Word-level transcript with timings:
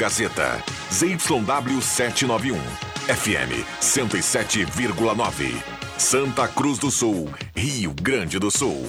Gazeta. 0.00 0.64
ZYW 0.90 1.82
791. 1.82 2.58
FM 3.06 3.52
107,9. 3.82 5.62
Santa 5.98 6.48
Cruz 6.48 6.78
do 6.78 6.90
Sul, 6.90 7.28
Rio 7.54 7.92
Grande 8.00 8.38
do 8.38 8.50
Sul. 8.50 8.82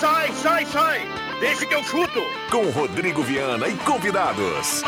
Sai, 0.00 0.32
sai, 0.32 0.66
sai! 0.66 1.00
Deixa 1.38 1.64
que 1.64 1.74
eu 1.74 1.84
chuto! 1.84 2.22
Com 2.50 2.68
Rodrigo 2.70 3.22
Viana 3.22 3.68
e 3.68 3.76
convidados. 3.76 4.82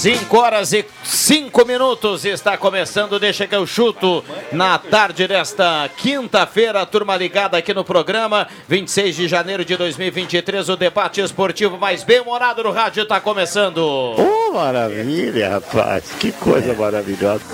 Cinco 0.00 0.38
horas 0.38 0.72
e 0.72 0.82
cinco 1.04 1.62
minutos 1.66 2.24
está 2.24 2.56
começando, 2.56 3.20
deixa 3.20 3.46
que 3.46 3.54
eu 3.54 3.66
chuto 3.66 4.24
na 4.50 4.78
tarde 4.78 5.28
desta 5.28 5.90
quinta-feira, 5.94 6.86
turma 6.86 7.18
ligada 7.18 7.58
aqui 7.58 7.74
no 7.74 7.84
programa, 7.84 8.48
26 8.66 9.14
de 9.14 9.28
janeiro 9.28 9.62
de 9.62 9.76
2023, 9.76 10.70
o 10.70 10.76
debate 10.76 11.20
esportivo 11.20 11.76
mais 11.76 12.02
bem-humorado 12.02 12.62
no 12.62 12.70
rádio 12.70 13.02
está 13.02 13.20
começando. 13.20 13.76
Oh, 13.76 14.54
maravilha, 14.54 15.50
rapaz, 15.50 16.12
que 16.18 16.32
coisa 16.32 16.72
maravilhosa. 16.72 17.44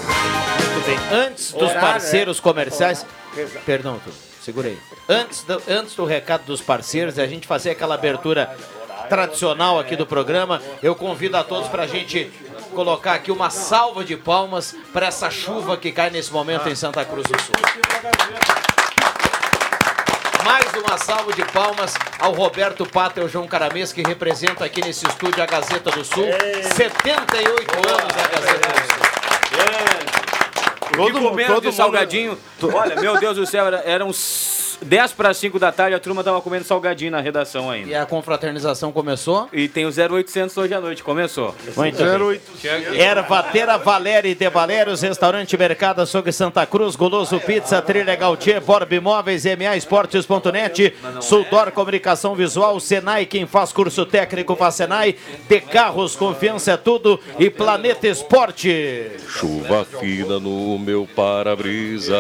Muito 0.72 0.86
bem, 0.86 1.18
antes 1.18 1.50
dos 1.50 1.62
Horário, 1.62 1.80
parceiros 1.80 2.38
é? 2.38 2.42
comerciais, 2.42 3.04
perdão, 3.66 4.00
tu, 4.04 4.12
segura 4.40 4.68
aí. 4.68 4.78
Antes 5.08 5.42
do, 5.42 5.60
antes 5.68 5.96
do 5.96 6.04
recado 6.04 6.44
dos 6.44 6.60
parceiros, 6.60 7.18
a 7.18 7.26
gente 7.26 7.44
fazer 7.44 7.70
aquela 7.70 7.96
abertura 7.96 8.56
tradicional 9.08 9.78
aqui 9.78 9.96
do 9.96 10.06
programa, 10.06 10.60
eu 10.82 10.94
convido 10.94 11.36
a 11.36 11.44
todos 11.44 11.68
para 11.68 11.84
a 11.84 11.86
gente 11.86 12.30
colocar 12.74 13.14
aqui 13.14 13.30
uma 13.32 13.48
salva 13.50 14.04
de 14.04 14.16
palmas 14.16 14.74
para 14.92 15.06
essa 15.06 15.30
chuva 15.30 15.76
que 15.76 15.90
cai 15.92 16.10
nesse 16.10 16.32
momento 16.32 16.68
em 16.68 16.74
Santa 16.74 17.04
Cruz 17.04 17.26
do 17.26 17.40
Sul. 17.40 17.54
Mais 20.44 20.64
uma 20.74 20.96
salva 20.98 21.32
de 21.32 21.44
palmas 21.46 21.94
ao 22.20 22.32
Roberto 22.32 22.86
Pata 22.86 23.18
e 23.20 23.22
ao 23.22 23.28
João 23.28 23.46
Caramês, 23.48 23.92
que 23.92 24.02
representa 24.02 24.64
aqui 24.64 24.80
nesse 24.80 25.06
estúdio 25.06 25.42
a 25.42 25.46
Gazeta 25.46 25.90
do 25.90 26.04
Sul. 26.04 26.26
78 26.74 27.74
anos 27.88 28.14
da 28.14 28.28
Gazeta 28.28 28.68
do 28.68 28.78
Sul. 28.86 29.06
Todo 30.96 31.20
comendo 31.20 31.48
todo 31.52 31.60
de 31.62 31.66
mundo- 31.66 31.76
salgadinho. 31.76 32.38
Olha, 32.72 32.96
meu 32.96 33.18
Deus 33.18 33.36
do 33.36 33.44
céu, 33.46 33.66
era- 33.66 33.82
eram 33.84 34.12
s- 34.78 34.84
10 34.84 35.12
para 35.12 35.32
5 35.34 35.58
da 35.58 35.72
tarde, 35.72 35.94
a 35.94 35.98
turma 36.00 36.22
tava 36.22 36.40
comendo 36.40 36.64
salgadinho 36.64 37.10
na 37.10 37.20
redação 37.20 37.70
ainda. 37.70 37.88
E 37.90 37.94
a 37.94 38.04
confraternização 38.06 38.92
começou? 38.92 39.48
E 39.52 39.68
tem 39.68 39.86
o 39.86 39.90
0800 39.90 40.56
hoje 40.56 40.74
à 40.74 40.80
noite, 40.80 41.02
começou. 41.02 41.54
Muito 41.76 41.96
bem. 41.98 42.40
Ervatera 43.00 43.76
Valéria 43.78 44.28
e 44.28 44.34
de 44.34 44.48
Valérios, 44.50 45.02
Restaurante 45.02 45.56
Mercado 45.56 46.00
Açougue 46.02 46.32
Santa 46.32 46.64
Cruz, 46.66 46.96
Goloso 46.96 47.38
Pizza, 47.40 47.80
Trilha 47.82 48.14
Gautier, 48.16 48.60
Borb 48.60 48.92
Imóveis, 48.92 49.44
MA 49.44 49.76
Esportes.net, 49.76 50.94
Suldor 51.20 51.70
Comunicação 51.72 52.34
Visual, 52.34 52.78
Senai, 52.80 53.26
quem 53.26 53.46
faz 53.46 53.72
curso 53.72 54.04
técnico 54.06 54.54
faz 54.56 54.74
Senai, 54.76 55.16
De 55.48 55.60
Carros, 55.60 56.16
confiança 56.16 56.72
é 56.72 56.76
tudo 56.76 57.18
e 57.38 57.48
Planeta 57.50 58.06
Esporte. 58.08 59.10
Chuva 59.28 59.84
fina 60.00 60.38
no 60.38 60.78
meu 60.78 61.08
para-brisa. 61.14 62.16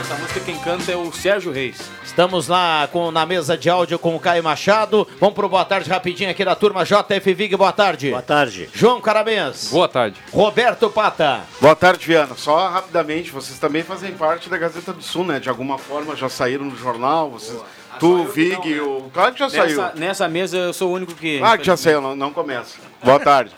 Essa 0.00 0.14
música 0.20 0.40
quem 0.40 0.56
canta 0.58 0.85
é 0.88 0.96
o 0.96 1.12
Sérgio 1.12 1.50
Reis. 1.50 1.90
Estamos 2.04 2.48
lá 2.48 2.88
com, 2.92 3.10
na 3.10 3.26
mesa 3.26 3.58
de 3.58 3.68
áudio 3.68 3.98
com 3.98 4.14
o 4.14 4.20
Caio 4.20 4.42
Machado. 4.42 5.06
Vamos 5.18 5.34
pro 5.34 5.48
boa 5.48 5.64
tarde 5.64 5.90
rapidinho 5.90 6.30
aqui 6.30 6.44
da 6.44 6.54
turma 6.54 6.84
JF 6.84 7.34
Vig, 7.34 7.56
boa 7.56 7.72
tarde. 7.72 8.10
Boa 8.10 8.22
tarde. 8.22 8.68
João 8.72 9.00
Caramês. 9.00 9.68
Boa 9.70 9.88
tarde. 9.88 10.20
Roberto 10.32 10.88
Pata. 10.88 11.40
Boa 11.60 11.74
tarde, 11.74 12.06
Viana. 12.06 12.34
Só 12.36 12.68
rapidamente, 12.68 13.30
vocês 13.30 13.58
também 13.58 13.82
fazem 13.82 14.12
parte 14.12 14.48
da 14.48 14.56
Gazeta 14.56 14.92
do 14.92 15.02
Sul, 15.02 15.24
né? 15.24 15.40
De 15.40 15.48
alguma 15.48 15.76
forma 15.76 16.14
já 16.14 16.28
saíram 16.28 16.64
no 16.64 16.76
jornal, 16.76 17.30
vocês... 17.30 17.60
Tu, 17.98 18.24
Vig, 18.24 18.80
o... 18.80 19.10
Claro 19.12 19.32
que 19.32 19.38
já 19.38 19.48
saiu. 19.48 19.80
Nessa, 19.80 19.92
nessa 19.96 20.28
mesa 20.28 20.56
eu 20.58 20.72
sou 20.72 20.90
o 20.90 20.92
único 20.92 21.14
que. 21.14 21.40
Ah, 21.42 21.56
que 21.56 21.64
já 21.64 21.78
saiu, 21.78 22.00
não, 22.00 22.14
não 22.14 22.30
começa. 22.30 22.76
Boa 23.02 23.18
tarde. 23.18 23.52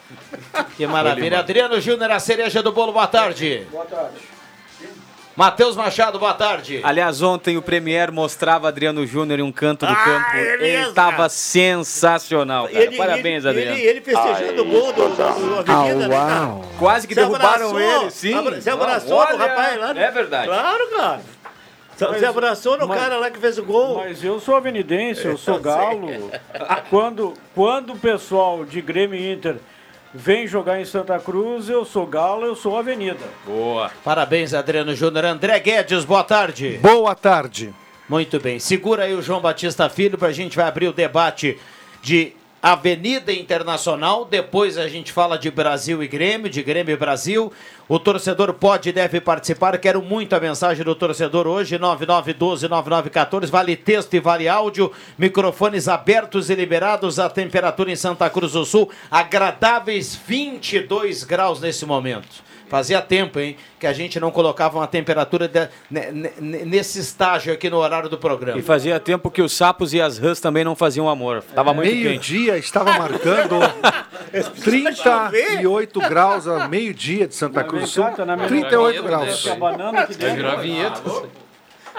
Que 0.76 0.86
maravilha. 0.86 1.40
Adriano 1.40 1.80
Júnior, 1.80 2.12
a 2.12 2.20
cereja 2.20 2.62
do 2.62 2.70
bolo, 2.70 2.92
boa 2.92 3.08
tarde. 3.08 3.66
Boa 3.72 3.84
tarde. 3.84 4.37
Matheus 5.38 5.76
Machado, 5.76 6.18
boa 6.18 6.34
tarde. 6.34 6.80
Aliás, 6.82 7.22
ontem 7.22 7.56
o 7.56 7.62
Premier 7.62 8.10
mostrava 8.10 8.66
Adriano 8.66 9.06
Júnior 9.06 9.38
em 9.38 9.42
um 9.42 9.52
canto 9.52 9.86
do 9.86 9.94
campo. 9.94 10.26
é 10.34 10.54
Ele 10.54 10.88
estava 10.88 11.28
sensacional, 11.28 12.66
cara. 12.66 12.82
Ele- 12.82 12.96
Parabéns, 12.96 13.44
ele- 13.44 13.48
Adriano. 13.60 13.76
ele- 13.78 13.86
ele 13.86 14.00
festejando 14.00 14.62
o 14.62 14.64
gol 14.64 14.92
do- 14.92 15.08
do- 15.10 15.62
do 15.62 15.72
Avenida, 15.72 16.08
né, 16.08 16.16
cara? 16.16 16.50
Quase 16.76 17.06
que 17.06 17.14
Se 17.14 17.20
derrubaram 17.20 17.70
abraçou, 17.70 18.02
ele, 18.02 18.10
sim. 18.10 18.34
abra- 18.34 18.60
Se 18.60 18.68
abraçou 18.68 19.16
Olha, 19.16 19.30
do 19.30 19.36
rapaz 19.38 19.78
lá. 19.80 19.94
né? 19.94 20.04
É 20.06 20.10
verdade. 20.10 20.48
Claro, 20.48 20.88
cara. 20.96 21.20
Se 22.18 22.24
abraçou 22.26 22.76
no 22.76 22.88
mas- 22.88 23.00
cara 23.00 23.16
lá 23.18 23.30
que 23.30 23.38
fez 23.38 23.58
o 23.58 23.62
gol. 23.62 23.98
Mas 23.98 24.24
eu 24.24 24.40
sou 24.40 24.56
avenidense, 24.56 25.24
eu 25.24 25.38
sou 25.38 25.60
galo. 25.62 26.32
Quando, 26.90 27.34
quando 27.54 27.92
o 27.92 27.96
pessoal 27.96 28.64
de 28.64 28.80
Grêmio 28.80 29.16
Inter 29.32 29.54
vem 30.14 30.46
jogar 30.46 30.80
em 30.80 30.84
Santa 30.84 31.18
Cruz, 31.18 31.68
eu 31.68 31.84
sou 31.84 32.06
galo, 32.06 32.44
eu 32.44 32.56
sou 32.56 32.78
avenida. 32.78 33.24
Boa. 33.44 33.90
Parabéns, 34.04 34.54
Adriano 34.54 34.94
Júnior. 34.94 35.24
André 35.24 35.58
Guedes, 35.60 36.04
boa 36.04 36.24
tarde. 36.24 36.78
Boa 36.82 37.14
tarde. 37.14 37.74
Muito 38.08 38.40
bem. 38.40 38.58
Segura 38.58 39.04
aí 39.04 39.14
o 39.14 39.20
João 39.20 39.40
Batista 39.40 39.88
Filho 39.88 40.16
para 40.16 40.28
a 40.28 40.32
gente 40.32 40.56
vai 40.56 40.66
abrir 40.66 40.88
o 40.88 40.92
debate 40.92 41.58
de 42.02 42.32
Avenida 42.62 43.32
Internacional. 43.32 44.24
Depois 44.24 44.76
a 44.76 44.88
gente 44.88 45.12
fala 45.12 45.38
de 45.38 45.50
Brasil 45.50 46.02
e 46.02 46.08
Grêmio, 46.08 46.50
de 46.50 46.62
Grêmio 46.62 46.92
e 46.92 46.96
Brasil. 46.96 47.52
O 47.88 47.98
torcedor 47.98 48.52
pode 48.54 48.88
e 48.88 48.92
deve 48.92 49.20
participar. 49.20 49.78
Quero 49.78 50.02
muito 50.02 50.34
a 50.34 50.40
mensagem 50.40 50.84
do 50.84 50.94
torcedor 50.94 51.46
hoje, 51.46 51.78
9912-9914. 51.78 53.46
Vale 53.46 53.76
texto 53.76 54.14
e 54.14 54.20
vale 54.20 54.48
áudio. 54.48 54.92
Microfones 55.16 55.88
abertos 55.88 56.50
e 56.50 56.54
liberados. 56.54 57.18
A 57.18 57.30
temperatura 57.30 57.90
em 57.90 57.96
Santa 57.96 58.28
Cruz 58.28 58.52
do 58.52 58.64
Sul, 58.64 58.90
agradáveis 59.10 60.18
22 60.26 61.24
graus 61.24 61.60
nesse 61.60 61.86
momento. 61.86 62.47
Fazia 62.68 63.00
tempo, 63.00 63.38
hein, 63.40 63.56
que 63.80 63.86
a 63.86 63.92
gente 63.92 64.20
não 64.20 64.30
colocava 64.30 64.78
uma 64.78 64.86
temperatura 64.86 65.48
de- 65.48 65.68
ne- 65.90 66.12
ne- 66.12 66.64
nesse 66.64 66.98
estágio 67.00 67.52
aqui 67.52 67.70
no 67.70 67.78
horário 67.78 68.08
do 68.08 68.18
programa. 68.18 68.58
E 68.58 68.62
fazia 68.62 69.00
tempo 69.00 69.30
que 69.30 69.40
os 69.40 69.52
sapos 69.56 69.94
e 69.94 70.00
as 70.00 70.18
rãs 70.18 70.38
também 70.40 70.64
não 70.64 70.76
faziam 70.76 71.08
amor. 71.08 71.42
Tava 71.54 71.72
muito 71.72 71.88
quente. 71.90 72.04
Meio-dia 72.04 72.58
estava 72.58 72.92
marcando 72.98 73.56
38 74.64 76.00
graus 76.00 76.46
a 76.46 76.68
meio-dia 76.68 77.26
de 77.26 77.34
Santa 77.34 77.64
Cruz 77.64 77.82
do 77.84 77.88
Sul. 77.88 78.04
38 78.48 79.02
graus. 79.02 79.42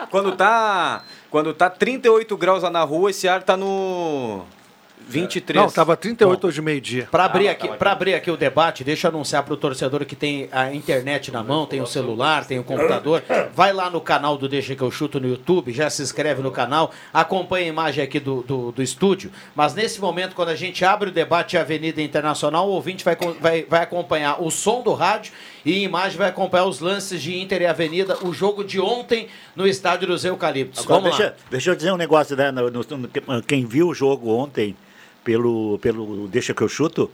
Quando 0.10 0.32
tá, 0.34 1.04
quando 1.30 1.54
tá 1.54 1.70
38 1.70 2.38
graus 2.38 2.64
lá 2.64 2.70
na 2.70 2.84
rua, 2.84 3.10
esse 3.10 3.28
ar 3.28 3.44
tá 3.44 3.58
no 3.58 4.44
23. 5.10 5.60
Não, 5.62 5.68
estava 5.68 5.98
38 5.98 6.48
hoje 6.48 6.62
meio-dia. 6.62 7.08
Para 7.10 7.26
abrir, 7.26 7.48
aqui, 7.48 7.68
pra 7.68 7.92
abrir 7.92 8.14
aqui 8.14 8.30
o 8.30 8.38
debate, 8.38 8.84
deixa 8.84 9.08
eu 9.08 9.10
anunciar 9.12 9.44
para 9.44 9.54
o 9.54 9.58
torcedor 9.58 10.06
que 10.06 10.16
tem 10.16 10.48
a 10.52 10.74
internet 10.74 11.32
na 11.32 11.44
mão, 11.44 11.66
tem 11.66 11.82
o 11.82 11.88
celular, 11.88 12.46
tem 12.46 12.60
o 12.60 12.64
computador. 12.64 13.24
Vai 13.56 13.74
lá 13.74 13.90
no 13.90 14.00
canal 14.00 14.38
do 14.38 14.48
Deixa 14.48 14.76
que 14.76 14.82
eu 14.82 14.92
chuto 14.92 15.20
no 15.20 15.28
YouTube, 15.28 15.72
já 15.72 15.90
se 15.90 16.02
inscreve 16.02 16.42
no 16.42 16.52
canal, 16.52 16.92
acompanha 17.14 17.66
a 17.66 17.70
imagem 17.70 18.04
aqui 18.04 18.20
do, 18.20 18.42
do, 18.44 18.72
do 18.72 18.84
estúdio. 18.84 19.32
Mas 19.56 19.74
nesse 19.74 20.00
momento, 20.00 20.36
quando 20.36 20.50
a 20.50 20.56
gente 20.56 20.86
abre 20.86 21.10
o 21.10 21.12
debate 21.12 21.58
Avenida 21.58 22.02
Internacional, 22.02 22.68
o 22.68 22.72
ouvinte 22.72 23.04
vai, 23.04 23.18
vai, 23.42 23.64
vai 23.64 23.82
acompanhar 23.84 24.42
o 24.42 24.50
som 24.52 24.82
do 24.82 24.94
rádio 24.94 25.32
e 25.66 25.80
em 25.80 25.84
imagem 25.84 26.18
vai 26.18 26.30
acompanhar 26.30 26.66
os 26.66 26.80
lances 26.80 27.22
de 27.22 27.38
Inter 27.38 27.62
e 27.62 27.66
Avenida, 27.66 28.18
o 28.24 28.34
jogo 28.34 28.64
de 28.64 28.80
ontem 28.80 29.28
no 29.56 29.68
estádio 29.68 30.08
dos 30.08 30.24
Eucaliptos. 30.24 30.84
Agora, 30.84 31.02
Vamos 31.02 31.18
lá. 31.18 31.26
deixa, 31.26 31.36
deixa 31.50 31.70
eu 31.72 31.76
dizer 31.76 31.92
um 31.92 31.98
negócio, 31.98 32.36
né? 32.36 32.52
no- 32.52 32.70
no- 32.70 32.86
no- 33.28 33.44
quem 33.44 33.66
viu 33.66 33.90
o 33.90 33.94
jogo 33.94 34.30
ontem 34.34 34.76
pelo, 35.30 35.78
pelo 35.78 36.28
Deixa 36.28 36.56
que 36.56 36.62
eu 36.64 36.68
chuto, 36.68 37.12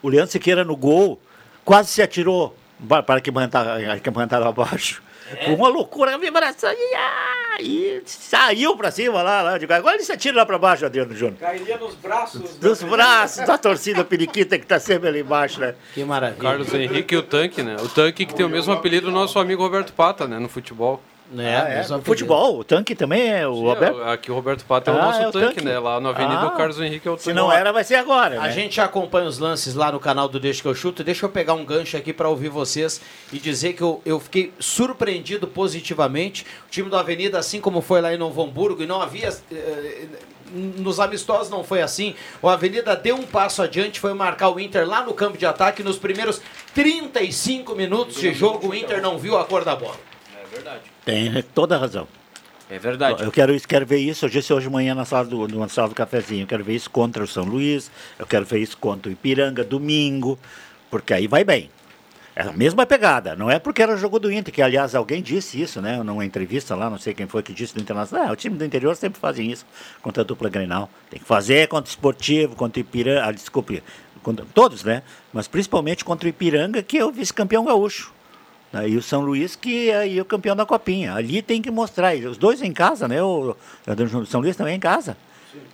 o 0.00 0.08
Leandro 0.08 0.30
Siqueira 0.30 0.62
no 0.62 0.76
gol 0.76 1.20
quase 1.64 1.88
se 1.88 2.00
atirou 2.00 2.56
para 2.88 3.20
que 3.20 3.32
arquibancada 3.90 4.48
abaixo. 4.48 5.02
Foi 5.44 5.54
uma 5.54 5.68
loucura, 5.68 6.14
a 6.14 6.18
vibração. 6.18 6.70
E, 6.70 6.94
ah, 6.94 7.56
e 7.60 8.02
saiu 8.06 8.76
pra 8.76 8.92
cima 8.92 9.20
lá, 9.20 9.42
lá. 9.42 9.58
Digo, 9.58 9.72
agora 9.72 9.96
ele 9.96 10.04
se 10.04 10.12
atira 10.12 10.36
lá 10.36 10.46
pra 10.46 10.58
baixo, 10.58 10.86
Adriano 10.86 11.12
Júnior. 11.16 11.38
Cairia 11.40 11.76
nos 11.76 11.96
braços. 11.96 12.56
Dos 12.56 12.82
braços 12.84 13.44
da 13.44 13.58
torcida 13.58 14.04
periquita 14.04 14.56
que 14.56 14.66
tá 14.66 14.78
sempre 14.78 15.08
ali 15.08 15.20
embaixo, 15.20 15.58
né? 15.58 15.74
Que 15.92 16.04
maravilha. 16.04 16.40
Carlos 16.40 16.72
Henrique 16.72 17.14
e 17.14 17.18
o 17.18 17.22
Tanque, 17.22 17.64
né? 17.64 17.74
O 17.82 17.88
Tanque 17.88 18.26
que 18.26 18.34
tem 18.34 18.46
o 18.46 18.48
mesmo 18.48 18.72
apelido 18.72 19.06
do 19.06 19.12
nosso 19.12 19.40
amigo 19.40 19.62
Roberto 19.62 19.92
Pata, 19.92 20.28
né? 20.28 20.38
No 20.38 20.48
futebol. 20.48 21.02
É, 21.38 21.56
Ah, 21.56 21.68
é? 21.68 21.88
No 21.88 22.02
futebol, 22.02 22.58
o 22.58 22.64
tanque 22.64 22.94
também 22.94 23.32
é 23.32 23.48
o 23.48 23.54
Roberto? 23.54 24.00
É, 24.02 24.12
aqui 24.12 24.30
o 24.30 24.34
Roberto 24.34 24.64
Pata 24.64 24.90
é 24.90 24.94
o 24.94 24.98
Ah, 24.98 25.04
nosso 25.06 25.20
é 25.22 25.28
o 25.28 25.32
tanque, 25.32 25.46
Tanque. 25.54 25.64
né? 25.64 25.78
Lá 25.78 25.98
na 25.98 26.10
Avenida 26.10 26.40
Ah. 26.40 26.46
o 26.48 26.50
Carlos 26.56 26.78
Henrique 26.78 27.08
é 27.08 27.10
o 27.10 27.14
tanque. 27.14 27.24
Se 27.24 27.32
não 27.32 27.50
era, 27.50 27.72
vai 27.72 27.82
ser 27.82 27.94
agora, 27.94 28.38
A 28.38 28.44
né? 28.44 28.52
gente 28.52 28.80
acompanha 28.80 29.26
os 29.26 29.38
lances 29.38 29.74
lá 29.74 29.90
no 29.90 29.98
canal 29.98 30.28
do 30.28 30.38
Deixa 30.38 30.60
que 30.60 30.68
eu 30.68 30.74
chuto. 30.74 31.02
Deixa 31.02 31.24
eu 31.24 31.30
pegar 31.30 31.54
um 31.54 31.64
gancho 31.64 31.96
aqui 31.96 32.12
para 32.12 32.28
ouvir 32.28 32.50
vocês 32.50 33.00
e 33.32 33.38
dizer 33.38 33.72
que 33.72 33.82
eu, 33.82 34.02
eu 34.04 34.20
fiquei 34.20 34.52
surpreendido 34.58 35.46
positivamente. 35.48 36.44
O 36.66 36.70
time 36.70 36.90
do 36.90 36.96
Avenida, 36.96 37.38
assim 37.38 37.60
como 37.60 37.80
foi 37.80 38.00
lá 38.02 38.12
em 38.12 38.18
Novo 38.18 38.42
Hamburgo, 38.42 38.82
e 38.82 38.86
não 38.86 39.00
havia. 39.00 39.30
eh, 39.50 40.04
nos 40.76 41.00
amistosos 41.00 41.50
não 41.50 41.64
foi 41.64 41.80
assim. 41.82 42.14
O 42.40 42.48
Avenida 42.48 42.94
deu 42.94 43.16
um 43.16 43.22
passo 43.24 43.60
adiante, 43.62 43.98
foi 43.98 44.12
marcar 44.14 44.50
o 44.50 44.60
Inter 44.60 44.86
lá 44.86 45.02
no 45.04 45.12
campo 45.14 45.36
de 45.38 45.44
ataque. 45.46 45.82
Nos 45.82 45.98
primeiros 45.98 46.40
35 46.74 47.74
minutos 47.74 48.16
de 48.20 48.32
jogo, 48.32 48.68
o 48.68 48.74
Inter 48.74 49.00
não 49.02 49.18
viu 49.18 49.36
a 49.38 49.44
cor 49.44 49.64
da 49.64 49.74
bola. 49.74 49.96
Tem 51.04 51.42
toda 51.54 51.76
a 51.76 51.78
razão. 51.78 52.06
É 52.70 52.78
verdade. 52.78 53.22
Eu 53.22 53.30
quero, 53.30 53.58
quero 53.60 53.86
ver 53.86 53.98
isso. 53.98 54.24
Eu 54.24 54.30
disse 54.30 54.52
hoje 54.52 54.66
de 54.66 54.72
manhã 54.72 54.94
na 54.94 55.04
sala 55.04 55.26
do, 55.26 55.46
na 55.48 55.68
sala 55.68 55.88
do 55.88 55.94
cafezinho. 55.94 56.42
Eu 56.42 56.46
quero 56.46 56.64
ver 56.64 56.74
isso 56.74 56.90
contra 56.90 57.22
o 57.22 57.26
São 57.26 57.44
Luís. 57.44 57.90
Eu 58.18 58.26
quero 58.26 58.44
ver 58.44 58.58
isso 58.58 58.76
contra 58.76 59.10
o 59.10 59.12
Ipiranga 59.12 59.62
domingo. 59.62 60.38
Porque 60.90 61.12
aí 61.12 61.26
vai 61.26 61.44
bem. 61.44 61.70
É 62.36 62.42
a 62.42 62.52
mesma 62.52 62.84
pegada. 62.84 63.36
Não 63.36 63.48
é 63.48 63.60
porque 63.60 63.80
era 63.80 63.96
jogo 63.96 64.18
do 64.18 64.32
Inter, 64.32 64.52
que 64.52 64.60
aliás 64.60 64.94
alguém 64.94 65.22
disse 65.22 65.60
isso, 65.60 65.80
né? 65.80 66.02
Numa 66.02 66.24
entrevista 66.24 66.74
lá, 66.74 66.90
não 66.90 66.98
sei 66.98 67.14
quem 67.14 67.28
foi 67.28 67.44
que 67.44 67.52
disse 67.52 67.74
do 67.74 67.80
Internacional. 67.80 68.28
Ah, 68.28 68.32
o 68.32 68.36
time 68.36 68.56
do 68.56 68.64
interior 68.64 68.96
sempre 68.96 69.20
fazem 69.20 69.52
isso 69.52 69.64
contra 70.02 70.22
a 70.22 70.26
dupla 70.26 70.48
Grenal. 70.48 70.90
Tem 71.10 71.20
que 71.20 71.26
fazer 71.26 71.68
contra 71.68 71.88
o 71.88 71.90
Esportivo, 71.90 72.56
contra 72.56 72.78
o 72.78 72.80
Ipiranga. 72.80 73.28
Ah, 73.28 73.30
desculpe, 73.30 73.84
contra, 74.20 74.44
todos, 74.52 74.82
né? 74.82 75.04
Mas 75.32 75.46
principalmente 75.46 76.04
contra 76.04 76.26
o 76.26 76.28
Ipiranga, 76.28 76.82
que 76.82 76.98
é 76.98 77.04
o 77.04 77.12
vice-campeão 77.12 77.64
gaúcho. 77.64 78.12
E 78.88 78.96
o 78.96 79.02
São 79.02 79.20
Luís, 79.20 79.54
que 79.54 79.90
é 79.90 79.96
aí 79.96 80.20
o 80.20 80.24
campeão 80.24 80.56
da 80.56 80.66
Copinha. 80.66 81.14
Ali 81.14 81.40
tem 81.40 81.62
que 81.62 81.70
mostrar. 81.70 82.14
Os 82.16 82.36
dois 82.36 82.60
em 82.62 82.72
casa, 82.72 83.06
né? 83.06 83.22
O, 83.22 83.56
o 83.86 84.26
São 84.26 84.40
Luís 84.40 84.56
também 84.56 84.76
em 84.76 84.80
casa. 84.80 85.16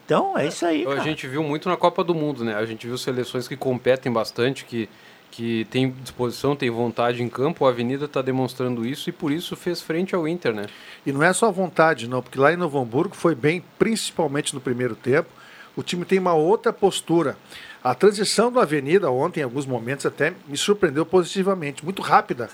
Então, 0.04 0.36
é 0.36 0.46
isso 0.46 0.66
aí. 0.66 0.82
A 0.82 0.88
cara. 0.88 1.00
gente 1.00 1.26
viu 1.26 1.42
muito 1.42 1.68
na 1.68 1.76
Copa 1.76 2.04
do 2.04 2.14
Mundo, 2.14 2.44
né? 2.44 2.54
A 2.54 2.66
gente 2.66 2.86
viu 2.86 2.98
seleções 2.98 3.48
que 3.48 3.56
competem 3.56 4.12
bastante, 4.12 4.64
que, 4.64 4.88
que 5.30 5.66
tem 5.70 5.90
disposição, 5.90 6.54
tem 6.54 6.68
vontade 6.68 7.22
em 7.22 7.28
campo. 7.28 7.64
A 7.64 7.70
Avenida 7.70 8.04
está 8.04 8.20
demonstrando 8.20 8.84
isso 8.84 9.08
e 9.08 9.12
por 9.12 9.32
isso 9.32 9.56
fez 9.56 9.80
frente 9.80 10.14
ao 10.14 10.28
Inter, 10.28 10.52
né? 10.52 10.66
E 11.06 11.12
não 11.12 11.22
é 11.22 11.32
só 11.32 11.50
vontade, 11.50 12.08
não, 12.08 12.20
porque 12.20 12.38
lá 12.38 12.52
em 12.52 12.56
Novo 12.56 12.78
Hamburgo 12.78 13.14
foi 13.14 13.34
bem, 13.34 13.64
principalmente 13.78 14.54
no 14.54 14.60
primeiro 14.60 14.94
tempo. 14.94 15.30
O 15.76 15.82
time 15.82 16.04
tem 16.04 16.18
uma 16.18 16.34
outra 16.34 16.72
postura. 16.72 17.36
A 17.82 17.94
transição 17.94 18.52
do 18.52 18.60
Avenida 18.60 19.10
ontem, 19.10 19.40
em 19.40 19.44
alguns 19.44 19.64
momentos, 19.64 20.04
até 20.04 20.34
me 20.46 20.56
surpreendeu 20.56 21.06
positivamente. 21.06 21.84
Muito 21.84 22.02
rápida. 22.02 22.50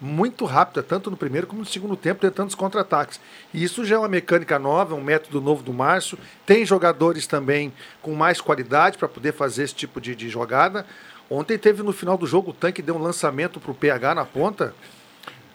Muito 0.00 0.44
rápida, 0.44 0.82
tanto 0.82 1.10
no 1.10 1.16
primeiro 1.16 1.46
como 1.46 1.60
no 1.60 1.66
segundo 1.66 1.96
tempo, 1.96 2.20
tentando 2.20 2.48
os 2.48 2.54
contra-ataques. 2.54 3.18
E 3.54 3.64
isso 3.64 3.84
já 3.84 3.96
é 3.96 3.98
uma 3.98 4.08
mecânica 4.08 4.58
nova, 4.58 4.94
um 4.94 5.02
método 5.02 5.40
novo 5.40 5.62
do 5.62 5.72
Márcio. 5.72 6.18
Tem 6.44 6.66
jogadores 6.66 7.26
também 7.26 7.72
com 8.02 8.14
mais 8.14 8.40
qualidade 8.40 8.98
para 8.98 9.08
poder 9.08 9.32
fazer 9.32 9.64
esse 9.64 9.74
tipo 9.74 10.00
de, 10.00 10.14
de 10.14 10.28
jogada. 10.28 10.86
Ontem 11.30 11.56
teve 11.58 11.82
no 11.82 11.92
final 11.92 12.16
do 12.18 12.26
jogo 12.26 12.50
o 12.50 12.54
tanque 12.54 12.82
deu 12.82 12.96
um 12.96 13.02
lançamento 13.02 13.58
para 13.58 13.70
o 13.70 13.74
PH 13.74 14.14
na 14.14 14.24
ponta 14.24 14.74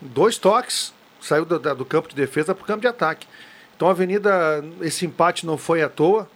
dois 0.01 0.37
toques, 0.37 0.93
saiu 1.21 1.45
do, 1.45 1.59
do 1.59 1.85
campo 1.85 2.09
de 2.09 2.15
defesa 2.15 2.55
para 2.55 2.63
o 2.63 2.67
campo 2.67 2.81
de 2.81 2.87
ataque. 2.87 3.27
Então 3.75 3.87
a 3.87 3.91
Avenida, 3.91 4.63
esse 4.81 5.05
empate 5.05 5.45
não 5.45 5.57
foi 5.57 5.81
à 5.81 5.89
toa. 5.89 6.27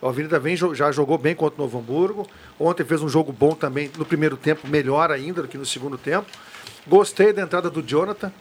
A 0.00 0.08
Avenida 0.08 0.38
vem, 0.38 0.56
já 0.56 0.90
jogou 0.90 1.18
bem 1.18 1.34
contra 1.34 1.60
o 1.60 1.64
Novo 1.64 1.78
Hamburgo. 1.78 2.26
Ontem 2.58 2.84
fez 2.84 3.02
um 3.02 3.08
jogo 3.08 3.32
bom 3.32 3.54
também 3.54 3.90
no 3.98 4.04
primeiro 4.04 4.36
tempo, 4.36 4.66
melhor 4.66 5.10
ainda 5.10 5.42
do 5.42 5.48
que 5.48 5.58
no 5.58 5.66
segundo 5.66 5.98
tempo. 5.98 6.26
Gostei 6.86 7.32
da 7.32 7.42
entrada 7.42 7.68
do 7.70 7.82
Jonathan. 7.82 8.32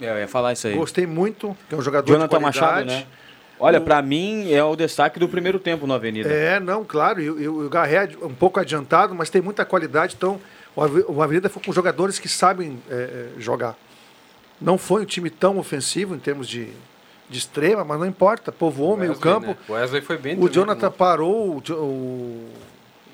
É, 0.00 0.10
eu 0.10 0.18
ia 0.18 0.28
falar 0.28 0.52
isso 0.52 0.66
aí. 0.66 0.74
Gostei 0.74 1.06
muito, 1.06 1.56
que 1.68 1.74
é 1.74 1.78
um 1.78 1.82
jogador 1.82 2.06
Jonathan 2.12 2.36
de 2.38 2.42
qualidade. 2.44 2.86
Machado, 2.86 2.86
né? 2.86 3.06
Olha, 3.58 3.80
pra 3.80 4.02
mim 4.02 4.52
é 4.52 4.62
o 4.62 4.76
destaque 4.76 5.18
do 5.18 5.26
primeiro 5.28 5.58
tempo 5.58 5.86
no 5.86 5.94
Avenida. 5.94 6.28
É, 6.28 6.60
não, 6.60 6.84
claro. 6.84 7.20
E, 7.22 7.24
e 7.24 7.48
o 7.48 7.68
Garré 7.70 8.10
é 8.20 8.24
um 8.26 8.34
pouco 8.34 8.60
adiantado, 8.60 9.14
mas 9.14 9.30
tem 9.30 9.40
muita 9.40 9.64
qualidade. 9.64 10.14
Então, 10.14 10.38
o 10.74 10.82
Ave- 10.82 11.04
o 11.08 11.22
Avenida 11.22 11.48
foi 11.48 11.62
com 11.62 11.72
jogadores 11.72 12.18
que 12.18 12.28
sabem 12.28 12.78
é, 12.90 12.94
é, 12.94 13.40
jogar. 13.40 13.74
Não 14.60 14.76
foi 14.76 15.00
um 15.02 15.04
time 15.06 15.30
tão 15.30 15.56
ofensivo 15.58 16.14
em 16.14 16.18
termos 16.18 16.46
de, 16.46 16.68
de 17.30 17.38
extrema, 17.38 17.82
mas 17.82 17.98
não 17.98 18.06
importa. 18.06 18.52
Povoou 18.52 18.92
o 18.92 18.96
meio 18.98 19.12
Wesley, 19.12 19.22
campo. 19.32 19.46
né? 19.48 19.56
O 19.68 19.72
Wesley 19.72 20.02
foi 20.02 20.18
bem 20.18 20.34
O 20.34 20.36
também, 20.40 20.52
Jonathan 20.52 20.86
né? 20.88 20.94
parou 20.96 21.56
o, 21.66 21.72
o 21.72 22.48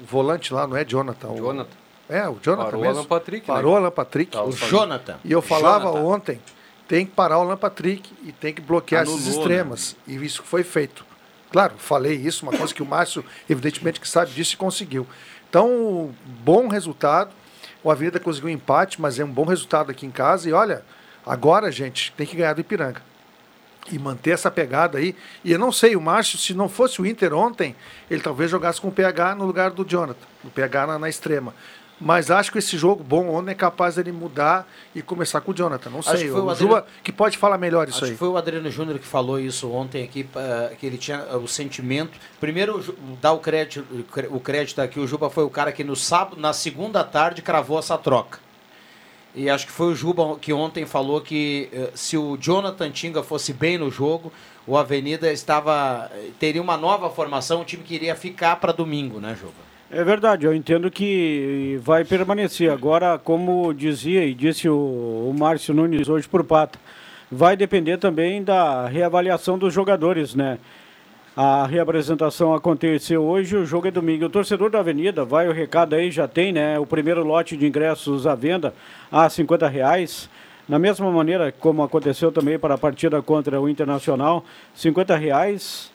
volante 0.04 0.52
lá, 0.52 0.66
não 0.66 0.76
é 0.76 0.84
Jonathan? 0.84 1.28
o- 1.28 1.36
Jonathan. 1.36 1.70
É, 2.12 2.28
o 2.28 2.38
Jonathan 2.42 2.64
Parou 2.64 2.80
o 2.80 2.84
mesmo. 2.84 2.98
Alan 2.98 3.08
Patrick, 3.08 3.48
né? 3.48 3.54
Parou 3.54 3.72
o 3.72 3.76
Alan 3.76 3.90
Patrick. 3.90 4.32
Tá, 4.32 4.42
o 4.42 4.48
O 4.48 4.52
Jonathan. 4.52 5.18
E 5.24 5.32
eu 5.32 5.40
falava 5.40 5.86
Jonathan. 5.86 6.04
ontem, 6.06 6.40
tem 6.86 7.06
que 7.06 7.12
parar 7.12 7.38
o 7.38 7.42
Alan 7.42 7.56
Patrick 7.56 8.12
e 8.24 8.32
tem 8.32 8.52
que 8.52 8.60
bloquear 8.60 9.02
Anulou, 9.02 9.18
esses 9.18 9.34
né? 9.34 9.40
extremas. 9.40 9.96
E 10.06 10.14
isso 10.16 10.42
foi 10.42 10.62
feito. 10.62 11.04
Claro, 11.50 11.74
falei 11.78 12.14
isso, 12.14 12.44
uma 12.44 12.56
coisa 12.56 12.72
que 12.74 12.82
o 12.82 12.86
Márcio, 12.86 13.24
evidentemente, 13.48 14.00
que 14.00 14.08
sabe 14.08 14.32
disso 14.32 14.54
e 14.54 14.56
conseguiu. 14.56 15.06
Então, 15.48 16.10
bom 16.42 16.66
resultado. 16.68 17.30
O 17.84 17.90
Avenida 17.90 18.20
conseguiu 18.20 18.48
um 18.48 18.52
empate, 18.52 19.00
mas 19.00 19.18
é 19.18 19.24
um 19.24 19.30
bom 19.30 19.44
resultado 19.44 19.90
aqui 19.90 20.06
em 20.06 20.10
casa. 20.10 20.48
E 20.48 20.52
olha, 20.52 20.82
agora, 21.26 21.70
gente, 21.70 22.12
tem 22.12 22.26
que 22.26 22.36
ganhar 22.36 22.54
do 22.54 22.60
Ipiranga. 22.60 23.02
E 23.90 23.98
manter 23.98 24.30
essa 24.30 24.50
pegada 24.50 24.98
aí. 24.98 25.16
E 25.44 25.50
eu 25.52 25.58
não 25.58 25.72
sei, 25.72 25.96
o 25.96 26.00
Márcio, 26.00 26.38
se 26.38 26.54
não 26.54 26.68
fosse 26.68 27.02
o 27.02 27.06
Inter 27.06 27.34
ontem, 27.34 27.74
ele 28.10 28.22
talvez 28.22 28.50
jogasse 28.50 28.80
com 28.80 28.88
o 28.88 28.92
PH 28.92 29.34
no 29.34 29.44
lugar 29.44 29.70
do 29.72 29.84
Jonathan. 29.84 30.26
O 30.44 30.50
PH 30.50 30.86
na, 30.86 30.98
na 31.00 31.08
extrema. 31.08 31.52
Mas 32.04 32.32
acho 32.32 32.50
que 32.50 32.58
esse 32.58 32.76
jogo 32.76 33.04
bom 33.04 33.28
ontem 33.28 33.52
é 33.52 33.54
capaz 33.54 33.94
dele 33.94 34.10
mudar 34.10 34.66
e 34.92 35.00
começar 35.00 35.40
com 35.40 35.52
o 35.52 35.54
Jonathan. 35.54 35.88
Não 35.88 36.00
Acho 36.00 36.16
sei. 36.16 36.30
o 36.30 36.34
o 36.34 36.50
Adriano- 36.50 36.56
Juba 36.56 36.86
que 37.02 37.12
pode 37.12 37.38
falar 37.38 37.56
melhor 37.58 37.88
isso 37.88 37.98
Acho 37.98 38.06
aí. 38.06 38.10
que 38.12 38.16
foi 38.16 38.28
o 38.28 38.36
Adriano 38.36 38.68
Júnior 38.70 38.98
que 38.98 39.06
falou 39.06 39.38
isso 39.38 39.70
ontem 39.70 40.02
aqui, 40.02 40.26
que 40.80 40.84
ele 40.86 40.98
tinha 40.98 41.18
eh, 41.30 41.36
o 41.36 41.46
sentimento. 41.46 42.18
Primeiro, 42.40 42.82
dar 43.20 43.32
o 43.32 43.38
crédito, 43.38 43.86
o 44.30 44.40
crédito 44.40 44.80
aqui, 44.80 44.98
o 44.98 45.06
Juba 45.06 45.30
foi 45.30 45.44
o 45.44 45.50
cara 45.50 45.70
que 45.70 45.84
no 45.84 45.94
sábado, 45.94 46.40
na 46.40 46.52
segunda 46.52 47.04
tarde, 47.04 47.40
cravou 47.40 47.78
essa 47.78 47.96
troca. 47.96 48.40
E 49.34 49.48
acho 49.48 49.64
que 49.66 49.72
foi 49.72 49.86
o 49.92 49.94
Juba 49.94 50.36
que 50.40 50.52
ontem 50.52 50.84
falou 50.84 51.20
que 51.20 51.68
eh, 51.72 51.90
se 51.94 52.18
o 52.18 52.36
Jonathan 52.36 52.90
Tinga 52.90 53.22
fosse 53.22 53.52
bem 53.52 53.78
no 53.78 53.90
jogo, 53.92 54.32
o 54.66 54.76
Avenida 54.76 55.30
estava 55.32 56.10
eh, 56.12 56.30
teria 56.38 56.60
uma 56.60 56.76
nova 56.76 57.08
formação, 57.10 57.60
um 57.60 57.64
time 57.64 57.84
que 57.84 57.94
iria 57.94 58.16
ficar 58.16 58.56
para 58.56 58.72
domingo, 58.72 59.20
né, 59.20 59.36
Juba? 59.40 59.71
É 59.94 60.02
verdade, 60.02 60.46
eu 60.46 60.54
entendo 60.54 60.90
que 60.90 61.78
vai 61.82 62.02
permanecer. 62.02 62.72
Agora, 62.72 63.18
como 63.18 63.74
dizia 63.74 64.24
e 64.24 64.32
disse 64.32 64.66
o, 64.66 64.74
o 64.74 65.34
Márcio 65.38 65.74
Nunes 65.74 66.08
hoje 66.08 66.26
por 66.26 66.42
Pata, 66.42 66.78
vai 67.30 67.58
depender 67.58 67.98
também 67.98 68.42
da 68.42 68.86
reavaliação 68.86 69.58
dos 69.58 69.74
jogadores, 69.74 70.34
né? 70.34 70.58
A 71.36 71.66
reapresentação 71.66 72.54
aconteceu 72.54 73.22
hoje, 73.22 73.54
o 73.54 73.66
jogo 73.66 73.86
é 73.86 73.90
domingo. 73.90 74.24
O 74.24 74.30
torcedor 74.30 74.70
da 74.70 74.78
Avenida, 74.78 75.26
vai 75.26 75.46
o 75.46 75.52
recado 75.52 75.94
aí, 75.94 76.10
já 76.10 76.26
tem, 76.26 76.52
né? 76.52 76.78
O 76.78 76.86
primeiro 76.86 77.22
lote 77.22 77.54
de 77.54 77.66
ingressos 77.66 78.26
à 78.26 78.34
venda 78.34 78.72
a 79.10 79.28
50 79.28 79.68
reais. 79.68 80.30
Na 80.66 80.78
mesma 80.78 81.10
maneira 81.10 81.52
como 81.52 81.82
aconteceu 81.82 82.32
também 82.32 82.58
para 82.58 82.76
a 82.76 82.78
partida 82.78 83.20
contra 83.20 83.60
o 83.60 83.68
Internacional, 83.68 84.42
50 84.74 85.14
reais, 85.16 85.91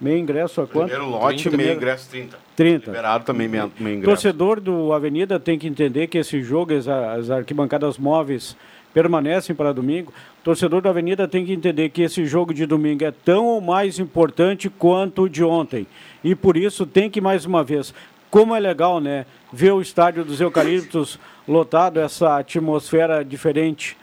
meio 0.00 0.18
ingresso 0.18 0.60
a 0.60 0.66
quanto? 0.66 0.88
Primeiro 0.90 1.10
lote, 1.10 1.36
meio 1.36 1.50
Primeiro- 1.50 1.74
ingresso 1.76 2.08
30. 2.10 2.38
30. 2.56 2.90
Liberado 2.90 3.24
também 3.24 3.48
meio, 3.48 3.72
meio 3.78 3.96
ingresso. 3.98 4.10
Torcedor 4.22 4.60
do 4.60 4.92
Avenida 4.92 5.38
tem 5.40 5.58
que 5.58 5.66
entender 5.66 6.06
que 6.06 6.18
esse 6.18 6.42
jogo, 6.42 6.72
as, 6.74 6.86
as 6.88 7.30
arquibancadas 7.30 7.98
móveis 7.98 8.56
permanecem 8.94 9.54
para 9.54 9.72
domingo. 9.72 10.12
Torcedor 10.42 10.80
da 10.80 10.90
Avenida 10.90 11.28
tem 11.28 11.44
que 11.44 11.52
entender 11.52 11.90
que 11.90 12.02
esse 12.02 12.24
jogo 12.26 12.54
de 12.54 12.64
domingo 12.66 13.04
é 13.04 13.10
tão 13.12 13.44
ou 13.46 13.60
mais 13.60 13.98
importante 13.98 14.68
quanto 14.70 15.22
o 15.22 15.28
de 15.28 15.44
ontem. 15.44 15.86
E 16.24 16.34
por 16.34 16.56
isso 16.56 16.86
tem 16.86 17.10
que, 17.10 17.20
mais 17.20 17.44
uma 17.44 17.62
vez, 17.62 17.92
como 18.30 18.54
é 18.54 18.60
legal, 18.60 19.00
né? 19.00 19.24
Ver 19.52 19.72
o 19.72 19.80
estádio 19.80 20.24
dos 20.24 20.40
Eucaliptos 20.40 21.18
lotado, 21.46 21.98
essa 22.00 22.38
atmosfera 22.38 23.24
diferente. 23.24 23.96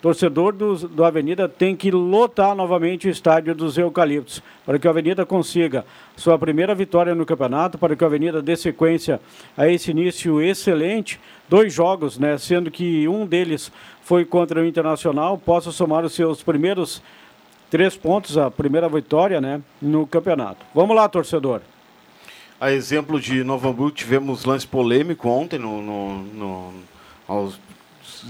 Torcedor 0.00 0.52
do, 0.54 0.76
do 0.88 1.04
Avenida 1.04 1.46
tem 1.46 1.76
que 1.76 1.90
lotar 1.90 2.54
novamente 2.54 3.06
o 3.06 3.10
estádio 3.10 3.54
dos 3.54 3.76
Eucaliptos, 3.76 4.42
para 4.64 4.78
que 4.78 4.86
o 4.86 4.90
Avenida 4.90 5.26
consiga 5.26 5.84
sua 6.16 6.38
primeira 6.38 6.74
vitória 6.74 7.14
no 7.14 7.26
campeonato, 7.26 7.76
para 7.76 7.94
que 7.94 8.02
o 8.02 8.06
Avenida 8.06 8.40
dê 8.40 8.56
sequência 8.56 9.20
a 9.56 9.68
esse 9.68 9.90
início 9.90 10.40
excelente. 10.40 11.20
Dois 11.50 11.72
jogos, 11.74 12.18
né, 12.18 12.38
sendo 12.38 12.70
que 12.70 13.06
um 13.08 13.26
deles 13.26 13.70
foi 14.02 14.24
contra 14.24 14.62
o 14.62 14.64
Internacional, 14.64 15.36
possa 15.36 15.70
somar 15.70 16.02
os 16.04 16.14
seus 16.14 16.42
primeiros 16.42 17.02
três 17.70 17.94
pontos, 17.94 18.38
a 18.38 18.50
primeira 18.50 18.88
vitória 18.88 19.38
né, 19.40 19.60
no 19.82 20.06
campeonato. 20.06 20.64
Vamos 20.74 20.96
lá, 20.96 21.08
torcedor. 21.10 21.60
A 22.58 22.72
exemplo 22.72 23.20
de 23.20 23.44
Novo 23.44 23.68
Hamburgo, 23.68 23.94
tivemos 23.94 24.44
lance 24.44 24.66
polêmico 24.66 25.28
ontem, 25.28 25.58
no, 25.58 25.80
no- 25.82 26.18
no- 26.22 26.72
aos 27.28 27.58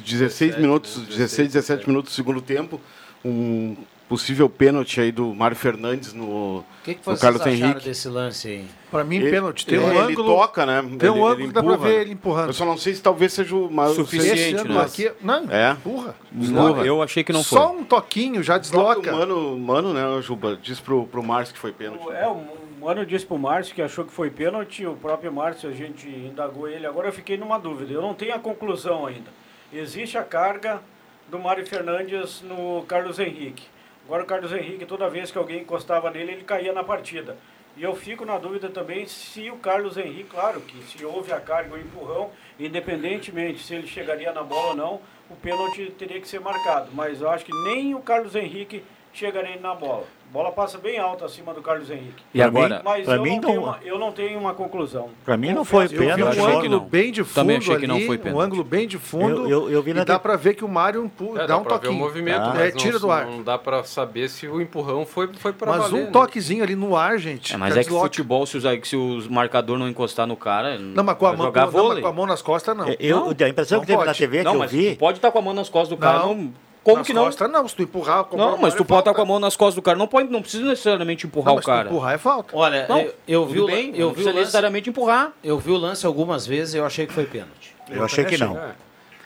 16 0.05 0.57
minutos, 0.59 0.97
16, 1.07 1.53
17 1.53 1.89
minutos 1.89 2.13
do 2.13 2.15
segundo 2.15 2.41
tempo, 2.41 2.81
um 3.25 3.77
possível 4.09 4.49
pênalti 4.49 5.01
aí 5.01 5.13
do 5.13 5.33
Mário 5.33 5.57
Fernandes 5.57 6.13
no, 6.13 6.25
O 6.59 6.65
que, 6.83 6.95
que 6.95 6.99
no 6.99 7.05
vocês 7.05 7.21
Carlos 7.21 7.41
acharam 7.43 7.57
Henrique. 7.57 7.85
desse 7.85 8.09
lance 8.09 8.49
aí? 8.49 8.65
Para 8.91 9.05
mim, 9.05 9.19
Ele- 9.19 9.31
pênalti. 9.31 9.65
Tem 9.65 9.77
ele, 9.79 9.85
um 9.87 9.91
ele 9.91 9.99
ângulo. 10.13 10.35
toca, 10.35 10.67
né? 10.67 10.83
Tem 10.99 11.09
um 11.09 11.15
Ele- 11.15 11.21
ângulo 11.21 11.33
ele 11.35 11.47
que 11.47 11.53
dá 11.53 11.63
pra 11.63 11.73
empurra. 11.75 11.89
ver 11.89 12.01
ele 12.01 12.13
empurrando. 12.15 12.47
Eu 12.49 12.53
só 12.53 12.65
não 12.65 12.77
sei 12.77 12.93
se 12.95 13.01
talvez 13.03 13.33
seja 13.33 13.55
o 13.55 13.71
mais 13.71 13.93
Suficiente, 13.93 14.67
né? 14.67 14.81
aqui, 14.81 15.13
não, 15.23 15.49
É. 15.49 15.71
empurra. 15.73 16.17
Não, 16.33 16.85
eu 16.85 17.01
achei 17.01 17.23
que 17.23 17.33
não 17.33 17.45
foi. 17.45 17.57
Só 17.59 17.73
um 17.73 17.85
toquinho 17.85 18.43
já 18.43 18.57
O 18.57 18.59
desloca. 18.59 19.13
Mano, 19.13 19.57
mano, 19.57 19.95
né, 19.95 20.03
Juba, 20.23 20.59
diz 20.61 20.81
pro, 20.81 21.07
pro 21.07 21.23
Márcio 21.23 21.55
que 21.55 21.61
foi 21.61 21.71
pênalti. 21.71 22.05
É, 22.11 22.27
o 22.27 22.43
Mano 22.81 23.07
disse 23.07 23.27
pro 23.27 23.39
Márcio 23.39 23.75
que 23.75 23.83
achou 23.83 24.05
que 24.07 24.13
foi 24.13 24.29
pênalti, 24.31 24.85
o 24.87 24.95
próprio 24.97 25.31
Márcio, 25.33 25.69
a 25.69 25.73
gente 25.73 26.09
indagou 26.09 26.67
ele. 26.67 26.85
Agora 26.87 27.07
eu 27.09 27.13
fiquei 27.13 27.37
numa 27.37 27.59
dúvida, 27.59 27.93
eu 27.93 28.01
não 28.03 28.15
tenho 28.15 28.35
a 28.35 28.39
conclusão 28.41 29.07
ainda. 29.07 29.31
Existe 29.73 30.19
a 30.19 30.25
carga 30.25 30.83
do 31.29 31.39
Mário 31.39 31.65
Fernandes 31.65 32.43
no 32.43 32.85
Carlos 32.89 33.21
Henrique. 33.21 33.69
Agora 34.05 34.25
o 34.25 34.27
Carlos 34.27 34.51
Henrique, 34.51 34.85
toda 34.85 35.09
vez 35.09 35.31
que 35.31 35.39
alguém 35.39 35.61
encostava 35.61 36.11
nele, 36.11 36.33
ele 36.33 36.43
caía 36.43 36.73
na 36.73 36.83
partida. 36.83 37.37
E 37.77 37.85
eu 37.85 37.95
fico 37.95 38.25
na 38.25 38.37
dúvida 38.37 38.69
também 38.69 39.07
se 39.07 39.49
o 39.49 39.59
Carlos 39.59 39.97
Henrique, 39.97 40.31
claro 40.31 40.61
que 40.61 40.83
se 40.83 41.05
houve 41.05 41.33
a 41.33 41.39
carga 41.39 41.75
ou 41.75 41.81
empurrão, 41.81 42.33
independentemente 42.59 43.63
se 43.63 43.73
ele 43.73 43.87
chegaria 43.87 44.33
na 44.33 44.43
bola 44.43 44.71
ou 44.71 44.77
não, 44.77 45.01
o 45.31 45.37
pênalti 45.37 45.95
teria 45.97 46.21
que 46.21 46.27
ser 46.27 46.41
marcado. 46.41 46.91
Mas 46.93 47.21
eu 47.21 47.31
acho 47.31 47.45
que 47.45 47.53
nem 47.63 47.95
o 47.95 48.01
Carlos 48.01 48.35
Henrique 48.35 48.83
chegaria 49.13 49.61
na 49.61 49.73
bola. 49.73 50.05
Bola 50.33 50.53
passa 50.53 50.79
bem 50.79 50.97
alta 50.99 51.25
acima 51.25 51.53
do 51.53 51.61
Carlos 51.61 51.91
Henrique. 51.91 52.23
E 52.33 52.41
agora? 52.41 52.81
Mas 52.85 53.05
pra 53.05 53.17
eu, 53.17 53.23
mim 53.23 53.31
não 53.37 53.41
tenho 53.41 53.55
não- 53.57 53.63
uma, 53.65 53.79
eu 53.83 53.99
não 53.99 54.13
tenho 54.13 54.39
uma 54.39 54.55
conclusão. 54.55 55.09
Pra 55.25 55.37
mim 55.37 55.53
não 55.53 55.65
foi 55.65 55.89
Confesso, 55.89 56.03
Eu 56.05 56.09
vi 56.09 56.15
pênalti. 56.23 56.39
um 56.41 56.47
ângulo 56.59 56.81
bem 56.81 57.11
de 57.11 57.25
fundo 57.25 57.35
Também 57.35 57.57
achei 57.57 57.77
que 57.79 57.87
não 57.89 58.01
foi 58.03 58.17
um 58.17 58.21
pênalti. 58.21 58.45
ângulo 58.45 58.63
bem 58.65 58.87
de 58.87 58.97
fundo. 58.99 59.43
Eu- 59.49 59.51
eu- 59.51 59.71
eu 59.71 59.83
vi 59.83 59.91
e 59.91 59.95
na 59.95 60.05
dá 60.05 60.19
te- 60.19 60.23
pra 60.23 60.37
ver 60.37 60.55
que 60.55 60.65
o 60.65 60.69
Mário. 60.69 61.11
É, 61.37 61.47
dá 61.49 61.59
um 61.59 61.63
pra 61.65 61.73
ver 61.73 61.79
o 61.79 61.81
toquinho. 61.81 61.95
movimento, 61.95 62.41
Ah. 62.43 62.53
mas 62.55 62.61
É, 62.61 62.71
tira 62.71 62.93
não, 62.95 63.01
do 63.01 63.11
ar. 63.11 63.27
não 63.27 63.43
dá 63.43 63.59
pra 63.59 63.83
saber 63.83 64.29
se 64.29 64.47
o 64.47 64.61
empurrão 64.61 65.05
foi, 65.05 65.27
foi 65.35 65.53
pra 65.53 65.73
Mas 65.73 65.83
valer, 65.83 66.03
um 66.03 66.05
né? 66.07 66.11
toquezinho 66.13 66.63
ali 66.63 66.77
no 66.77 66.95
ar, 66.97 67.19
gente. 67.19 67.53
É, 67.53 67.57
mas 67.57 67.73
é 67.77 67.79
que 67.81 67.85
desloca. 67.87 68.05
futebol, 68.05 68.47
se 68.47 68.57
os, 68.57 68.65
se 68.89 68.97
os 68.97 69.27
marcador 69.27 69.79
não 69.79 69.89
encostar 69.89 70.29
no 70.29 70.37
cara, 70.37 70.79
Não, 70.79 71.03
mas 71.03 71.17
com 71.19 71.27
a, 71.27 71.33
mão, 71.37 71.51
com 71.53 72.07
a 72.07 72.13
mão 72.13 72.27
nas 72.27 72.41
costas, 72.41 72.77
não. 72.77 72.87
Eu, 73.01 73.31
a 73.31 73.49
impressão 73.49 73.81
que 73.81 73.87
teve 73.87 74.05
na. 74.05 74.15
TV 74.15 74.43
Não, 74.45 74.59
que 74.59 74.65
eu 74.65 74.69
vi. 74.69 74.95
pode 74.97 75.19
estar 75.19 75.33
com 75.33 75.39
a 75.39 75.43
mão 75.43 75.55
nas 75.55 75.69
costas 75.69 75.89
do 75.89 75.97
cara. 76.01 76.21
Não. 76.21 76.53
Como 76.83 76.97
nas 76.99 77.07
que 77.07 77.13
não? 77.13 77.25
costas, 77.25 77.51
não. 77.51 77.69
Se 77.69 77.77
tu 77.77 77.83
empurrar 77.83 78.25
com 78.25 78.37
Não, 78.37 78.57
mas 78.57 78.75
é 78.75 78.77
tu 78.77 78.85
pode 78.85 79.01
estar 79.03 79.15
com 79.15 79.21
a 79.21 79.25
mão 79.25 79.39
nas 79.39 79.57
costas 79.57 79.75
do 79.75 79.83
cara. 79.83 79.99
Não, 79.99 80.07
pode, 80.09 80.31
não 80.31 80.41
precisa 80.41 80.65
necessariamente 80.65 81.27
empurrar 81.27 81.47
Não, 81.49 81.53
o 81.55 81.57
mas 81.57 81.65
se 81.65 81.71
tu 81.71 81.75
cara. 81.75 81.89
empurrar 81.89 82.15
é 82.15 82.19
falta. 82.19 82.57
Olha, 82.57 82.87
Não, 82.89 83.01
eu, 83.01 83.15
eu 83.29 83.47
vi, 83.47 83.61
o, 83.61 83.67
bem, 83.67 83.93
eu, 83.95 84.09
não 84.09 84.15
vi 84.15 84.23
o 84.23 84.27
lance, 84.27 84.39
necessariamente 84.39 84.89
empurrar. 84.91 85.33
eu 85.45 85.59
vi 85.59 85.71
o 85.71 85.77
lance 85.77 86.07
algumas 86.07 86.47
vezes 86.47 86.75
e 86.75 86.79
eu 86.79 86.87
achei 86.87 87.07
que 87.07 87.13
foi 87.13 87.27
pênalti. 87.27 87.75
Eu 87.91 88.05
achei 88.05 88.25
que 88.25 88.39
não. 88.39 88.57
É. 88.59 88.73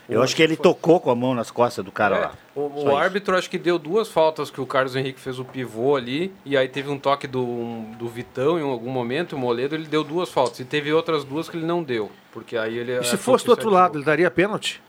Eu 0.06 0.22
acho 0.22 0.36
que 0.36 0.42
ele 0.42 0.54
tocou 0.54 1.00
com 1.00 1.10
a 1.10 1.14
mão 1.14 1.34
nas 1.34 1.50
costas 1.50 1.82
do 1.82 1.90
cara 1.90 2.16
É, 2.16 2.20
lá. 2.20 2.32
o 2.54 2.90
o 2.90 2.94
árbitro 2.96 3.34
acho 3.38 3.48
que 3.48 3.56
deu 3.56 3.78
duas 3.78 4.06
faltas 4.06 4.50
que 4.50 4.60
o 4.60 4.66
Carlos 4.66 4.94
Henrique 4.94 5.18
fez 5.18 5.38
o 5.38 5.44
pivô 5.46 5.96
ali 5.96 6.30
e 6.44 6.58
aí 6.58 6.68
teve 6.68 6.90
um 6.90 6.98
toque 6.98 7.26
do, 7.26 7.84
do 7.96 8.06
Vitão 8.06 8.58
em 8.58 8.62
algum 8.62 8.90
momento, 8.90 9.34
o 9.34 9.38
Moledo, 9.38 9.74
ele 9.74 9.86
deu 9.86 10.04
duas 10.04 10.28
faltas 10.30 10.60
e 10.60 10.64
teve 10.66 10.92
outras 10.92 11.24
duas 11.24 11.48
que 11.48 11.56
ele 11.56 11.64
não 11.64 11.82
deu, 11.82 12.10
porque 12.32 12.54
aí 12.54 12.76
ele 12.76 12.92
E 12.92 12.96
se 12.96 13.00
achou 13.14 13.18
fosse 13.18 13.46
do 13.46 13.52
outro 13.52 13.70
lado, 13.70 13.96
ele 13.96 14.04
daria 14.04 14.30
pênalti? 14.30 14.82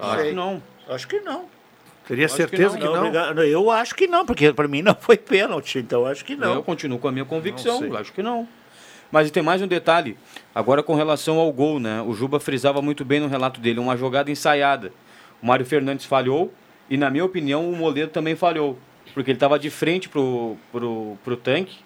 Acho 0.00 0.22
que 0.24 0.32
não. 0.32 0.62
Acho 0.88 1.06
que 1.08 1.20
não. 1.20 1.44
Teria 2.06 2.26
Acho 2.26 2.36
certeza 2.36 2.78
que 2.78 2.86
que 2.86 2.88
Não, 2.88 3.34
não. 3.34 3.42
Eu 3.42 3.70
acho 3.70 3.94
que 3.94 4.06
não, 4.06 4.24
porque 4.24 4.52
pra 4.52 4.68
mim 4.68 4.80
não 4.80 4.94
foi 4.94 5.16
pênalti, 5.16 5.78
então 5.78 6.06
acho 6.06 6.24
que 6.24 6.34
Eu 6.34 6.38
não. 6.38 6.62
continuo 6.62 6.98
com 6.98 7.08
a 7.08 7.12
minha 7.12 7.24
convicção, 7.24 7.80
Não 7.80 7.96
acho 7.96 8.12
que 8.12 8.22
não. 8.22 8.48
Mas 9.10 9.30
tem 9.30 9.42
mais 9.42 9.62
um 9.62 9.66
detalhe. 9.66 10.16
Agora 10.54 10.82
com 10.82 10.94
relação 10.94 11.38
ao 11.38 11.52
gol, 11.52 11.78
né? 11.78 12.02
O 12.02 12.12
Juba 12.12 12.40
frisava 12.40 12.80
muito 12.80 13.04
bem 13.04 13.20
no 13.20 13.28
relato 13.28 13.60
dele, 13.60 13.78
uma 13.80 13.96
jogada 13.96 14.30
ensaiada. 14.30 14.92
O 15.42 15.46
Mário 15.46 15.66
Fernandes 15.66 16.06
falhou 16.06 16.52
e, 16.88 16.96
na 16.96 17.10
minha 17.10 17.24
opinião, 17.24 17.68
o 17.70 17.76
Moledo 17.76 18.10
também 18.10 18.34
falhou. 18.36 18.78
Porque 19.14 19.30
ele 19.30 19.36
estava 19.36 19.58
de 19.58 19.70
frente 19.70 20.08
pro, 20.08 20.56
pro, 20.72 21.16
pro 21.24 21.36
tanque, 21.36 21.78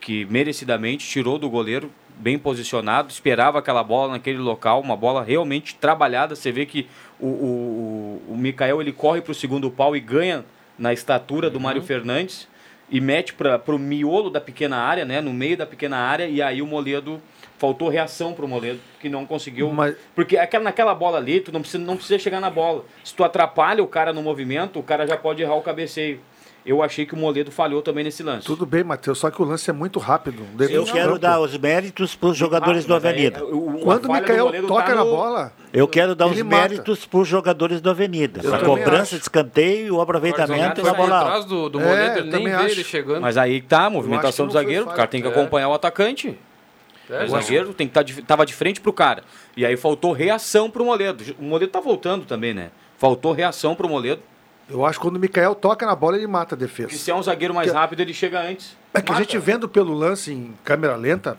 que 0.00 0.24
merecidamente 0.26 1.06
tirou 1.06 1.38
do 1.38 1.48
goleiro, 1.50 1.90
bem 2.16 2.38
posicionado, 2.38 3.10
esperava 3.10 3.58
aquela 3.58 3.82
bola 3.82 4.12
naquele 4.12 4.38
local, 4.38 4.80
uma 4.80 4.96
bola 4.96 5.22
realmente 5.22 5.74
trabalhada. 5.74 6.34
Você 6.34 6.52
vê 6.52 6.64
que 6.64 6.86
o, 7.18 7.26
o, 7.26 8.22
o, 8.30 8.36
Mikael 8.36 8.80
ele 8.80 8.92
corre 8.92 9.20
para 9.20 9.32
o 9.32 9.34
segundo 9.34 9.70
pau 9.70 9.96
e 9.96 10.00
ganha 10.00 10.44
na 10.78 10.92
estatura 10.92 11.50
do 11.50 11.60
Mário 11.60 11.82
Fernandes 11.82 12.48
e 12.90 13.00
mete 13.00 13.34
para 13.34 13.60
o 13.68 13.78
miolo 13.78 14.30
da 14.30 14.40
pequena 14.40 14.76
área, 14.76 15.04
né, 15.04 15.20
no 15.20 15.32
meio 15.32 15.56
da 15.56 15.66
pequena 15.66 15.96
área, 15.96 16.26
e 16.26 16.42
aí 16.42 16.60
o 16.60 16.66
Moledo 16.66 17.20
faltou 17.58 17.88
reação 17.88 18.34
para 18.34 18.44
o 18.44 18.48
Moledo, 18.48 18.80
que 19.00 19.08
não 19.08 19.24
conseguiu. 19.24 19.70
Mas- 19.72 19.96
Porque 20.14 20.36
aquela, 20.36 20.64
naquela 20.64 20.94
bola 20.94 21.18
ali, 21.18 21.40
tu 21.40 21.50
não 21.50 21.60
precisa, 21.60 21.82
não 21.82 21.96
precisa 21.96 22.18
chegar 22.18 22.40
na 22.40 22.50
bola. 22.50 22.84
Se 23.02 23.14
tu 23.14 23.24
atrapalha 23.24 23.82
o 23.82 23.86
cara 23.86 24.12
no 24.12 24.22
movimento, 24.22 24.78
o 24.78 24.82
cara 24.82 25.06
já 25.06 25.16
pode 25.16 25.42
errar 25.42 25.54
o 25.54 25.62
cabeceio. 25.62 26.20
Eu 26.66 26.82
achei 26.82 27.04
que 27.04 27.12
o 27.12 27.16
Moledo 27.16 27.50
falhou 27.50 27.82
também 27.82 28.02
nesse 28.04 28.22
lance. 28.22 28.46
Tudo 28.46 28.64
bem, 28.64 28.82
Matheus, 28.82 29.18
só 29.18 29.30
que 29.30 29.40
o 29.42 29.44
lance 29.44 29.68
é 29.68 29.72
muito 29.72 29.98
rápido. 29.98 30.42
Eu 30.58 30.84
do 30.86 30.92
quero 30.92 31.08
campo. 31.08 31.18
dar 31.18 31.38
os 31.38 31.54
méritos 31.58 32.14
para 32.16 32.30
os 32.30 32.36
jogadores 32.38 32.84
Ah, 32.84 32.88
do 32.88 32.94
mas 32.94 33.04
aí, 33.04 33.10
Avenida. 33.10 33.44
o- 33.44 33.66
o- 33.66 33.80
a 33.80 33.82
Quando 33.82 34.04
o 34.04 34.08
do 34.08 34.12
Mikael 34.14 34.44
Moledo 34.46 34.66
toca 34.68 34.82
tá 34.84 34.94
na 34.94 35.04
no- 35.04 35.10
bola, 35.10 35.52
Eu 35.74 35.86
quero 35.86 36.14
dar 36.14 36.26
os 36.26 36.40
méritos 36.40 37.04
para 37.04 37.18
os 37.20 37.28
jogadores 37.28 37.82
do 37.82 37.90
Avenida. 37.90 38.40
Eu 38.42 38.54
A 38.54 38.60
cobrança 38.60 39.02
acho. 39.02 39.16
de 39.16 39.22
escanteio, 39.22 39.94
o 39.94 39.98
O 39.98 40.00
aproveitamento 40.00 40.80
foi 40.80 40.88
a 40.90 40.94
por 40.94 41.02
bola 41.02 41.16
alta. 41.18 41.30
trás 41.32 41.44
do, 41.44 41.68
do 41.68 41.80
É, 41.80 41.84
Moledo, 41.84 42.02
eu 42.02 42.12
ele 42.12 42.22
nem 42.22 42.30
também 42.30 42.46
vê 42.46 42.54
acho. 42.64 42.74
ele 42.74 42.84
chegando. 42.84 43.20
Mas 43.20 43.36
aí 43.36 43.60
tá, 43.60 43.84
a 43.86 43.90
movimentação 43.90 44.46
do 44.46 44.52
zagueiro, 44.54 44.84
o 44.86 44.88
cara 44.88 45.06
tem 45.06 45.20
que 45.20 45.28
É. 45.28 45.30
acompanhar 45.30 45.68
o 45.68 45.74
atacante. 45.74 46.38
É, 47.10 47.24
o 47.24 47.28
zagueiro 47.28 47.74
tem 47.74 47.86
que 47.86 47.98
estar 47.98 48.22
tava 48.26 48.46
de 48.46 48.54
frente 48.54 48.80
pro 48.80 48.90
cara. 48.92 49.22
E 49.54 49.66
aí 49.66 49.76
faltou 49.76 50.12
reação 50.12 50.70
pro 50.70 50.82
Moledo. 50.84 51.22
O 51.38 51.42
Moledo 51.44 51.70
tá 51.70 51.80
voltando 51.80 52.24
também, 52.24 52.54
né? 52.54 52.70
Faltou 52.96 53.32
reação 53.32 53.74
pro 53.74 53.86
Moledo. 53.86 54.22
Eu 54.68 54.84
acho 54.84 54.98
que 54.98 55.02
quando 55.04 55.16
o 55.16 55.20
Mikael 55.20 55.54
toca 55.54 55.84
na 55.86 55.94
bola, 55.94 56.16
ele 56.16 56.26
mata 56.26 56.54
a 56.54 56.58
Porque 56.58 56.82
defesa. 56.82 56.96
se 57.02 57.10
é 57.10 57.14
um 57.14 57.22
zagueiro 57.22 57.54
mais 57.54 57.70
Que- 57.70 57.76
rápido, 57.76 58.00
ele 58.00 58.14
chega 58.14 58.40
antes. 58.40 58.76
É 58.92 59.00
que 59.02 59.10
a 59.10 59.14
Mata. 59.14 59.24
gente 59.24 59.38
vendo 59.38 59.68
pelo 59.68 59.92
lance 59.92 60.32
em 60.32 60.54
câmera 60.64 60.96
lenta, 60.96 61.36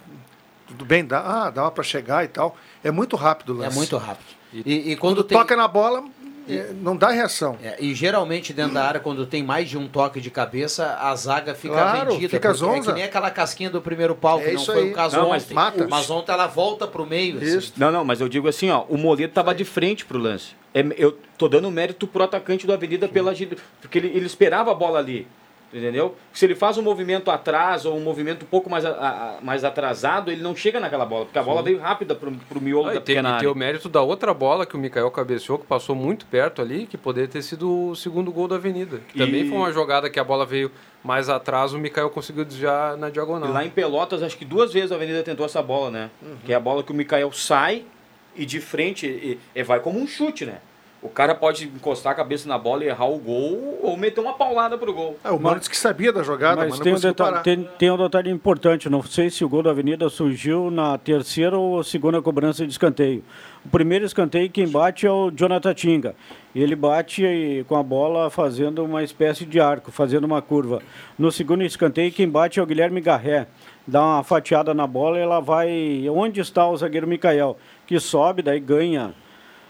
tudo 0.67 0.83
bem, 0.85 1.05
dá, 1.05 1.19
ah, 1.45 1.49
dava 1.49 1.71
pra 1.71 1.83
chegar 1.83 2.23
e 2.23 2.27
tal. 2.27 2.55
É 2.83 2.91
muito 2.91 3.15
rápido 3.15 3.53
o 3.55 3.61
É 3.61 3.65
lance. 3.65 3.77
muito 3.77 3.97
rápido. 3.97 4.27
E, 4.53 4.91
e 4.91 4.95
Quando 4.95 5.15
quando 5.17 5.23
tem, 5.25 5.37
toca 5.37 5.55
na 5.55 5.67
bola, 5.67 6.03
é, 6.47 6.71
não 6.81 6.95
dá 6.95 7.09
reação. 7.09 7.57
é, 7.63 7.75
e 7.79 7.93
geralmente 7.95 8.53
dentro 8.53 8.73
da 8.75 8.85
área, 8.85 8.99
quando 8.99 9.25
tem 9.25 9.43
mais 9.43 9.69
de 9.69 9.77
um 9.77 9.87
toque 9.87 10.21
de 10.21 10.29
cabeça, 10.29 10.97
a 11.01 11.13
zaga 11.15 11.55
fica 11.55 11.73
Claro, 11.73 12.11
vendida. 12.11 12.29
fica 12.29 12.49
É 12.49 12.79
que 12.81 12.91
nem 12.93 13.03
aquela 13.03 13.31
casquinha 13.31 13.69
do 13.69 13.81
primeiro 13.81 14.15
pau, 14.15 14.39
É 14.39 14.43
que 14.43 14.51
não 14.51 14.55
isso 14.61 14.71
foi 14.71 14.83
aí. 14.83 14.91
o 14.91 14.93
caso 14.93 15.17
Não, 15.17 15.29
mas 15.29 15.43
ontem. 15.45 15.53
mata. 15.53 15.87
Mas 15.89 16.09
ontem 16.09 16.31
ela 16.31 16.47
volta 16.47 16.85
pro 16.87 17.05
meio. 17.05 17.37
assim. 17.37 17.71
Não, 17.77 17.91
não, 17.91 18.05
mas 18.05 18.21
eu 18.21 18.29
digo 18.29 18.47
assim, 18.47 18.69
ó, 18.69 18.83
o 18.87 18.97
Moledo 18.97 19.33
tava 19.33 19.53
de 19.55 19.65
frente 19.65 20.05
pro 20.05 20.17
lance. 20.19 20.53
É, 20.75 20.85
eu 20.97 21.17
tô 21.37 21.47
dando 21.47 21.71
mérito 21.71 22.05
pro 22.05 22.23
atacante 22.23 22.67
do 22.67 22.73
Avenida 22.73 23.07
pela 23.07 23.33
porque 23.81 23.97
ele, 23.97 24.07
ele 24.09 24.25
esperava 24.25 24.71
a 24.71 24.75
bola 24.75 24.99
ali. 24.99 25.25
Entendeu? 25.73 26.15
Se 26.31 26.45
ele 26.45 26.55
faz 26.55 26.77
um 26.77 26.81
movimento 26.81 27.29
atrás 27.29 27.85
ou 27.85 27.97
um 27.97 27.99
movimento 27.99 28.43
um 28.43 28.47
pouco 28.47 28.69
mais, 28.69 28.85
a- 28.85 28.91
a- 28.91 29.37
mais 29.43 29.63
atrasado, 29.65 30.31
ele 30.31 30.41
não 30.41 30.55
chega 30.55 30.79
naquela 30.79 31.05
bola, 31.05 31.25
porque 31.25 31.37
a 31.39 31.43
bola 31.43 31.61
veio 31.61 31.79
rápida 31.79 32.15
pro, 32.15 32.31
pro 32.31 32.61
miolo 32.61 32.87
Ah, 32.87 32.93
da 32.93 32.95
e 32.95 33.01
tem, 33.01 33.15
pequena 33.15 33.35
e 33.35 33.39
tem 33.39 33.49
o 33.49 33.55
mérito 33.55 33.89
da 33.89 34.01
outra 34.01 34.33
bola 34.33 34.65
que 34.65 34.75
o 34.75 34.79
Mikael 34.79 35.09
cabeceou, 35.11 35.57
que 35.59 35.65
passou 35.65 35.93
muito 35.93 36.25
perto 36.27 36.61
ali, 36.61 36.85
que 36.85 36.97
poderia 36.97 37.27
ter 37.27 37.41
sido 37.41 37.89
o 37.89 37.95
segundo 37.95 38.31
gol 38.31 38.47
da 38.47 38.55
Avenida. 38.55 39.01
Que 39.09 39.17
E- 39.21 39.25
Também 39.25 39.49
foi 39.49 39.57
uma 39.57 39.71
jogada 39.73 40.09
que 40.09 40.19
a 40.19 40.23
bola 40.23 40.45
veio 40.45 40.71
mais 41.03 41.27
atrás, 41.29 41.73
o 41.73 41.77
Mikael 41.77 42.09
conseguiu 42.09 42.45
desviar 42.45 42.95
na 42.95 43.09
E 43.09 43.11
diagonal. 43.11 43.51
lá 43.51 43.65
em 43.65 43.69
Pelotas, 43.69 44.23
acho 44.23 44.37
que 44.37 44.45
duas 44.45 44.71
vezes 44.71 44.93
a 44.93 44.95
Avenida 44.95 45.23
tentou 45.23 45.45
essa 45.45 45.61
bola, 45.61 45.89
né? 45.91 46.09
Que 46.45 46.53
é 46.53 46.55
a 46.55 46.59
bola 46.59 46.83
que 46.83 46.91
o 46.91 46.95
Mikael 46.95 47.31
sai 47.33 47.83
e 48.35 48.45
de 48.45 48.59
frente 48.59 49.05
e, 49.05 49.39
e 49.53 49.63
vai 49.63 49.79
como 49.79 49.99
um 49.99 50.07
chute, 50.07 50.45
né? 50.45 50.59
O 51.05 51.09
cara 51.09 51.35
pode 51.35 51.65
encostar 51.65 52.13
a 52.13 52.15
cabeça 52.15 52.49
na 52.49 52.57
bola 52.57 52.83
e 52.83 52.87
errar 52.87 53.05
o 53.05 53.19
gol 53.19 53.79
ou 53.83 53.95
meter 53.95 54.19
uma 54.21 54.33
paulada 54.33 54.75
pro 54.75 54.91
gol. 54.91 55.19
É, 55.23 55.29
o 55.29 55.39
Mano 55.39 55.59
disse 55.59 55.69
que 55.69 55.77
sabia 55.77 56.11
da 56.11 56.23
jogada, 56.23 56.61
mas, 56.61 56.69
Mas 56.69 56.79
não 56.79 56.83
tem 56.83 56.93
um, 56.95 56.99
detalhe, 56.99 57.31
parar. 57.31 57.43
tem, 57.43 57.69
tem 57.77 57.91
um 57.91 57.97
detalhe 57.97 58.31
importante. 58.31 58.89
Não 58.89 59.03
sei 59.03 59.29
se 59.29 59.45
o 59.45 59.49
gol 59.49 59.61
da 59.61 59.69
Avenida 59.69 60.09
surgiu 60.09 60.71
na 60.71 60.97
terceira 60.97 61.55
ou 61.55 61.83
segunda 61.83 62.19
cobrança 62.23 62.65
de 62.65 62.71
escanteio. 62.71 63.23
O 63.63 63.69
primeiro 63.69 64.03
escanteio, 64.03 64.49
quem 64.49 64.67
bate 64.67 65.05
é 65.05 65.11
o 65.11 65.29
Jonathan 65.29 65.75
Tinga. 65.75 66.15
Ele 66.55 66.75
bate 66.75 67.63
com 67.67 67.75
a 67.75 67.83
bola 67.83 68.31
fazendo 68.31 68.83
uma 68.83 69.03
espécie 69.03 69.45
de 69.45 69.59
arco, 69.59 69.91
fazendo 69.91 70.23
uma 70.23 70.41
curva. 70.41 70.81
No 71.19 71.31
segundo 71.31 71.63
escanteio, 71.63 72.11
quem 72.11 72.27
bate 72.27 72.59
é 72.59 72.63
o 72.63 72.65
Guilherme 72.65 72.99
Garré. 72.99 73.45
Dá 73.87 74.01
uma 74.01 74.23
fatiada 74.23 74.73
na 74.73 74.87
bola 74.87 75.17
e 75.17 75.21
ela 75.21 75.39
vai. 75.39 76.09
Onde 76.09 76.41
está 76.41 76.67
o 76.67 76.75
zagueiro 76.75 77.07
Mikael? 77.07 77.57
Que 77.85 77.99
sobe, 77.99 78.41
daí 78.41 78.59
ganha 78.59 79.13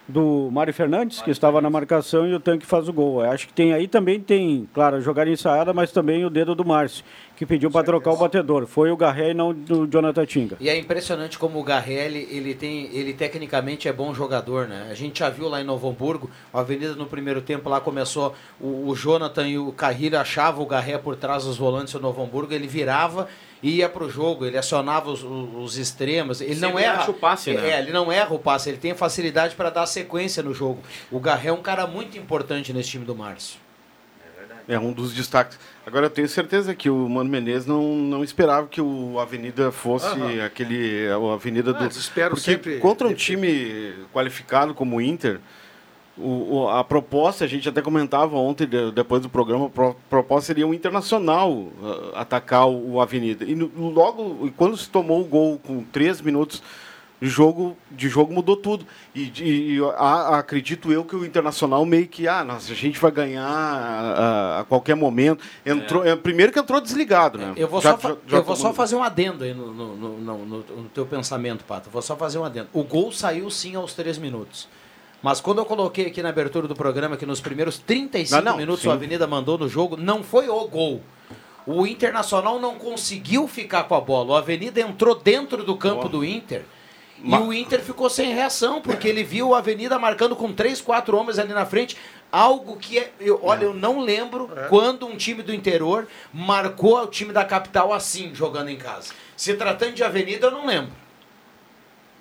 do 0.08 0.50
Mário 0.52 0.74
Fernandes, 0.74 1.22
que 1.22 1.32
estava 1.32 1.60
na 1.62 1.70
marcação, 1.70 2.28
e 2.28 2.34
o 2.34 2.40
tanque 2.40 2.66
faz 2.66 2.88
o 2.88 2.94
gol. 2.94 3.24
Eu 3.24 3.32
acho 3.32 3.48
que 3.48 3.54
tem 3.54 3.74
aí 3.74 3.88
também 3.88 4.20
tem, 4.20 4.70
claro, 4.74 4.98
a 4.98 5.00
jogada 5.00 5.30
ensaiada, 5.30 5.74
mas 5.74 5.92
também 5.92 6.24
o 6.24 6.30
dedo 6.30 6.54
do 6.54 6.64
Márcio, 6.64 7.04
que 7.36 7.46
pediu 7.46 7.72
para 7.72 7.84
trocar 7.84 8.12
o 8.12 8.18
batedor. 8.18 8.68
Foi 8.68 8.92
o 8.92 8.98
Garré 8.98 9.32
e 9.32 9.34
não 9.34 9.50
o 9.50 9.88
Jonathan 9.88 10.26
Tinga. 10.26 10.58
E 10.60 10.70
é 10.70 10.78
impressionante 10.78 11.40
como 11.40 11.60
o 11.60 11.64
Garrelli, 11.64 12.28
ele 12.30 12.54
tem, 12.54 12.96
ele 12.96 13.14
tecnicamente 13.14 13.88
é 13.88 13.94
bom 13.94 14.14
jogador, 14.14 14.68
né? 14.68 14.88
A 14.92 14.94
gente 14.94 15.20
já 15.20 15.30
viu 15.30 15.48
lá 15.48 15.60
em 15.60 15.64
Novo 15.64 15.90
Hamburgo, 15.90 16.30
a 16.54 16.60
Avenida 16.60 16.96
no 16.96 17.08
primeiro 17.08 17.42
tempo 17.42 17.68
lá 17.68 17.82
começou, 17.82 18.36
o, 18.60 18.88
o 18.88 18.96
Jonathan 18.96 19.48
e 19.48 19.58
o 19.58 19.72
Carrilho 19.72 20.20
achavam 20.20 20.64
o 20.64 20.68
Garré 20.68 20.98
por 20.98 21.16
trás 21.16 21.46
dos 21.46 21.58
volantes 21.58 21.94
do 21.94 22.00
Novo 22.00 22.22
Hamburgo, 22.22 22.54
ele 22.54 22.68
virava 22.68 23.28
e 23.64 23.78
ia 23.78 23.90
pro 23.90 24.10
jogo, 24.10 24.46
ele 24.46 24.58
acionava 24.58 25.10
os, 25.10 25.24
os- 25.24 25.50
os 25.56 25.78
extremos, 25.78 26.42
ele 26.42 26.60
não 26.60 26.70
Sempre 26.70 26.84
erra 26.84 27.02
acha 27.02 27.12
o 27.12 27.14
passe, 27.14 27.54
né? 27.54 27.70
É, 27.72 27.80
ele 27.80 27.92
não 27.92 28.12
erra 28.12 28.34
o 28.36 28.40
passe, 28.40 28.70
ele 28.70 28.78
tem 28.78 28.94
facilidade 28.96 29.56
para 29.56 29.70
dar 29.70 29.86
sequência 29.86 30.44
no 30.44 30.54
jogo. 30.54 30.82
O 31.12 31.20
Garré 31.20 31.50
é 31.50 31.54
um 31.54 31.62
cara 31.62 31.88
muito 31.88 32.18
importante 32.18 32.72
nesse 32.74 32.90
time 32.90 33.06
do 33.06 33.16
Márcio. 33.16 33.60
É 34.68 34.80
um 34.80 34.92
dos 34.92 35.14
destaques. 35.14 35.60
Agora 35.86 36.08
eu 36.08 36.10
tenho 36.10 36.28
certeza 36.28 36.74
que 36.74 36.90
o 36.90 37.08
Mano 37.08 37.30
Menezes 37.30 37.68
não, 37.68 37.84
não 37.96 38.24
esperava 38.24 38.66
que 38.68 38.82
o 38.82 39.20
Avenida 39.20 39.72
fosse 39.72 40.08
Aham. 40.08 40.44
aquele. 40.44 41.08
A 41.08 41.34
Avenida 41.36 41.72
do. 41.72 41.78
Ah, 41.80 41.84
eles 41.84 41.98
esperam 41.98 42.32
Porque 42.32 42.42
sempre- 42.52 42.80
contra 42.80 43.08
um 43.08 43.14
time 43.14 43.94
qualificado 44.12 44.74
como 44.74 44.96
o 44.96 45.02
Inter, 45.02 45.40
o, 46.18 46.56
o- 46.64 46.70
a 46.70 46.84
proposta, 46.84 47.44
a 47.44 47.48
gente 47.48 47.68
até 47.68 47.82
comentava 47.82 48.36
ontem, 48.38 48.66
de- 48.66 48.92
depois 48.92 49.22
do 49.22 49.30
programa, 49.30 49.66
a 49.66 49.70
pro- 49.70 49.96
proposta 50.10 50.48
seria 50.48 50.66
um 50.66 50.74
internacional 50.74 51.68
ah, 52.14 52.22
atacar 52.22 52.68
o, 52.68 52.94
o 52.94 53.02
Avenida. 53.02 53.44
E 53.46 53.54
no- 53.56 53.72
logo, 53.90 54.48
e 54.48 54.52
quando 54.52 54.78
se 54.78 54.90
tomou 54.90 55.22
o 55.22 55.26
gol 55.26 55.60
com 55.60 55.84
três 55.84 56.22
minutos 56.22 56.64
de 57.22 57.30
jogo, 57.30 57.78
de 57.90 58.10
jogo 58.10 58.34
mudou 58.34 58.56
tudo. 58.58 58.86
E, 59.14 59.26
de- 59.26 59.44
e 59.46 59.80
a- 59.98 60.38
acredito 60.38 60.92
eu 60.92 61.04
que 61.04 61.16
o 61.16 61.26
Internacional 61.26 61.86
meio 61.86 62.08
que, 62.08 62.28
ah, 62.28 62.44
nossa, 62.44 62.72
a 62.72 62.76
gente 62.76 63.00
vai 63.00 63.10
ganhar 63.12 63.46
a, 63.48 64.60
a 64.62 64.64
qualquer 64.66 64.96
momento. 64.96 65.44
Entrou, 65.66 66.06
é. 66.06 66.16
primeiro 66.16 66.52
que 66.52 66.60
entrou 66.60 66.80
desligado, 66.82 67.38
né? 67.38 67.54
Eu 67.58 67.68
vou, 67.68 67.82
Já- 67.82 67.98
só, 67.98 68.10
já- 68.10 68.18
já 68.28 68.38
eu 68.38 68.44
vou 68.44 68.56
só 68.56 68.74
fazer 68.74 68.96
um 68.96 69.04
adendo 69.04 69.44
aí 69.44 69.54
no, 69.54 69.74
no, 69.74 69.96
no, 69.96 70.18
no- 70.20 70.46
no- 70.46 70.58
no 70.84 70.90
teu 70.94 71.06
pensamento, 71.06 71.64
Pato. 71.66 71.90
Vou 71.90 72.02
só 72.02 72.16
fazer 72.16 72.38
um 72.38 72.44
adendo. 72.46 72.68
O 72.74 72.84
gol 72.84 73.12
saiu 73.12 73.50
sim 73.50 73.76
aos 73.76 73.94
três 73.94 74.18
minutos. 74.18 74.68
Mas 75.26 75.42
quando 75.42 75.58
eu 75.58 75.66
coloquei 75.66 76.06
aqui 76.06 76.22
na 76.22 76.30
abertura 76.30 76.68
do 76.68 76.76
programa 76.76 77.18
que 77.18 77.26
nos 77.26 77.42
primeiros 77.42 77.80
35 77.80 78.44
Não, 78.44 78.52
não, 78.52 78.58
minutos 78.60 78.84
sim. 78.84 78.88
o 78.90 78.92
Avenida 78.92 79.26
mandou 79.26 79.58
no 79.58 79.68
jogo, 79.68 79.98
não 79.98 80.22
foi 80.22 80.48
o 80.50 80.68
gol. 80.68 81.02
O 81.66 81.88
Internacional 81.88 82.60
não 82.60 82.76
conseguiu 82.76 83.48
ficar 83.48 83.86
com 83.86 83.96
a 83.96 84.00
bola. 84.02 84.34
O 84.34 84.36
Avenida 84.36 84.80
entrou 84.80 85.16
dentro 85.16 85.64
do 85.64 85.76
campo 85.76 86.08
do 86.08 86.24
Inter. 86.24 86.62
Ma- 87.18 87.40
E 87.40 87.42
o 87.42 87.52
Inter 87.52 87.82
ficou 87.82 88.08
sem 88.08 88.36
reação, 88.36 88.84
porque 88.84 89.08
ele 89.08 89.24
viu 89.24 89.48
o 89.50 89.56
Avenida 89.56 89.98
marcando 89.98 90.36
com 90.36 90.54
três, 90.54 90.80
quatro 90.80 91.18
homens 91.18 91.40
ali 91.40 91.54
na 91.54 91.66
frente. 91.66 91.98
Algo 92.32 92.78
que, 92.78 93.00
é, 93.00 93.12
eu, 93.20 93.40
olha, 93.42 93.64
eu 93.64 93.74
não 93.74 94.02
lembro 94.02 94.48
quando 94.70 95.08
um 95.08 95.18
time 95.18 95.42
do 95.42 95.52
interior 95.52 96.08
marcou 96.32 97.02
o 97.02 97.08
time 97.08 97.34
da 97.34 97.44
capital 97.44 97.92
assim, 97.92 98.30
jogando 98.36 98.70
em 98.70 98.78
casa. 98.78 99.12
Se 99.36 99.56
tratando 99.56 99.94
de 99.94 100.04
Avenida, 100.04 100.46
eu 100.46 100.52
não 100.52 100.68
lembro. 100.68 100.92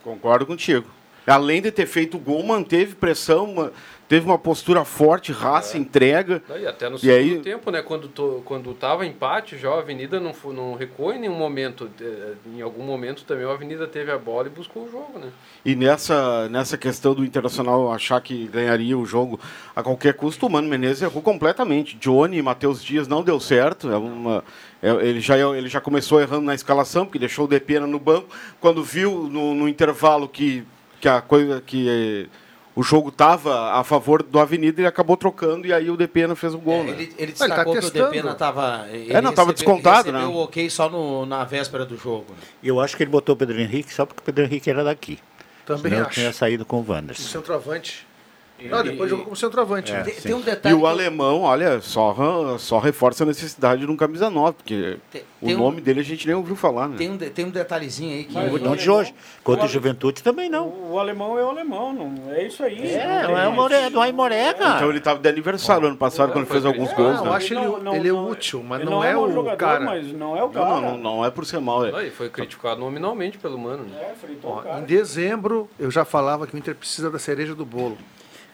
Concordo 0.02 0.46
contigo. 0.46 0.88
Além 1.26 1.62
de 1.62 1.70
ter 1.70 1.86
feito 1.86 2.16
o 2.16 2.20
gol, 2.20 2.42
manteve 2.42 2.94
pressão, 2.94 3.70
teve 4.06 4.26
uma 4.26 4.38
postura 4.38 4.84
forte, 4.84 5.32
raça, 5.32 5.78
entrega. 5.78 6.42
E 6.60 6.66
até 6.66 6.88
no 6.90 6.96
E 6.96 7.00
segundo 7.00 7.36
aí- 7.36 7.38
tempo, 7.40 7.70
né? 7.70 7.80
Quando, 7.80 8.08
to, 8.08 8.42
quando 8.44 8.74
tava 8.74 9.06
empate, 9.06 9.56
já 9.56 9.70
a 9.70 9.78
Avenida 9.78 10.20
não, 10.20 10.34
não 10.52 10.74
recuou 10.74 11.14
em 11.14 11.18
nenhum 11.20 11.34
momento. 11.38 11.88
Em 12.54 12.60
algum 12.60 12.82
momento 12.84 13.24
também 13.24 13.46
a 13.46 13.50
Avenida 13.52 13.86
teve 13.86 14.10
a 14.10 14.18
bola 14.18 14.46
e 14.48 14.50
buscou 14.50 14.84
o 14.84 14.90
jogo, 14.90 15.18
né? 15.18 15.28
E 15.64 15.74
nessa, 15.74 16.46
nessa 16.50 16.76
questão 16.76 17.14
do 17.14 17.24
Internacional 17.24 17.90
achar 17.90 18.20
que 18.20 18.46
ganharia 18.48 18.96
o 18.98 19.06
jogo 19.06 19.40
a 19.74 19.82
qualquer 19.82 20.12
custo, 20.14 20.46
o 20.46 20.50
Mano 20.50 20.68
Menezes 20.68 21.00
errou 21.02 21.22
completamente. 21.22 21.96
Johnny 21.96 22.36
e 22.36 22.42
Matheus 22.42 22.84
Dias 22.84 23.08
não 23.08 23.22
deu 23.22 23.40
certo. 23.40 23.90
É 23.90 23.96
uma, 23.96 24.44
é- 24.82 24.90
ele, 25.06 25.20
já, 25.20 25.38
ele 25.56 25.68
já 25.68 25.80
começou 25.80 26.20
errando 26.20 26.42
na 26.44 26.54
escalação, 26.54 27.06
porque 27.06 27.18
deixou 27.18 27.46
o 27.46 27.48
Depena 27.48 27.86
no 27.86 27.98
banco. 27.98 28.28
Quando 28.60 28.84
viu 28.84 29.26
no, 29.30 29.54
no 29.54 29.66
intervalo 29.66 30.28
que, 30.28 30.62
que 31.04 31.08
a 31.08 31.20
coisa 31.20 31.60
que 31.60 31.86
eh, 31.86 32.26
o 32.74 32.82
jogo 32.82 33.10
estava 33.10 33.72
a 33.78 33.84
favor 33.84 34.22
do 34.22 34.38
Avenida, 34.40 34.80
ele 34.80 34.88
acabou 34.88 35.18
trocando 35.18 35.66
e 35.66 35.72
aí 35.72 35.90
o 35.90 35.98
Depena 35.98 36.34
fez 36.34 36.54
o 36.54 36.58
gol. 36.58 36.82
né? 36.82 36.92
Ele, 36.92 37.14
ele 37.18 37.32
tá 37.32 37.46
destacou 37.46 37.74
que 37.78 37.84
o. 37.84 37.90
Depena 37.90 38.30
estava. 38.30 38.86
É, 38.90 39.20
não, 39.20 39.34
tava 39.34 39.52
descontado, 39.52 40.10
né? 40.10 40.24
o 40.24 40.36
ok 40.36 40.70
só 40.70 40.88
no, 40.88 41.26
na 41.26 41.44
véspera 41.44 41.84
do 41.84 41.94
jogo. 41.98 42.24
né? 42.30 42.38
Eu 42.62 42.80
acho 42.80 42.96
que 42.96 43.02
ele 43.02 43.10
botou 43.10 43.34
o 43.34 43.36
Pedro 43.36 43.60
Henrique 43.60 43.92
só 43.92 44.06
porque 44.06 44.22
o 44.22 44.24
Pedro 44.24 44.44
Henrique 44.44 44.70
era 44.70 44.82
daqui. 44.82 45.18
Também 45.66 45.92
Senão 45.92 46.06
acho. 46.06 46.14
tinha 46.14 46.32
saído 46.32 46.64
com 46.64 46.78
o 46.78 46.80
O 46.80 46.90
Wanderson. 46.90 47.22
centroavante. 47.28 48.06
Não, 48.62 48.82
depois 48.82 49.10
jogou 49.10 49.24
como 49.26 49.36
centroavante. 49.36 49.92
É, 49.92 49.96
né? 49.98 50.02
Tem, 50.04 50.14
tem 50.14 50.34
um 50.34 50.38
E 50.40 50.42
detalhe. 50.42 50.74
o 50.74 50.80
que 50.80 50.86
alemão, 50.86 51.42
olha, 51.42 51.80
só, 51.82 52.56
só 52.56 52.78
reforça 52.78 53.24
a 53.24 53.26
necessidade 53.26 53.84
de 53.84 53.90
um 53.90 53.96
camisa 53.96 54.30
9, 54.30 54.52
porque 54.56 54.96
Tem- 55.10 55.22
o 55.42 55.46
tem 55.46 55.54
um- 55.56 55.58
nome 55.58 55.80
dele 55.80 56.00
a 56.00 56.02
gente 56.04 56.26
nem 56.26 56.34
ouviu 56.36 56.54
falar, 56.56 56.88
né? 56.88 56.96
Tem 56.96 57.10
um, 57.10 57.16
de- 57.16 57.28
tem 57.30 57.44
um 57.44 57.50
detalhezinho 57.50 58.14
aí 58.14 58.24
que. 58.24 58.32
Mas 58.32 58.62
Não 58.62 58.72
o 58.72 58.76
de 58.76 58.88
hoje. 58.90 59.14
Contra 59.42 59.66
o 59.66 59.68
Juventude 59.68 60.22
também 60.22 60.48
não. 60.48 60.68
O, 60.68 60.92
o 60.92 60.98
alemão 60.98 61.38
é 61.38 61.44
o 61.44 61.48
alemão, 61.50 61.92
não 61.92 62.32
é 62.32 62.46
isso 62.46 62.62
aí. 62.62 62.80
É, 62.90 63.22
não 63.24 63.36
é 63.36 63.48
o 63.48 63.52
Moré, 63.52 63.90
do 63.90 64.00
Aimoré, 64.00 64.50
Então 64.56 64.88
ele 64.88 64.98
estava 64.98 65.18
de 65.18 65.28
aniversário 65.28 65.86
ano 65.88 65.96
passado, 65.96 66.32
quando 66.32 66.46
fez 66.46 66.64
alguns 66.64 66.88
criticado. 66.92 67.02
gols, 67.08 67.16
Não, 67.18 67.24
né? 67.24 67.30
eu 67.30 67.34
acho 67.34 67.54
ele- 67.54 67.96
ele 67.98 68.08
é 68.08 68.12
útil, 68.12 68.62
mas 68.62 68.80
ele 68.80 68.88
não 68.90 69.04
é 69.04 69.14
mau 69.14 69.24
o 69.24 69.32
jogador, 69.32 69.56
cara. 69.58 69.84
Mas 69.84 70.12
não 70.12 70.36
é 70.36 70.42
o 70.42 70.46
Não, 70.46 70.52
cara. 70.52 70.66
não, 70.68 70.80
não, 70.80 70.96
não 70.98 71.24
é 71.24 71.30
por 71.30 71.44
ser 71.44 71.60
mal. 71.60 71.84
É. 71.84 71.94
Aí 71.94 72.10
foi 72.10 72.30
criticado 72.30 72.80
nominalmente 72.80 73.36
pelo 73.36 73.58
Mano, 73.58 73.84
né? 73.84 74.00
É, 74.00 74.78
em 74.78 74.84
dezembro, 74.84 75.68
eu 75.78 75.90
já 75.90 76.04
falava 76.04 76.46
que 76.46 76.54
o 76.54 76.58
Inter 76.58 76.74
precisa 76.74 77.10
da 77.10 77.18
cereja 77.18 77.54
do 77.54 77.64
bolo. 77.66 77.98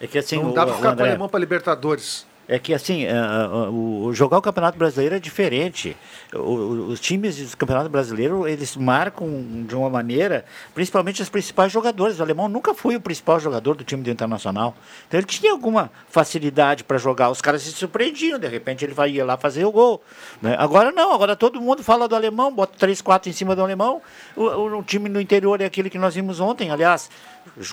É 0.00 0.06
que 0.06 0.18
assim, 0.18 0.42
não 0.42 0.52
dá 0.54 0.64
pra 0.64 0.72
o 0.72 0.76
ficar 0.76 0.88
com 0.88 0.88
o 0.88 0.92
André, 0.92 1.08
alemão 1.10 1.28
para 1.28 1.40
Libertadores. 1.40 2.28
É 2.52 2.58
que 2.58 2.74
assim, 2.74 3.06
ah, 3.06 3.48
ah, 3.52 3.70
o, 3.70 4.12
jogar 4.12 4.38
o 4.38 4.42
Campeonato 4.42 4.76
Brasileiro 4.76 5.14
é 5.14 5.20
diferente. 5.20 5.96
O- 6.34 6.88
os 6.88 6.98
times 6.98 7.36
do 7.48 7.56
Campeonato 7.56 7.88
Brasileiro, 7.88 8.48
eles 8.48 8.76
marcam 8.76 9.28
de 9.68 9.76
uma 9.76 9.88
maneira, 9.88 10.44
principalmente 10.74 11.22
os 11.22 11.28
principais 11.28 11.70
jogadores. 11.70 12.18
O 12.18 12.22
alemão 12.24 12.48
nunca 12.48 12.74
foi 12.74 12.96
o 12.96 13.00
principal 13.00 13.38
jogador 13.38 13.76
do 13.76 13.84
time 13.84 14.02
do 14.02 14.10
Internacional. 14.10 14.74
Então 15.06 15.20
ele 15.20 15.28
tinha 15.28 15.52
alguma 15.52 15.92
facilidade 16.08 16.82
para 16.82 16.98
jogar. 16.98 17.30
Os 17.30 17.40
caras 17.40 17.62
se 17.62 17.70
surpreendiam, 17.70 18.36
de 18.36 18.48
repente 18.48 18.84
ele 18.84 18.94
vai 18.94 19.10
ia 19.12 19.24
lá 19.24 19.36
fazer 19.36 19.64
o 19.64 19.70
gol. 19.70 20.02
né? 20.42 20.56
Agora 20.58 20.90
não, 20.90 21.12
agora 21.12 21.36
todo 21.36 21.60
mundo 21.60 21.84
fala 21.84 22.08
do 22.08 22.16
alemão, 22.16 22.52
bota 22.52 22.72
três, 22.76 23.00
quatro 23.00 23.30
em 23.30 23.32
cima 23.32 23.54
do 23.54 23.62
alemão. 23.62 24.02
O, 24.34 24.42
o- 24.42 24.78
o 24.78 24.82
time 24.82 25.08
no 25.08 25.20
interior 25.20 25.60
é 25.60 25.66
aquele 25.66 25.88
que 25.88 25.98
nós 25.98 26.16
vimos 26.16 26.40
ontem, 26.40 26.68
aliás. 26.72 27.08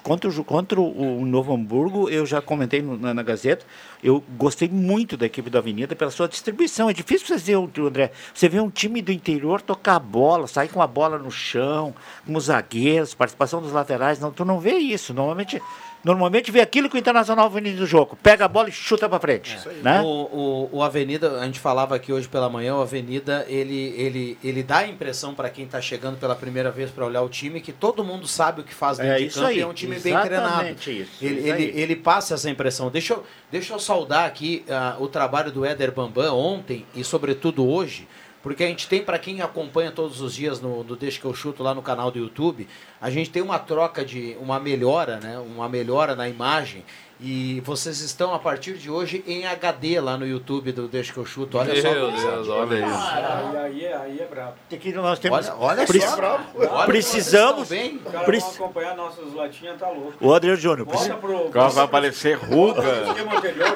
Contra, 0.02 0.32
contra 0.44 0.82
o 0.82 1.26
Novo 1.26 1.54
Hamburgo, 1.54 2.10
eu 2.10 2.26
já 2.26 2.42
comentei 2.42 2.82
na, 2.82 3.14
na 3.14 3.24
Gazeta, 3.24 3.66
eu 4.04 4.24
gostei 4.38 4.68
muito 4.68 5.16
da 5.16 5.26
equipe 5.26 5.50
da 5.50 5.60
Avenida 5.60 5.96
pela 5.96 6.12
sua 6.12 6.28
distribuição. 6.28 6.90
É 6.90 6.94
difícil 6.94 7.28
você 7.28 7.38
ver, 7.38 7.82
André, 7.86 8.12
você 8.34 8.50
vê 8.50 8.60
um 8.60 8.70
time 8.70 9.02
do 9.02 9.12
interior 9.12 9.62
tocar 9.62 9.96
a 9.96 10.00
bola, 10.00 10.48
sair 10.48 10.70
com 10.70 10.82
a 10.82 10.88
bola 10.88 11.18
no 11.18 11.32
chão, 11.32 11.94
com 12.26 12.36
os 12.36 12.46
zagueiros, 12.46 13.14
participação 13.14 13.62
dos 13.62 13.72
laterais. 13.72 14.20
Não, 14.20 14.32
tu 14.32 14.44
não 14.44 14.60
vê 14.60 14.78
isso. 14.78 15.14
Normalmente, 15.14 15.62
normalmente 16.08 16.50
vê 16.52 16.62
aquilo 16.62 16.90
que 16.90 16.96
o 16.96 16.98
Internacional 16.98 17.50
vem 17.50 17.76
do 17.76 17.86
jogo. 17.86 18.18
Pega 18.24 18.46
a 18.46 18.48
bola 18.48 18.70
e 18.70 18.72
chuta 18.72 19.10
para 19.10 19.20
frente. 19.20 19.58
Né? 19.84 20.02
O, 20.02 20.06
o, 20.06 20.70
o 20.78 20.84
Avenida, 20.84 21.42
a 21.42 21.46
gente 21.46 21.60
falava 21.60 21.96
aqui 21.96 22.14
hoje 22.14 22.30
pela 22.30 22.50
manhã, 22.50 22.76
o 22.76 22.82
Avenida, 22.82 23.46
ele, 23.50 23.94
ele, 23.98 24.38
ele 24.42 24.64
dá 24.64 24.78
a 24.78 24.88
impressão 24.88 25.34
para 25.34 25.50
quem 25.50 25.66
está 25.66 25.82
chegando 25.82 26.18
pela 26.18 26.34
primeira 26.34 26.72
vez 26.72 26.90
para 26.90 27.06
olhar 27.06 27.22
o 27.22 27.30
time 27.30 27.60
que 27.60 27.74
todo 27.74 28.06
mundo 28.06 28.26
sabe 28.26 28.62
o 28.62 28.64
que 28.64 28.74
faz 28.74 28.98
dentro 28.98 29.14
É 29.14 29.18
de 29.18 29.26
isso 29.26 29.40
campo 29.40 29.48
aí, 29.50 29.58
e 29.58 29.62
é 29.62 29.68
um 29.68 29.74
time 29.74 30.00
bem 30.00 30.18
treinado. 30.18 30.48
exatamente 30.48 31.02
isso, 31.02 31.12
ele, 31.22 31.40
isso 31.40 31.48
ele, 31.48 31.64
aí. 31.64 31.82
ele 31.82 31.96
passa 31.98 32.36
essa 32.36 32.50
impressão. 32.50 32.90
Deixa 32.90 33.14
eu, 33.14 33.24
deixa 33.52 33.74
eu 33.74 33.80
saudar 33.80 34.26
aqui 34.26 34.64
ah, 34.70 34.96
o 35.00 35.10
trabalho 35.10 35.52
do 35.52 35.66
Éder 35.66 35.92
Bambam 35.92 36.34
ontem 36.38 36.86
e 36.96 37.04
sobretudo 37.04 37.68
hoje, 37.68 38.08
porque 38.42 38.64
a 38.64 38.68
gente 38.68 38.88
tem, 38.88 39.04
para 39.04 39.20
quem 39.20 39.42
acompanha 39.42 39.92
todos 39.92 40.22
os 40.22 40.34
dias 40.34 40.62
no, 40.62 40.82
no 40.82 40.96
Deixa 40.96 41.20
que 41.20 41.26
eu 41.26 41.34
chuto 41.34 41.62
lá 41.62 41.76
no 41.76 41.82
canal 41.82 42.10
do 42.10 42.18
YouTube, 42.18 42.66
a 43.02 43.10
gente 43.10 43.30
tem 43.30 43.42
uma 43.42 43.60
troca 43.60 44.04
de 44.04 44.36
uma 44.40 44.60
melhora, 44.60 45.20
né? 45.20 45.38
Uma 45.40 45.68
melhora 45.70 46.16
na 46.16 46.28
imagem. 46.28 46.84
E 47.20 47.62
vocês 47.66 48.00
estão 48.02 48.32
a 48.32 48.38
partir 48.38 48.74
de 48.76 48.92
hoje 48.92 49.24
em 49.26 49.44
HD 49.48 50.00
lá 50.00 50.16
no 50.20 50.28
YouTube 50.28 50.72
do 50.72 50.88
Deixa 50.88 51.12
que 51.12 51.18
eu 51.18 51.26
chuto. 51.26 51.58
Olha 51.58 51.82
só. 51.82 51.90
Meu 51.92 52.06
gurizada. 52.12 52.32
Deus, 52.36 52.48
olha 52.48 52.76
isso. 52.76 52.96
Aí, 52.96 53.58
aí, 53.58 53.86
é- 53.86 53.98
aí 53.98 54.20
é 54.22 54.26
brabo. 54.28 54.54
Tem 54.70 54.78
que 54.78 54.94
nós 54.94 55.18
temos, 55.18 55.48
Olha, 55.50 55.56
olha 55.60 55.88
Prec- 55.88 56.04
só. 56.08 56.16
Olha 56.56 56.68
como 56.70 56.86
precisamos. 56.86 57.70
bem. 57.70 57.96
Os 58.06 58.12
caras 58.12 58.26
Prec- 58.28 58.44
vão 58.44 58.52
acompanhar 58.54 58.96
nossas 58.96 59.34
latinhas, 59.34 59.80
tá 59.80 59.90
louco. 59.90 60.14
O 60.22 60.32
Adriano 60.32 60.60
Júnior, 60.60 60.86
Volta 60.88 61.16
pro... 61.16 61.50
Vai 61.50 61.84
aparecer 61.86 62.38
ruga. 62.38 62.84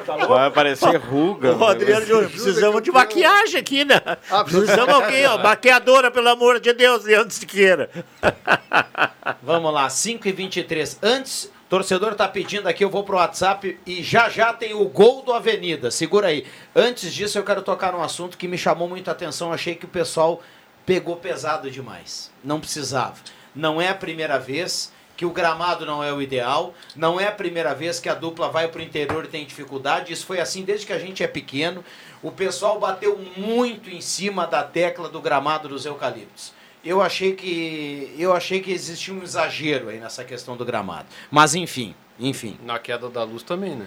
tá? 0.06 0.16
Vai 0.18 0.46
aparecer 0.46 0.96
ruga. 0.98 1.56
Ô, 1.56 1.64
Adriano 1.64 2.06
Júnior, 2.06 2.30
precisamos 2.30 2.80
de 2.80 2.92
maquiagem 2.92 3.58
aqui, 3.58 3.84
né? 3.84 4.00
Ah, 4.30 4.44
Precisamos 4.44 4.94
alguém, 4.94 5.26
ó. 5.26 5.38
Maquiadora, 5.38 6.12
pelo 6.12 6.28
amor 6.28 6.60
de 6.60 6.72
Deus, 6.72 7.02
Leandro 7.04 7.34
Siqueira. 7.34 7.90
Vamos 9.40 9.72
lá, 9.72 9.88
5 9.88 10.26
e 10.26 10.32
23 10.32 10.98
Antes, 11.00 11.48
torcedor 11.68 12.16
tá 12.16 12.26
pedindo 12.26 12.66
aqui, 12.66 12.82
eu 12.82 12.90
vou 12.90 13.04
pro 13.04 13.16
WhatsApp 13.16 13.78
e 13.86 14.02
já 14.02 14.28
já 14.28 14.52
tem 14.52 14.74
o 14.74 14.84
gol 14.86 15.22
do 15.22 15.32
Avenida. 15.32 15.92
Segura 15.92 16.26
aí. 16.26 16.44
Antes 16.74 17.14
disso, 17.14 17.38
eu 17.38 17.44
quero 17.44 17.62
tocar 17.62 17.92
num 17.92 18.02
assunto 18.02 18.36
que 18.36 18.48
me 18.48 18.58
chamou 18.58 18.88
muito 18.88 19.08
a 19.08 19.12
atenção. 19.12 19.52
Achei 19.52 19.76
que 19.76 19.84
o 19.84 19.88
pessoal 19.88 20.42
pegou 20.84 21.16
pesado 21.16 21.70
demais. 21.70 22.32
Não 22.42 22.58
precisava. 22.58 23.14
Não 23.54 23.80
é 23.80 23.90
a 23.90 23.94
primeira 23.94 24.40
vez 24.40 24.92
que 25.16 25.24
o 25.24 25.30
gramado 25.30 25.86
não 25.86 26.02
é 26.02 26.12
o 26.12 26.20
ideal. 26.20 26.74
Não 26.96 27.20
é 27.20 27.28
a 27.28 27.32
primeira 27.32 27.72
vez 27.76 28.00
que 28.00 28.08
a 28.08 28.14
dupla 28.14 28.48
vai 28.48 28.66
pro 28.66 28.82
interior 28.82 29.24
e 29.24 29.28
tem 29.28 29.46
dificuldade. 29.46 30.12
Isso 30.12 30.26
foi 30.26 30.40
assim 30.40 30.64
desde 30.64 30.84
que 30.84 30.92
a 30.92 30.98
gente 30.98 31.22
é 31.22 31.28
pequeno. 31.28 31.84
O 32.24 32.32
pessoal 32.32 32.80
bateu 32.80 33.16
muito 33.36 33.88
em 33.88 34.00
cima 34.00 34.48
da 34.48 34.64
tecla 34.64 35.08
do 35.08 35.20
gramado 35.20 35.68
dos 35.68 35.86
eucaliptos. 35.86 36.52
Eu 36.84 37.00
achei 37.00 37.34
que 37.34 38.14
eu 38.18 38.32
achei 38.34 38.60
que 38.60 38.72
existia 38.72 39.14
um 39.14 39.22
exagero 39.22 39.88
aí 39.88 39.98
nessa 39.98 40.24
questão 40.24 40.56
do 40.56 40.64
gramado. 40.64 41.06
Mas 41.30 41.54
enfim, 41.54 41.94
enfim. 42.18 42.58
Na 42.64 42.78
queda 42.78 43.08
da 43.08 43.22
luz 43.22 43.42
também, 43.42 43.76
né? 43.76 43.86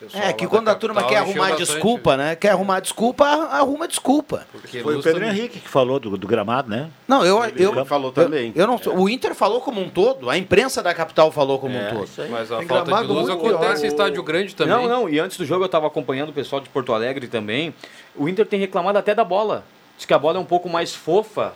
Pessoal 0.00 0.22
É 0.22 0.32
que 0.32 0.46
quando 0.46 0.68
a 0.68 0.76
turma 0.76 1.02
quer 1.02 1.16
arrumar 1.16 1.56
desculpa, 1.56 2.16
né? 2.16 2.36
Quer 2.36 2.50
arrumar 2.50 2.78
desculpa, 2.78 3.24
arruma 3.26 3.88
desculpa. 3.88 4.46
Porque 4.52 4.80
Foi 4.80 4.96
o 4.96 5.02
Pedro 5.02 5.20
também- 5.20 5.36
Henrique 5.36 5.58
que 5.58 5.68
falou 5.68 5.98
do, 5.98 6.16
do 6.16 6.26
gramado, 6.26 6.70
né? 6.70 6.88
Não, 7.06 7.24
eu. 7.26 7.44
Ele 7.44 7.64
eu 7.64 7.84
falou 7.84 8.08
eu- 8.10 8.12
também. 8.12 8.52
Eu, 8.54 8.66
não, 8.68 8.76
O 8.94 9.08
Inter 9.08 9.34
falou 9.34 9.60
como 9.60 9.80
um 9.80 9.88
todo, 9.88 10.30
a 10.30 10.38
imprensa 10.38 10.84
da 10.84 10.94
capital 10.94 11.32
falou 11.32 11.58
como 11.58 11.76
um 11.76 11.88
todo. 11.90 12.08
Mas 12.30 12.52
a 12.52 12.58
Tem 12.58 12.68
falta 12.68 12.94
de 12.96 13.06
luz 13.08 13.28
acontece 13.28 13.86
em 13.86 13.88
estádio 13.88 14.22
grande 14.22 14.54
também. 14.54 14.72
Não, 14.74 14.88
não, 14.88 15.08
e 15.08 15.18
antes 15.18 15.36
do 15.36 15.44
jogo 15.44 15.64
eu 15.64 15.66
estava 15.66 15.88
acompanhando 15.88 16.28
o 16.28 16.32
pessoal 16.32 16.60
de 16.60 16.68
Porto 16.68 16.92
Alegre 16.92 17.26
também. 17.26 17.74
O 18.14 18.28
Inter 18.28 18.46
tem 18.46 18.60
reclamado 18.60 18.98
até 18.98 19.14
da 19.16 19.24
bola. 19.24 19.64
Diz 19.98 20.06
que 20.06 20.14
a 20.14 20.18
bola 20.18 20.38
é 20.38 20.40
um 20.40 20.44
pouco 20.46 20.68
mais 20.68 20.94
fofa. 20.94 21.52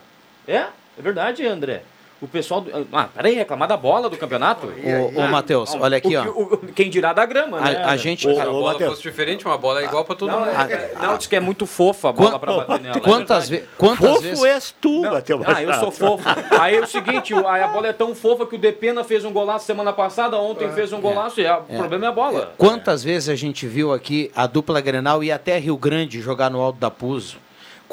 É, 0.46 0.56
é 0.56 0.68
verdade, 0.98 1.46
André. 1.46 1.84
O 2.20 2.28
pessoal. 2.28 2.60
Do... 2.60 2.86
Ah, 2.92 3.08
peraí, 3.12 3.34
reclamar 3.34 3.66
da 3.66 3.76
bola 3.76 4.08
do 4.08 4.16
campeonato? 4.16 4.68
Ô, 4.68 5.20
ô 5.22 5.26
Matheus, 5.26 5.74
olha 5.74 5.96
aqui, 5.96 6.16
O 6.16 6.20
ó. 6.20 6.22
que- 6.22 6.28
o- 6.28 6.72
quem 6.72 6.88
dirá 6.88 7.12
da 7.12 7.26
grama, 7.26 7.60
né? 7.60 7.82
A, 7.84 7.90
a 7.90 7.96
gente. 7.96 8.28
Ô, 8.28 8.34
Se 8.36 8.40
a 8.40 8.44
bola 8.46 8.72
Matheus. 8.74 8.90
fosse 8.90 9.02
diferente, 9.02 9.44
uma 9.44 9.58
bola 9.58 9.80
é 9.80 9.84
igual 9.86 10.04
pra 10.04 10.14
todo 10.14 10.30
Não, 10.30 10.38
mundo. 10.38 10.50
é- 10.50 10.92
não, 11.02 11.18
diz 11.18 11.26
que 11.26 11.34
é 11.34 11.40
muito 11.40 11.66
fofa 11.66 12.10
a 12.10 12.12
bola 12.12 12.30
Quan- 12.30 12.38
pra 12.38 12.52
bater 12.52 12.80
nela. 12.80 12.96
é 12.96 13.00
Quantas, 13.02 13.48
ve 13.48 13.64
quantas 13.76 14.08
Fofo 14.08 14.20
vezes. 14.22 14.44
és 14.44 14.74
tu, 14.80 15.02
Matheus 15.02 15.42
Ah, 15.48 15.62
eu 15.64 15.74
sou 15.74 15.90
fofo. 15.90 16.22
Aí 16.60 16.76
é 16.76 16.80
o 16.80 16.86
seguinte, 16.86 17.34
o- 17.34 17.46
aí 17.48 17.60
a 17.60 17.66
bola 17.68 17.88
é 17.88 17.92
tão 17.92 18.14
fofa 18.14 18.46
que 18.46 18.54
o 18.54 18.58
Depena 18.58 19.02
fez 19.02 19.24
um 19.24 19.32
golaço 19.32 19.66
semana 19.66 19.92
passada, 19.92 20.36
ontem 20.38 20.68
fez 20.70 20.92
um 20.92 21.00
golaço, 21.00 21.40
e 21.40 21.46
a- 21.46 21.58
o 21.58 21.76
problema 21.76 22.06
é 22.06 22.08
a 22.08 22.12
bola. 22.12 22.54
Quantas 22.56 23.02
vezes 23.02 23.28
a 23.30 23.34
gente 23.34 23.66
viu 23.66 23.92
aqui 23.92 24.30
a 24.36 24.46
dupla 24.46 24.80
Grenal 24.80 25.24
ir 25.24 25.32
até 25.32 25.58
Rio 25.58 25.76
Grande 25.76 26.20
jogar 26.20 26.50
no 26.50 26.60
Alto 26.60 26.78
da 26.78 26.90
Puso? 26.90 27.38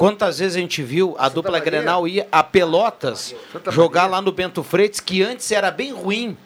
Quantas 0.00 0.38
vezes 0.38 0.56
a 0.56 0.60
gente 0.60 0.82
viu 0.82 1.14
a 1.18 1.28
dupla 1.28 1.58
Maria. 1.58 1.64
Grenal 1.66 2.08
ir 2.08 2.26
a 2.32 2.42
Pelotas 2.42 3.34
Santa 3.52 3.70
jogar 3.70 4.04
Maria. 4.04 4.16
lá 4.16 4.22
no 4.22 4.32
Bento 4.32 4.62
Freitas, 4.62 4.98
que 4.98 5.22
antes 5.22 5.52
era 5.52 5.70
bem 5.70 5.92
ruim, 5.92 6.38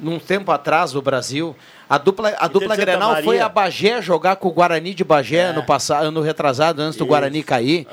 num 0.00 0.18
tempo 0.18 0.50
atrás 0.50 0.92
no 0.92 1.00
Brasil. 1.00 1.54
A 1.88 1.96
dupla, 1.96 2.34
a 2.36 2.48
dupla 2.48 2.70
Santa 2.70 2.80
Grenal 2.80 3.10
Maria. 3.10 3.24
foi 3.24 3.38
a 3.38 3.48
Bagé 3.48 4.02
jogar 4.02 4.34
com 4.34 4.48
o 4.48 4.50
Guarani 4.50 4.94
de 4.94 5.04
Bagé 5.04 5.52
no 5.52 5.62
passado, 5.64 6.06
ano 6.06 6.20
retrasado, 6.20 6.82
antes 6.82 6.98
do 6.98 7.06
Guarani 7.06 7.44
cair. 7.44 7.86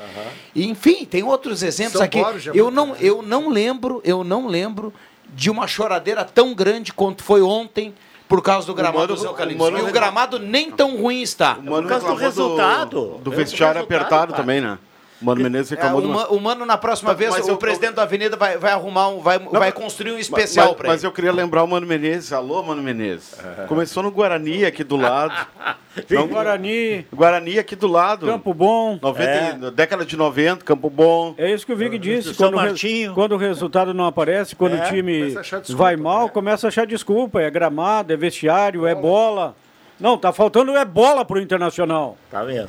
E, 0.52 0.66
enfim, 0.66 1.04
tem 1.04 1.22
outros 1.22 1.62
exemplos 1.62 1.98
São 1.98 2.02
aqui. 2.02 2.20
Borja, 2.20 2.50
eu 2.52 2.68
não, 2.68 2.96
eu 2.96 3.22
não 3.22 3.50
lembro, 3.50 4.02
eu 4.04 4.24
não 4.24 4.48
lembro 4.48 4.92
de 5.28 5.50
uma 5.50 5.68
choradeira 5.68 6.24
tão 6.24 6.52
grande 6.52 6.92
quanto 6.92 7.22
foi 7.22 7.42
ontem 7.42 7.94
por 8.34 8.42
causa 8.42 8.66
do 8.66 8.74
gramado 8.74 8.98
Mano- 8.98 9.14
dos 9.14 9.22
eucaliptos. 9.22 9.68
E 9.68 9.82
o 9.82 9.92
gramado 9.92 10.40
nem 10.40 10.68
tão 10.68 10.96
ruim 10.96 11.22
está. 11.22 11.52
O 11.54 11.62
Mano 11.70 11.82
Por 11.82 11.88
causa 11.88 12.06
do 12.08 12.14
reclamou 12.14 12.18
resultado. 12.56 12.90
Do, 13.00 13.06
do 13.18 13.18
do 13.18 13.30
vestiário 13.30 13.74
resultado, 13.76 13.84
apertado 13.84 14.32
cara. 14.32 14.42
também, 14.42 14.60
né? 14.60 14.76
O 15.24 15.26
Mano 15.26 15.42
Menezes 15.42 15.72
É, 15.72 15.76
reclamou 15.76 16.02
uma- 16.02 16.14
Ma- 16.14 16.26
o 16.28 16.38
Mano, 16.38 16.66
na 16.66 16.76
próxima 16.76 17.10
Mas- 17.12 17.18
vez, 17.18 17.30
mas 17.30 17.46
o 17.46 17.52
eu- 17.52 17.56
presidente 17.56 17.94
da 17.94 18.02
Avenida 18.02 18.36
vai, 18.36 18.58
vai 18.58 18.72
arrumar 18.72 19.08
um. 19.08 19.20
Vai, 19.20 19.38
vai 19.38 19.72
construir 19.72 20.12
um 20.12 20.18
especial 20.18 20.68
mas, 20.68 20.76
para 20.76 20.88
mas 20.88 21.00
ele. 21.00 21.06
eu 21.08 21.12
queria 21.12 21.32
lembrar 21.32 21.62
o 21.64 21.66
Mano 21.66 21.86
Menezes. 21.86 22.30
Alô, 22.30 22.62
Mano 22.62 22.82
Menezes. 22.82 23.34
Começou 23.66 24.02
no 24.02 24.10
Guarani 24.10 24.66
aqui 24.66 24.84
do 24.84 24.96
lado. 24.96 25.34
Não, 26.10 26.26
Guarani, 26.28 27.06
Guarani 27.14 27.58
aqui 27.58 27.74
do 27.74 27.86
lado. 27.86 28.26
Campo 28.26 28.52
Bom. 28.52 28.98
90, 29.00 29.70
Década 29.70 30.04
de 30.04 30.14
90, 30.16 30.62
Campo 30.64 30.90
Bom. 30.90 31.34
É 31.38 31.50
isso 31.50 31.64
que 31.64 31.72
o 31.72 31.76
Vig 31.76 31.96
disse. 31.98 32.34
São 32.34 32.48
Quando, 32.48 32.54
o 32.56 32.58
re- 32.58 32.66
Martinho. 32.66 33.14
quando 33.14 33.32
o 33.32 33.38
resultado 33.38 33.94
não 33.94 34.04
aparece, 34.06 34.54
quando 34.54 34.76
É, 34.76 34.84
o 34.84 34.88
time 34.88 35.30
desculpa, 35.30 35.64
vai 35.74 35.96
mal, 35.96 36.24
né? 36.24 36.30
começa 36.34 36.66
a 36.66 36.68
achar 36.68 36.86
desculpa. 36.86 37.40
É 37.40 37.48
gramado, 37.50 38.12
é 38.12 38.16
vestiário, 38.16 38.86
é 38.86 38.94
bola. 38.94 39.56
Não, 39.98 40.18
tá 40.18 40.32
faltando 40.34 40.76
é 40.76 40.84
bola 40.84 41.24
pro 41.24 41.40
Internacional. 41.40 42.18
Tá 42.30 42.42
vendo? 42.44 42.68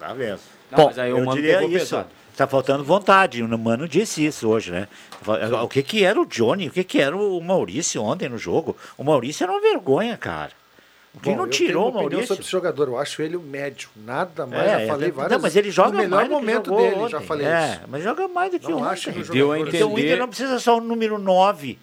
Tá 0.00 0.12
vendo? 0.14 0.40
Não, 0.76 0.86
mas 0.86 0.98
aí 0.98 1.12
o 1.12 1.18
eu 1.18 1.26
diria 1.34 1.64
isso. 1.64 1.78
pesado. 1.78 2.08
Tá 2.36 2.46
faltando 2.48 2.82
vontade. 2.82 3.42
O 3.42 3.58
Mano 3.58 3.88
disse 3.88 4.26
isso 4.26 4.48
hoje, 4.48 4.72
né? 4.72 4.88
O 5.62 5.68
que 5.68 5.82
que 5.82 6.04
era 6.04 6.20
o 6.20 6.26
Johnny? 6.26 6.68
O 6.68 6.72
que 6.72 6.82
que 6.82 7.00
era 7.00 7.16
o 7.16 7.40
Maurício 7.40 8.02
ontem 8.02 8.28
no 8.28 8.36
jogo? 8.36 8.76
O 8.98 9.04
Maurício 9.04 9.44
era 9.44 9.52
uma 9.52 9.60
vergonha, 9.60 10.16
cara. 10.16 10.50
Quem 11.22 11.34
Bom, 11.34 11.42
não 11.42 11.48
tirou 11.48 11.90
o 11.90 11.94
Maurício? 11.94 12.26
sobre 12.26 12.42
esse 12.42 12.50
jogador. 12.50 12.88
Eu 12.88 12.98
acho 12.98 13.22
ele 13.22 13.36
o 13.36 13.40
médio. 13.40 13.88
Nada 13.96 14.46
mais. 14.46 14.62
É, 14.62 14.80
já 14.80 14.86
falei 14.92 15.08
não, 15.08 15.14
várias 15.16 15.40
mas 15.42 15.56
ele 15.56 15.70
joga 15.70 15.90
No 15.92 15.96
melhor 15.98 16.10
mais 16.16 16.28
do 16.28 16.34
que 16.34 16.40
momento 16.40 16.66
jogou 16.66 16.82
dele, 16.82 16.96
ontem. 16.96 17.10
já 17.12 17.20
falei 17.20 17.46
é, 17.46 17.70
isso. 17.70 17.80
mas 17.88 18.02
joga 18.02 18.28
mais 18.28 18.50
do 18.52 18.58
que 18.58 18.68
Não 18.70 18.78
ontem. 18.78 18.88
acho 18.88 19.12
que 19.12 19.18
o 19.20 19.24
Deu 19.32 19.52
a 19.52 19.56
jogador- 19.58 19.76
Então 19.76 19.88
o 19.88 19.92
entender- 19.92 20.06
Inter 20.08 20.18
não 20.18 20.28
precisa 20.28 20.58
só 20.58 20.76
o 20.76 20.80
número 20.80 21.18
9 21.18 21.78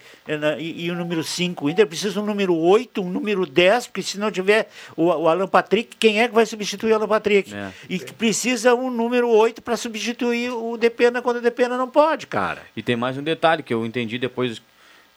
e, 0.60 0.86
e 0.86 0.92
o 0.92 0.96
número 0.96 1.24
5. 1.24 1.66
O 1.66 1.70
Inter 1.70 1.88
precisa 1.88 2.20
um 2.20 2.26
número 2.26 2.56
8, 2.56 3.02
um 3.02 3.10
número 3.10 3.46
10, 3.46 3.88
porque 3.88 4.02
se 4.04 4.20
não 4.20 4.30
tiver 4.32 4.70
o, 4.96 5.06
o 5.06 5.28
Alan 5.28 5.48
Patrick, 5.48 5.96
quem 5.98 6.22
é 6.22 6.28
que 6.28 6.36
vai 6.36 6.46
substituir 6.46 6.92
o 6.92 6.96
Alan 6.96 7.08
Patrick? 7.08 7.54
É. 7.56 7.70
E 7.90 7.98
que 8.00 8.14
precisa 8.14 8.76
um 8.76 8.92
número 8.92 9.30
8 9.30 9.62
para 9.62 9.76
substituir 9.78 10.52
o 10.52 10.78
Depena 10.78 11.22
quando 11.22 11.38
o 11.38 11.42
Depena 11.42 11.78
não 11.78 11.90
pode, 11.90 12.28
cara. 12.28 12.62
E 12.76 12.84
tem 12.84 12.96
mais 12.96 13.18
um 13.18 13.24
detalhe 13.24 13.64
que 13.64 13.74
eu 13.74 13.86
entendi 13.86 14.18
depois. 14.18 14.62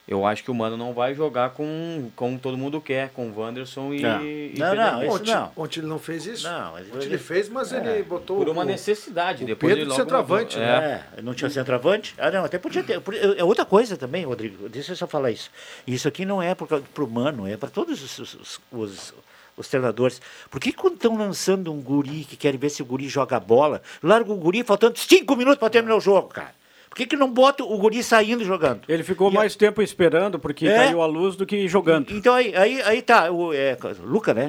Eu 0.07 0.27
acho 0.27 0.45
que 0.45 0.51
o 0.51 0.55
Mano 0.55 0.77
não 0.77 0.93
vai 0.93 1.15
jogar 1.15 1.51
com 1.51 2.11
como 2.15 2.39
todo 2.39 2.59
mundo 2.59 2.79
quer, 2.79 3.09
com 3.11 3.27
o 3.29 3.41
Wanderson 3.41 3.95
e, 3.95 4.05
É. 4.05 4.23
e 4.23 4.55
Não, 4.59 4.75
não, 4.75 4.85
Henrique. 5.03 5.07
isso 5.07 5.15
Ontem, 5.17 5.35
não. 5.35 5.53
ontem 5.57 5.81
ele 5.81 5.87
não 5.87 5.99
fez 5.99 6.27
isso? 6.27 6.45
Não, 6.47 6.73
mas 6.73 6.87
ontem 6.89 6.97
ele- 6.97 7.07
ele 7.07 7.19
fez, 7.19 7.49
mas 7.49 7.73
ele 7.73 8.03
botou 8.03 8.37
Por 8.37 8.49
uma 8.51 8.61
o- 8.63 8.65
necessidade. 8.67 9.45
o 9.45 9.47
Depois 9.47 9.71
Pedro 9.71 9.83
ele 9.85 9.89
logo 9.89 10.01
centroavante, 10.03 10.59
mudou. 10.59 10.71
né? 10.73 11.03
É. 11.17 11.19
É, 11.19 11.23
não 11.23 11.33
tinha 11.33 11.49
centroavante? 11.49 12.15
Ah, 12.19 12.31
não, 12.31 12.45
até 12.45 12.59
podia 12.59 12.83
ter. 12.83 13.01
É 13.39 13.43
outra 13.43 13.65
coisa 13.65 13.97
também, 13.97 14.27
Rodrigo. 14.27 14.69
Deixa 14.69 14.93
eu 14.93 14.97
só 14.97 15.07
falar 15.07 15.31
isso. 15.31 15.51
Isso 15.87 16.07
aqui 16.07 16.27
não 16.27 16.43
é 16.43 16.55
para 16.55 16.77
o 17.03 17.09
Mano, 17.11 17.49
é 17.49 17.57
para 17.57 17.71
todos 17.71 18.03
os, 18.03 18.19
os, 18.19 18.61
os, 18.71 19.15
os 19.57 19.69
treinadores. 19.69 20.21
Por 20.51 20.61
que 20.61 20.71
quando 20.71 20.97
estão 20.97 21.17
lançando 21.17 21.73
um 21.73 21.81
guri 21.81 22.25
que 22.25 22.37
querem 22.37 22.61
ver 22.61 22.69
se 22.69 22.83
o 22.83 22.85
guri 22.85 23.09
joga 23.09 23.41
bola, 23.41 23.81
larga 24.03 24.31
o 24.31 24.37
guri 24.37 24.63
faltando 24.65 24.99
cinco 24.99 25.35
minutos 25.35 25.59
para 25.59 25.71
terminar 25.71 25.97
o 25.97 26.01
jogo, 26.01 26.29
cara? 26.29 26.53
Por 26.95 26.99
que, 26.99 27.07
que 27.07 27.17
não 27.17 27.29
bota 27.29 27.65
o 27.65 27.77
guri 27.77 28.05
saindo 28.05 28.45
jogando? 28.45 28.83
Ele 28.89 29.03
ficou 29.03 29.29
E- 29.29 29.35
mais 29.35 29.57
tempo 29.57 29.83
esperando 29.83 30.39
porque 30.39 30.69
É? 30.69 30.77
caiu 30.77 31.03
a 31.03 31.07
luz 31.07 31.35
do 31.35 31.45
que 31.45 31.67
jogando. 31.67 32.07
Então 32.13 32.33
aí, 32.33 32.55
aí, 32.55 32.81
aí 32.83 33.03
tá, 33.03 33.33
o 33.33 33.53
é, 33.53 33.77
Luca, 34.05 34.33
né? 34.33 34.49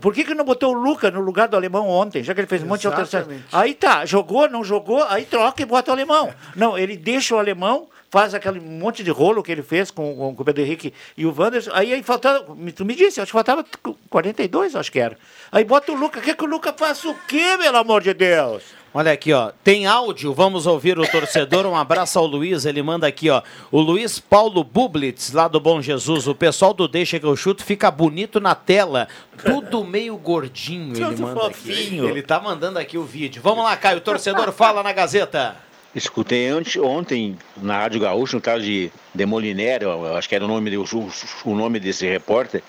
Por 0.00 0.12
que, 0.12 0.24
que 0.24 0.34
não 0.34 0.44
botou 0.44 0.74
o 0.74 0.76
Luca 0.76 1.08
no 1.12 1.20
lugar 1.20 1.46
do 1.46 1.56
alemão 1.56 1.88
ontem, 1.88 2.20
já 2.24 2.34
que 2.34 2.40
ele 2.40 2.48
fez 2.48 2.64
um 2.64 2.66
monte 2.66 2.80
de 2.80 2.88
alterações? 2.88 3.22
Exatamente. 3.22 3.46
Aí 3.52 3.74
tá, 3.74 4.04
jogou, 4.04 4.50
não 4.50 4.64
jogou, 4.64 5.04
aí 5.04 5.24
troca 5.24 5.62
e 5.62 5.64
bota 5.64 5.92
o 5.92 5.94
alemão. 5.94 6.34
Não, 6.56 6.76
ele 6.76 6.96
deixa 6.96 7.36
o 7.36 7.38
alemão, 7.38 7.86
faz 8.14 8.32
aquele 8.32 8.60
monte 8.60 9.02
de 9.02 9.10
rolo 9.10 9.42
que 9.42 9.50
ele 9.50 9.60
fez 9.64 9.90
com, 9.90 10.14
com, 10.14 10.36
com 10.36 10.42
o 10.42 10.44
Pedro 10.44 10.62
Henrique 10.62 10.94
e 11.16 11.26
o 11.26 11.34
Wanderson. 11.36 11.72
Aí, 11.74 11.92
aí 11.92 12.00
faltava, 12.00 12.54
me- 12.54 12.70
tu 12.70 12.84
me 12.84 12.94
disse, 12.94 13.20
acho 13.20 13.26
que 13.26 13.32
faltava 13.32 13.64
42, 14.08 14.76
acho 14.76 14.92
que 14.92 15.00
era. 15.00 15.18
Aí 15.50 15.64
bota 15.64 15.90
o 15.90 15.96
Luca, 15.96 16.20
quer 16.20 16.36
que 16.36 16.44
o 16.44 16.46
Luca 16.46 16.72
faça 16.72 17.08
o 17.08 17.14
quê, 17.26 17.56
pelo 17.60 17.76
amor 17.76 18.00
de 18.02 18.14
Deus? 18.14 18.62
Olha 18.96 19.10
aqui, 19.10 19.32
ó. 19.32 19.50
Tem 19.64 19.84
áudio, 19.88 20.32
vamos 20.32 20.64
ouvir 20.68 20.96
o 20.96 21.10
torcedor. 21.10 21.66
Um 21.66 21.74
abraço 21.74 22.16
ao 22.16 22.24
Luiz, 22.26 22.64
ele 22.64 22.80
manda 22.80 23.08
aqui, 23.08 23.28
ó. 23.28 23.42
O 23.72 23.80
Luiz 23.80 24.20
Paulo 24.20 24.62
Bublitz, 24.62 25.32
lá 25.32 25.48
do 25.48 25.58
Bom 25.58 25.82
Jesus. 25.82 26.28
O 26.28 26.34
pessoal 26.36 26.72
do 26.72 26.86
Deixa 26.86 27.18
que 27.18 27.26
eu 27.26 27.34
chuto 27.34 27.64
fica 27.64 27.90
bonito 27.90 28.38
na 28.38 28.54
tela. 28.54 29.08
Tudo 29.44 29.82
meio 29.82 30.16
gordinho, 30.16 30.94
ele 31.08 31.16
manda 31.22 31.40
aqui. 31.48 31.72
Ele 32.06 32.22
tá 32.22 32.38
mandando 32.38 32.78
aqui 32.78 32.96
o 32.96 33.02
vídeo. 33.02 33.42
Vamos 33.42 33.64
lá, 33.64 33.76
Caio. 33.76 33.98
O 33.98 34.00
torcedor 34.00 34.52
fala 34.52 34.80
na 34.84 34.92
Gazeta. 34.92 35.56
Escutei 35.94 36.48
ante- 36.48 36.80
ontem 36.80 37.38
na 37.56 37.78
Rádio 37.78 38.00
Gaúcho 38.00 38.36
um 38.36 38.40
tal 38.40 38.58
de 38.58 38.90
Demoliner, 39.14 39.82
eu 39.82 40.16
acho 40.16 40.28
que 40.28 40.34
era 40.34 40.44
o 40.44 40.48
nome, 40.48 40.70
de- 40.70 40.76
o, 40.76 41.54
nome 41.54 41.78
desse 41.78 42.04
repórter. 42.06 42.62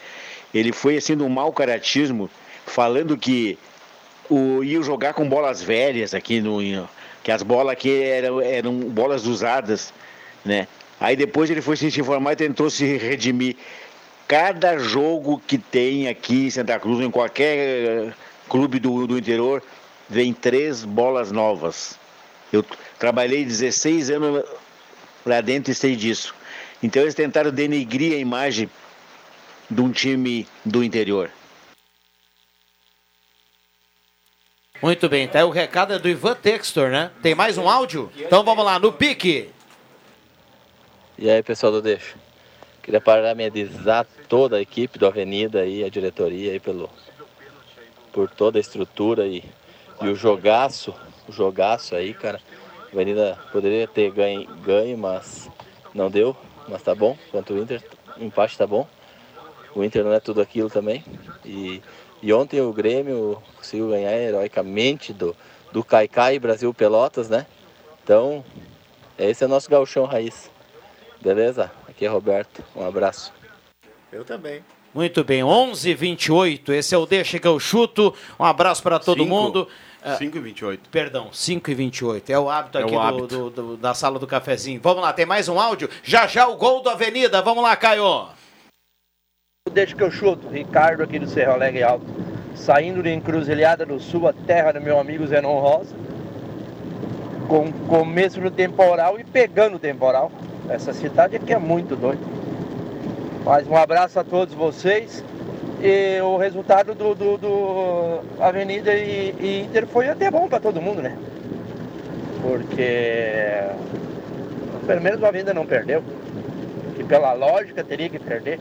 Ele 0.53 0.71
foi 0.71 0.97
assim 0.97 1.17
de 1.17 1.23
um 1.23 1.29
mau 1.29 1.51
caratismo, 1.51 2.29
falando 2.67 3.17
que 3.17 3.57
o, 4.29 4.63
ia 4.63 4.81
jogar 4.83 5.13
com 5.13 5.27
bolas 5.27 5.61
velhas 5.61 6.13
aqui 6.13 6.39
no. 6.39 6.59
Que 7.23 7.31
as 7.31 7.41
bolas 7.41 7.73
aqui 7.73 8.03
eram, 8.03 8.39
eram 8.39 8.73
bolas 8.79 9.25
usadas, 9.25 9.91
né? 10.43 10.67
Aí 10.99 11.15
depois 11.15 11.49
ele 11.49 11.61
foi 11.61 11.75
se 11.75 11.88
informar 11.99 12.33
e 12.33 12.35
tentou 12.35 12.69
se 12.69 12.97
redimir. 12.97 13.55
Cada 14.27 14.77
jogo 14.77 15.41
que 15.45 15.57
tem 15.57 16.07
aqui 16.07 16.45
em 16.45 16.49
Santa 16.51 16.79
Cruz, 16.79 17.03
em 17.03 17.09
qualquer 17.09 17.57
eh, 17.57 18.13
clube 18.47 18.79
do, 18.79 19.07
do 19.07 19.17
interior, 19.17 19.61
vem 20.07 20.31
três 20.33 20.83
bolas 20.85 21.31
novas. 21.31 21.99
Eu 22.55 22.65
trabalhei 22.97 23.43
16 23.43 24.09
anos 24.11 24.43
lá 25.25 25.41
dentro 25.41 25.71
e 25.71 25.75
sei 25.75 25.95
disso. 25.95 26.33
Então 26.81 27.01
eles 27.01 27.15
tentaram 27.15 27.51
denegrir 27.51 28.13
a 28.13 28.17
imagem 28.17 28.69
de 29.69 29.81
um 29.81 29.91
time 29.91 30.47
do 30.63 30.83
interior. 30.83 31.29
Muito 34.81 35.09
bem, 35.09 35.27
tá 35.27 35.39
aí 35.39 35.45
o 35.45 35.49
recado 35.49 35.93
é 35.93 35.99
do 35.99 36.07
Ivan 36.07 36.35
Textor, 36.35 36.89
né? 36.89 37.09
Tem 37.21 37.33
mais 37.33 37.57
um 37.57 37.67
áudio? 37.67 38.11
Então 38.17 38.43
vamos 38.43 38.63
lá, 38.63 38.77
no 38.77 38.93
pique. 38.93 39.49
E 41.17 41.29
aí, 41.29 41.41
pessoal 41.41 41.71
do 41.71 41.81
Deixa? 41.81 42.15
Queria 42.83 43.01
parabenizar 43.01 44.05
toda 44.29 44.57
a 44.57 44.61
equipe 44.61 44.99
do 44.99 45.07
Avenida 45.07 45.65
e 45.65 45.83
a 45.83 45.89
diretoria 45.89 46.51
aí 46.51 46.59
pelo 46.59 46.89
por 48.11 48.29
toda 48.29 48.59
a 48.59 48.61
estrutura 48.61 49.25
e, 49.25 49.43
e 50.01 50.07
o 50.07 50.15
jogaço, 50.15 50.93
jogaço 51.31 51.95
aí, 51.95 52.13
cara. 52.13 52.39
A 52.88 52.91
Avenida 52.93 53.38
poderia 53.51 53.88
ter 53.88 54.11
ganho, 54.11 54.47
ganho, 54.57 54.97
mas 54.97 55.49
não 55.93 56.09
deu, 56.09 56.35
mas 56.67 56.81
tá 56.81 56.95
bom. 56.95 57.17
Quanto 57.31 57.53
o 57.53 57.57
Inter, 57.59 57.83
o 58.17 58.23
empate 58.23 58.57
tá 58.57 58.65
bom. 58.65 58.88
O 59.73 59.83
Inter 59.83 60.03
não 60.03 60.13
é 60.13 60.19
tudo 60.19 60.41
aquilo 60.41 60.69
também. 60.69 61.03
E, 61.43 61.81
e 62.21 62.31
ontem 62.33 62.61
o 62.61 62.71
Grêmio 62.71 63.41
conseguiu 63.57 63.89
ganhar 63.89 64.13
heroicamente 64.13 65.11
do, 65.11 65.35
do 65.71 65.83
Caicai 65.83 66.39
Brasil 66.39 66.73
Pelotas, 66.73 67.29
né? 67.29 67.45
Então, 68.03 68.43
esse 69.17 69.43
é 69.43 69.47
o 69.47 69.49
nosso 69.49 69.69
gauchão 69.69 70.05
raiz. 70.05 70.49
Beleza? 71.21 71.71
Aqui 71.88 72.05
é 72.05 72.09
Roberto. 72.09 72.63
Um 72.75 72.85
abraço. 72.85 73.33
Eu 74.11 74.23
também. 74.23 74.63
Muito 74.93 75.25
bem, 75.25 75.43
11 75.43 75.93
28 75.93 76.71
esse 76.71 76.95
é 76.95 76.97
o 76.97 77.05
Deixa 77.05 77.38
que 77.38 77.47
eu 77.47 77.59
chuto. 77.59 78.13
Um 78.39 78.45
abraço 78.45 78.81
para 78.81 78.97
todo 78.97 79.23
Cinco. 79.23 79.29
mundo. 79.29 79.67
Ah, 80.07 80.17
5 80.17 80.37
e 80.37 80.39
28. 80.39 80.89
Perdão, 80.89 81.29
5 81.33 81.71
e 81.71 81.73
28 81.73 82.29
É 82.31 82.37
o 82.37 82.47
hábito 82.49 82.77
É 82.77 82.81
aqui 82.83 82.91
o 82.91 82.93
do- 82.93 82.99
hábito. 82.99 83.27
do- 83.27 83.49
do- 83.49 83.77
da 83.77 83.93
sala 83.95 84.19
do 84.19 84.27
cafezinho. 84.27 84.79
Vamos 84.83 85.01
lá, 85.01 85.11
tem 85.11 85.25
mais 85.25 85.49
um 85.49 85.59
áudio? 85.59 85.89
Já 86.03 86.27
já 86.27 86.47
o 86.47 86.55
gol 86.55 86.81
do 86.83 86.89
Avenida. 86.89 87.41
Vamos 87.41 87.63
lá, 87.63 87.75
Caio. 87.75 88.27
Deixa 89.73 89.95
que 89.95 90.03
eu 90.03 90.11
chuto, 90.11 90.47
Ricardo 90.47 91.01
aqui 91.01 91.17
do 91.17 91.27
Cerro 91.27 91.53
Alegre 91.53 91.81
Alto. 91.81 92.05
Saindo 92.53 93.01
de 93.01 93.11
Encruzilhada 93.11 93.83
do 93.85 93.99
Sul, 93.99 94.27
a 94.27 94.33
terra 94.33 94.71
do 94.73 94.79
meu 94.79 94.99
amigo 94.99 95.25
Zenon 95.25 95.59
Rosa. 95.59 95.95
Com 97.47 97.71
começo 97.87 98.39
do 98.39 98.51
temporal 98.51 99.19
e 99.19 99.23
pegando 99.23 99.77
o 99.77 99.79
temporal. 99.79 100.31
Essa 100.69 100.93
cidade 100.93 101.35
aqui 101.35 101.51
é 101.53 101.57
muito 101.59 101.95
doida. 101.95 102.21
Mais 103.43 103.67
um 103.67 103.75
abraço 103.75 104.19
a 104.19 104.23
todos 104.23 104.53
vocês. 104.53 105.23
O 106.23 106.37
resultado 106.37 106.95
do, 106.95 107.13
do- 107.13 107.37
do 107.37 108.19
Avenida 108.39 108.93
e, 108.93 109.35
e 109.39 109.61
Inter 109.65 109.85
foi 109.85 110.09
até 110.09 110.31
bom 110.31 110.47
para 110.47 110.59
todo 110.59 110.81
mundo, 110.81 111.01
né? 111.01 111.15
Porque 112.41 113.61
pelo 114.87 115.01
menos 115.01 115.21
o 115.21 115.25
Avenida 115.25 115.53
não 115.53 115.65
perdeu. 115.65 116.03
Que 116.95 117.03
pela 117.03 117.33
lógica 117.33 117.83
teria 117.83 118.09
que 118.09 118.17
perder. 118.19 118.59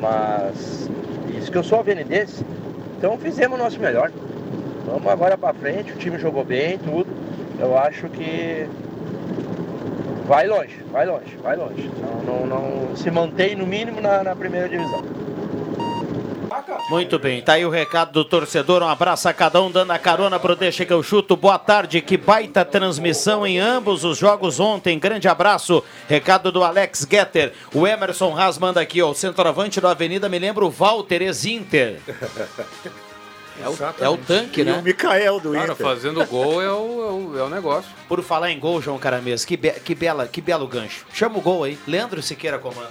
Mas 0.00 0.90
isso 1.38 1.50
que 1.52 1.58
eu 1.58 1.62
sou 1.62 1.78
avenidense. 1.78 2.44
Então 2.98 3.16
fizemos 3.18 3.58
o 3.58 3.62
nosso 3.62 3.78
melhor. 3.78 4.10
Vamos 4.86 5.06
agora 5.06 5.36
para 5.38 5.54
frente, 5.54 5.92
o 5.92 5.96
time 5.96 6.18
jogou 6.18 6.44
bem, 6.44 6.76
tudo. 6.78 7.06
Eu 7.60 7.78
acho 7.78 8.08
que 8.08 8.66
vai 10.26 10.46
longe, 10.46 10.76
vai 10.90 11.06
longe, 11.06 11.36
vai 11.42 11.56
longe. 11.56 11.90
Não, 12.00 12.22
não, 12.22 12.46
não- 12.46 12.96
se 12.96 13.10
mantém 13.10 13.54
no 13.54 13.66
mínimo 13.66 14.00
na, 14.00 14.22
na 14.24 14.34
primeira 14.36 14.68
divisão. 14.68 15.02
Muito 16.90 17.18
bem, 17.18 17.40
tá 17.40 17.54
aí 17.54 17.64
o 17.64 17.70
recado 17.70 18.12
do 18.12 18.24
torcedor. 18.26 18.82
Um 18.82 18.88
abraço 18.88 19.26
a 19.26 19.32
cada 19.32 19.60
um, 19.62 19.70
dando 19.70 19.90
a 19.90 19.98
carona 19.98 20.38
pro 20.38 20.54
Deixa 20.54 20.84
que 20.84 20.92
eu 20.92 21.02
chuto. 21.02 21.34
Boa 21.34 21.58
tarde, 21.58 22.02
que 22.02 22.18
baita 22.18 22.62
transmissão 22.62 23.46
em 23.46 23.58
ambos 23.58 24.04
os 24.04 24.18
jogos 24.18 24.60
ontem. 24.60 24.98
Grande 24.98 25.26
abraço. 25.26 25.82
Recado 26.06 26.52
do 26.52 26.62
Alex 26.62 27.06
Getter. 27.10 27.54
O 27.74 27.86
Emerson 27.86 28.38
Haas 28.38 28.58
manda 28.58 28.82
aqui, 28.82 29.00
ó. 29.00 29.10
O 29.10 29.14
centroavante 29.14 29.80
da 29.80 29.92
Avenida 29.92 30.28
me 30.28 30.38
lembra 30.38 30.62
o 30.62 30.70
Walter 30.70 31.22
Ex-Inter. 31.22 32.00
É 33.62 33.68
o, 33.68 33.76
é 34.04 34.08
o 34.08 34.16
tanque, 34.18 34.60
E 34.60 34.64
né? 34.64 34.74
o 34.78 34.82
Mikael 34.82 35.40
do 35.40 35.52
Cara, 35.52 35.72
Inter. 35.72 35.86
fazendo 35.86 36.22
gol 36.26 36.60
é 36.60 36.70
o, 36.70 36.72
é 36.72 37.10
o, 37.12 37.38
é 37.38 37.42
o 37.44 37.48
negócio. 37.48 37.90
Por 38.06 38.20
falar 38.22 38.50
em 38.50 38.58
gol, 38.58 38.82
João 38.82 38.98
Caramês, 38.98 39.44
que, 39.44 39.56
be- 39.56 39.70
que, 39.80 39.94
bela, 39.94 40.26
que 40.26 40.40
belo 40.42 40.66
gancho. 40.66 41.06
Chama 41.14 41.38
o 41.38 41.40
gol 41.40 41.64
aí. 41.64 41.78
Leandro 41.86 42.20
Siqueira 42.20 42.58
comanda. 42.58 42.90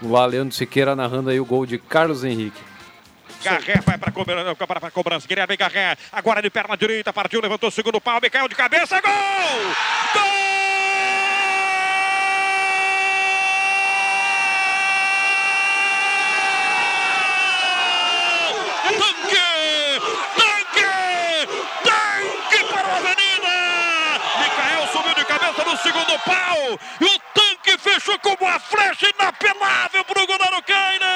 Vamos 0.00 0.16
lá, 0.16 0.26
Leandro 0.26 0.54
Siqueira 0.54 0.94
narrando 0.94 1.30
aí 1.30 1.40
o 1.40 1.44
gol 1.44 1.64
de 1.66 1.78
Carlos 1.78 2.22
Henrique. 2.24 2.60
Garré 3.42 3.80
vai 3.84 3.98
para 3.98 4.12
cobrança, 4.12 4.66
para 4.66 4.90
cobrança. 4.90 5.26
Bem 5.46 5.56
Garré. 5.56 5.96
Agora 6.10 6.40
de 6.40 6.50
perna 6.50 6.76
direita, 6.76 7.12
partiu, 7.12 7.40
levantou 7.40 7.68
o 7.68 7.72
segundo 7.72 8.00
pau, 8.00 8.20
caiu 8.20 8.48
de 8.48 8.54
cabeça, 8.54 9.00
gol! 9.00 9.12
Gol! 10.14 10.42
Segundo 25.82 26.16
pau 26.20 26.78
e 27.00 27.04
o 27.04 27.18
tanque 27.34 27.76
fechou 27.76 28.16
como 28.20 28.46
a 28.46 28.60
flecha 28.60 29.10
inapelável 29.10 30.04
para 30.04 30.22
o 30.22 30.26
goleiro 30.26 30.62
Kainer. 30.62 31.11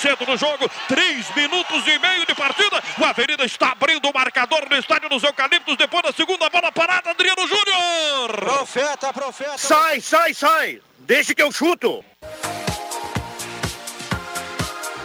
Cedo 0.00 0.24
no 0.26 0.36
jogo, 0.36 0.70
três 0.86 1.28
minutos 1.34 1.84
e 1.88 1.98
meio 1.98 2.24
de 2.24 2.32
partida. 2.32 2.80
O 3.00 3.04
Avenida 3.04 3.44
está 3.44 3.72
abrindo 3.72 4.08
o 4.08 4.14
marcador 4.14 4.64
no 4.70 4.76
estádio 4.76 5.08
dos 5.08 5.24
Eucaliptos 5.24 5.76
depois 5.76 6.04
da 6.04 6.12
segunda 6.12 6.48
bola 6.48 6.70
parada. 6.70 7.10
Adriano 7.10 7.42
Júnior. 7.48 8.36
Profeta, 8.38 9.12
profeta. 9.12 9.58
Sai, 9.58 10.00
sai, 10.00 10.32
sai. 10.34 10.80
Deixa 11.00 11.34
que 11.34 11.42
eu 11.42 11.50
chuto. 11.50 12.04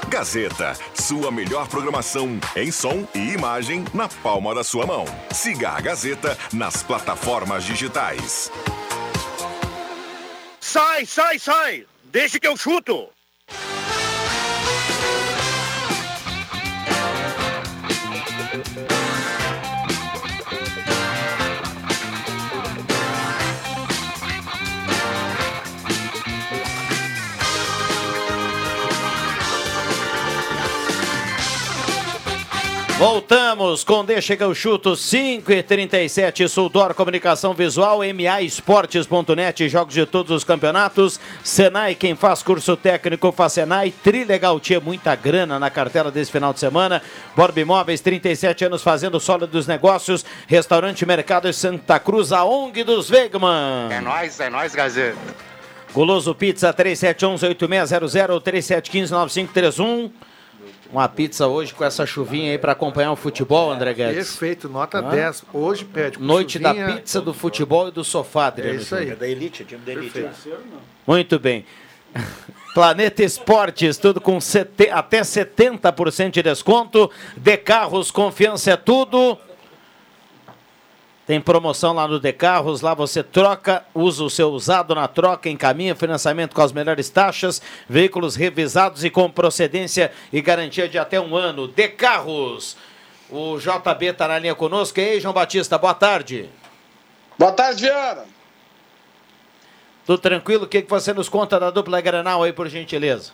Gazeta, 0.10 0.78
sua 0.94 1.32
melhor 1.32 1.68
programação 1.68 2.40
em 2.56 2.72
som 2.72 3.08
e 3.16 3.34
imagem 3.34 3.84
na 3.96 4.08
palma 4.08 4.54
da 4.54 4.64
sua 4.64 4.86
mão. 4.86 5.06
Siga 5.34 5.72
a 5.72 5.82
Gazeta 5.82 6.38
nas 6.54 6.84
plataformas 6.84 7.64
digitais. 7.64 8.52
Sai, 10.60 11.04
sai, 11.08 11.40
sai. 11.40 11.88
Deixa 12.04 12.40
que 12.40 12.48
eu 12.48 12.56
chuto. 12.56 13.13
Voltamos 33.04 33.84
com 33.84 34.06
Deixa 34.06 34.38
que 34.38 34.44
eu 34.46 34.56
chuto 34.56 34.96
5 34.96 35.52
e 35.52 35.62
37 35.62 36.48
Suldor 36.48 36.94
Comunicação 36.94 37.54
Visual, 37.54 38.00
MA 38.00 38.42
Esportes.net, 38.44 39.68
jogos 39.68 39.94
de 39.94 40.06
todos 40.06 40.32
os 40.32 40.46
campeonatos. 40.46 41.20
Senai, 41.44 41.96
quem 41.96 42.16
faz 42.16 42.42
curso 42.42 42.78
técnico 42.78 43.30
faz 43.34 43.52
Senai. 43.52 43.92
Trilegal 43.92 44.58
tinha 44.58 44.80
muita 44.80 45.14
grana 45.16 45.60
na 45.60 45.70
cartela 45.70 46.10
desse 46.10 46.32
final 46.32 46.54
de 46.54 46.62
semana. 46.62 47.02
Borb 47.36 47.58
Imóveis, 47.58 48.00
37 48.00 48.64
anos 48.64 48.82
fazendo 48.82 49.20
sólidos 49.20 49.68
negócios. 49.68 50.26
Restaurante 50.48 51.06
Mercado 51.06 51.50
de 51.50 51.54
Santa 51.58 52.00
Cruz, 52.00 52.32
a 52.32 52.46
ONG 52.46 52.86
dos 52.86 53.12
Wegman. 53.12 53.92
É 53.92 54.00
nóis, 54.00 54.40
é 54.40 54.50
nóis, 54.50 54.74
Gazeta. 54.74 55.18
Goloso 55.94 56.34
Pizza 56.34 56.74
3711-8600 56.74 58.42
3715-9531. 58.42 60.10
Uma 60.94 61.10
pizza 61.10 61.48
hoje 61.48 61.74
com 61.74 61.84
essa 61.84 62.06
chuvinha 62.06 62.52
aí 62.52 62.58
para 62.60 62.74
acompanhar 62.74 63.12
o 63.12 63.16
futebol, 63.16 63.72
André 63.72 63.96
Guedes. 63.96 64.16
Perfeito, 64.30 64.70
nota 64.70 65.00
Hã? 65.00 65.10
10. 65.10 65.44
Hoje 65.52 65.84
pede 65.86 66.20
com 66.20 66.24
Noite 66.24 66.60
da 66.60 66.70
chuvinha. 66.70 66.96
pizza, 66.98 67.20
do 67.20 67.34
futebol 67.34 67.88
e 67.88 67.92
do 67.92 68.04
sofá, 68.04 68.46
Adriano. 68.48 68.78
É 68.78 68.82
isso 68.82 68.94
aí. 68.94 69.02
Júnior. 69.02 69.18
da 69.18 69.28
Elite, 69.28 69.66
time 69.66 69.82
da 69.84 69.92
Elite. 69.92 70.20
lá. 70.20 70.32
Muito 71.08 71.40
bem. 71.40 71.66
Planeta 72.76 73.24
Esportes, 73.24 73.98
tudo 73.98 74.22
com 74.22 74.40
sete- 74.40 74.90
até 74.92 75.22
70% 75.22 76.30
de 76.30 76.44
desconto. 76.44 77.10
De 77.36 77.58
Carros, 77.58 78.12
confiança 78.12 78.70
é 78.72 78.78
tudo. 78.78 79.36
Tem 81.26 81.40
promoção 81.40 81.94
lá 81.94 82.06
no 82.06 82.20
De 82.20 82.34
Carros, 82.34 82.82
lá 82.82 82.94
você 82.94 83.24
troca, 83.24 83.86
usa 83.96 84.24
o 84.26 84.30
seu 84.30 84.50
usado 84.52 84.94
na 84.94 85.08
troca, 85.08 85.50
encaminha 85.50 85.96
financiamento 85.96 86.54
com 86.54 86.62
as 86.62 86.74
melhores 86.74 87.10
taxas, 87.10 87.62
veículos 87.88 88.36
revisados 88.36 89.06
e 89.06 89.10
com 89.10 89.32
procedência 89.32 90.12
e 90.34 90.42
garantia 90.42 90.88
de 90.90 90.98
até 90.98 91.22
um 91.22 91.36
ano. 91.36 91.68
De 91.68 91.88
Carros. 91.88 92.76
O 93.30 93.58
JB 93.58 94.08
está 94.08 94.28
na 94.28 94.38
linha 94.38 94.54
conosco. 94.54 95.00
E 95.00 95.04
aí, 95.04 95.20
João 95.22 95.34
Batista, 95.34 95.78
boa 95.78 95.94
tarde. 95.94 96.50
Boa 97.38 97.54
tarde, 97.54 97.84
Viana. 97.84 98.26
Tudo 100.06 100.20
tranquilo? 100.20 100.66
O 100.66 100.68
que, 100.68 100.82
que 100.82 100.90
você 100.90 101.14
nos 101.14 101.30
conta 101.30 101.58
da 101.58 101.72
dupla 101.72 102.02
Granal 102.02 102.44
aí, 102.44 102.52
por 102.52 102.68
gentileza? 102.68 103.32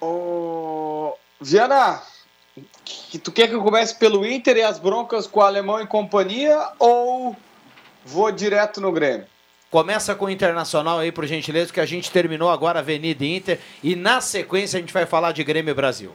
Ô, 0.00 1.16
Viana, 1.40 2.02
que 2.84 3.18
tu 3.18 3.32
quer 3.32 3.48
que 3.48 3.54
eu 3.54 3.62
comece 3.62 3.94
pelo 3.94 4.26
Inter 4.26 4.56
e 4.56 4.62
as 4.62 4.78
broncas 4.78 5.26
com 5.26 5.40
o 5.40 5.42
Alemão 5.42 5.80
e 5.80 5.86
companhia 5.86 6.68
ou 6.78 7.36
vou 8.04 8.30
direto 8.30 8.80
no 8.80 8.92
Grêmio? 8.92 9.26
Começa 9.70 10.14
com 10.14 10.26
o 10.26 10.30
Internacional 10.30 10.98
aí, 10.98 11.10
por 11.10 11.24
gentileza, 11.24 11.72
que 11.72 11.80
a 11.80 11.86
gente 11.86 12.10
terminou 12.10 12.50
agora 12.50 12.78
a 12.78 12.82
Avenida 12.82 13.24
e 13.24 13.36
Inter 13.36 13.58
e 13.82 13.96
na 13.96 14.20
sequência 14.20 14.76
a 14.76 14.80
gente 14.80 14.92
vai 14.92 15.06
falar 15.06 15.32
de 15.32 15.42
Grêmio 15.42 15.74
Brasil. 15.74 16.12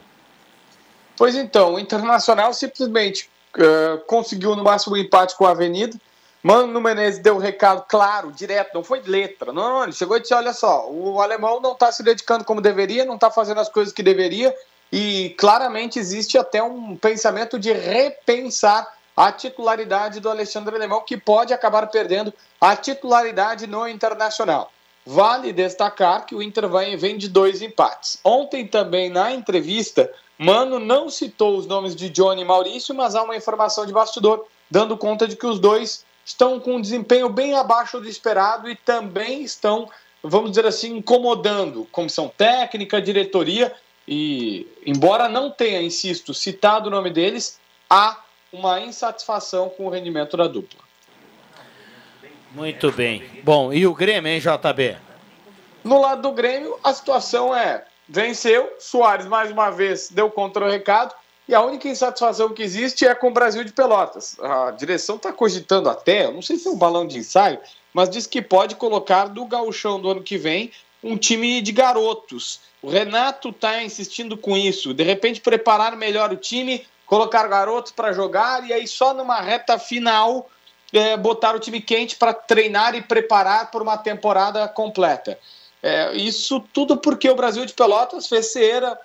Pois 1.16 1.34
então, 1.34 1.74
o 1.74 1.78
Internacional 1.80 2.54
simplesmente 2.54 3.28
eh, 3.56 4.00
conseguiu 4.06 4.54
no 4.54 4.62
máximo 4.62 4.94
um 4.94 4.98
empate 4.98 5.36
com 5.36 5.44
a 5.44 5.50
Avenida. 5.50 5.98
Mano 6.40 6.80
Menezes 6.80 7.20
deu 7.20 7.34
um 7.34 7.38
recado 7.38 7.84
claro, 7.88 8.30
direto, 8.30 8.72
não 8.72 8.84
foi 8.84 9.00
de 9.00 9.10
letra. 9.10 9.52
Não, 9.52 9.68
não, 9.68 9.82
ele 9.82 9.92
chegou 9.92 10.16
e 10.16 10.20
disse: 10.20 10.32
olha 10.32 10.52
só, 10.52 10.88
o 10.88 11.20
alemão 11.20 11.60
não 11.60 11.72
está 11.72 11.90
se 11.90 12.04
dedicando 12.04 12.44
como 12.44 12.60
deveria, 12.60 13.04
não 13.04 13.16
está 13.16 13.30
fazendo 13.30 13.58
as 13.58 13.68
coisas 13.68 13.92
que 13.92 14.02
deveria, 14.02 14.54
e 14.92 15.34
claramente 15.38 15.98
existe 15.98 16.38
até 16.38 16.62
um 16.62 16.96
pensamento 16.96 17.58
de 17.58 17.72
repensar 17.72 18.96
a 19.16 19.32
titularidade 19.32 20.20
do 20.20 20.30
Alexandre 20.30 20.74
Alemão, 20.76 21.02
que 21.04 21.16
pode 21.16 21.52
acabar 21.52 21.86
perdendo 21.88 22.32
a 22.60 22.76
titularidade 22.76 23.66
no 23.66 23.86
Internacional. 23.88 24.70
Vale 25.04 25.52
destacar 25.52 26.24
que 26.26 26.34
o 26.34 26.42
Inter 26.42 26.68
vai, 26.68 26.96
vem 26.96 27.16
de 27.18 27.28
dois 27.28 27.60
empates. 27.60 28.20
Ontem 28.22 28.66
também, 28.66 29.10
na 29.10 29.32
entrevista, 29.32 30.10
Mano 30.38 30.78
não 30.78 31.10
citou 31.10 31.56
os 31.56 31.66
nomes 31.66 31.96
de 31.96 32.08
Johnny 32.08 32.42
e 32.42 32.44
Maurício, 32.44 32.94
mas 32.94 33.16
há 33.16 33.22
uma 33.24 33.34
informação 33.34 33.84
de 33.84 33.92
bastidor 33.92 34.46
dando 34.70 34.96
conta 34.96 35.26
de 35.26 35.34
que 35.34 35.46
os 35.46 35.58
dois 35.58 36.04
estão 36.24 36.60
com 36.60 36.76
um 36.76 36.80
desempenho 36.80 37.28
bem 37.28 37.54
abaixo 37.54 37.98
do 37.98 38.08
esperado 38.08 38.70
e 38.70 38.76
também 38.76 39.42
estão, 39.42 39.88
vamos 40.22 40.50
dizer 40.50 40.66
assim, 40.66 40.98
incomodando 40.98 41.88
comissão 41.90 42.30
técnica, 42.36 43.02
diretoria 43.02 43.74
E, 44.10 44.66
embora 44.86 45.28
não 45.28 45.50
tenha, 45.50 45.82
insisto, 45.82 46.32
citado 46.32 46.88
o 46.88 46.90
nome 46.90 47.10
deles, 47.10 47.60
há 47.90 48.18
uma 48.50 48.80
insatisfação 48.80 49.68
com 49.68 49.86
o 49.86 49.90
rendimento 49.90 50.34
da 50.34 50.46
dupla. 50.46 50.80
Muito 52.52 52.90
bem. 52.90 53.22
Bom, 53.44 53.70
e 53.70 53.86
o 53.86 53.92
Grêmio, 53.92 54.32
hein, 54.32 54.40
JB? 54.40 54.96
No 55.84 56.00
lado 56.00 56.22
do 56.22 56.32
Grêmio, 56.32 56.78
a 56.82 56.94
situação 56.94 57.54
é: 57.54 57.84
venceu, 58.08 58.72
Soares 58.78 59.26
mais 59.26 59.50
uma 59.50 59.68
vez 59.68 60.08
deu 60.08 60.30
contra 60.30 60.64
o 60.64 60.70
recado, 60.70 61.14
e 61.46 61.54
a 61.54 61.60
única 61.60 61.86
insatisfação 61.86 62.54
que 62.54 62.62
existe 62.62 63.06
é 63.06 63.14
com 63.14 63.28
o 63.28 63.32
Brasil 63.32 63.62
de 63.62 63.72
Pelotas. 63.74 64.38
A 64.40 64.70
direção 64.70 65.16
está 65.16 65.34
cogitando 65.34 65.90
até, 65.90 66.24
eu 66.24 66.32
não 66.32 66.40
sei 66.40 66.56
se 66.56 66.66
é 66.66 66.70
um 66.70 66.78
balão 66.78 67.06
de 67.06 67.18
ensaio, 67.18 67.58
mas 67.92 68.08
diz 68.08 68.26
que 68.26 68.40
pode 68.40 68.74
colocar 68.74 69.26
do 69.26 69.44
gauchão 69.44 70.00
do 70.00 70.10
ano 70.10 70.22
que 70.22 70.38
vem 70.38 70.72
um 71.04 71.14
time 71.16 71.60
de 71.60 71.72
garotos. 71.72 72.67
O 72.80 72.88
Renato 72.88 73.50
está 73.50 73.82
insistindo 73.82 74.36
com 74.36 74.56
isso. 74.56 74.94
De 74.94 75.02
repente, 75.02 75.40
preparar 75.40 75.96
melhor 75.96 76.32
o 76.32 76.36
time, 76.36 76.86
colocar 77.06 77.46
garotos 77.48 77.92
para 77.92 78.12
jogar 78.12 78.66
e 78.68 78.72
aí 78.72 78.86
só 78.86 79.12
numa 79.12 79.40
reta 79.40 79.78
final 79.78 80.48
é, 80.92 81.16
botar 81.16 81.54
o 81.54 81.58
time 81.58 81.80
quente 81.80 82.16
para 82.16 82.32
treinar 82.32 82.94
e 82.94 83.02
preparar 83.02 83.70
por 83.70 83.82
uma 83.82 83.96
temporada 83.96 84.66
completa. 84.68 85.38
É, 85.82 86.12
isso 86.14 86.60
tudo 86.72 86.96
porque 86.96 87.28
o 87.30 87.36
Brasil 87.36 87.64
de 87.64 87.72
Pelotas 87.72 88.26
fez 88.26 88.52
cera, 88.52 88.98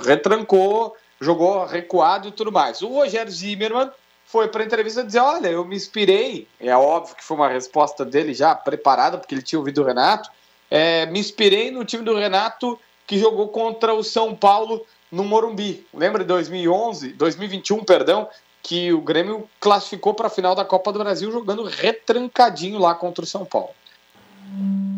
retrancou, 0.00 0.96
jogou 1.20 1.64
recuado 1.64 2.28
e 2.28 2.32
tudo 2.32 2.50
mais. 2.50 2.82
O 2.82 2.88
Rogério 2.88 3.30
Zimmermann 3.30 3.90
foi 4.24 4.48
para 4.48 4.62
a 4.62 4.66
entrevista 4.66 5.04
dizer: 5.04 5.20
Olha, 5.20 5.48
eu 5.48 5.64
me 5.64 5.76
inspirei. 5.76 6.48
É 6.60 6.76
óbvio 6.76 7.14
que 7.14 7.24
foi 7.24 7.36
uma 7.36 7.48
resposta 7.48 8.04
dele 8.04 8.34
já 8.34 8.54
preparada, 8.54 9.18
porque 9.18 9.34
ele 9.34 9.42
tinha 9.42 9.58
ouvido 9.58 9.82
o 9.82 9.84
Renato. 9.84 10.30
É, 10.68 11.06
me 11.06 11.20
inspirei 11.20 11.70
no 11.70 11.84
time 11.84 12.02
do 12.02 12.16
Renato 12.16 12.78
que 13.06 13.18
jogou 13.18 13.48
contra 13.48 13.94
o 13.94 14.02
São 14.02 14.34
Paulo 14.34 14.84
no 15.10 15.24
Morumbi. 15.24 15.86
Lembra 15.94 16.22
de 16.22 16.28
2011, 16.28 17.12
2021, 17.12 17.84
perdão, 17.84 18.28
que 18.62 18.92
o 18.92 19.00
Grêmio 19.00 19.48
classificou 19.60 20.12
para 20.12 20.26
a 20.26 20.30
final 20.30 20.54
da 20.54 20.64
Copa 20.64 20.92
do 20.92 20.98
Brasil 20.98 21.30
jogando 21.30 21.62
retrancadinho 21.62 22.78
lá 22.78 22.94
contra 22.94 23.24
o 23.24 23.26
São 23.26 23.44
Paulo. 23.44 23.70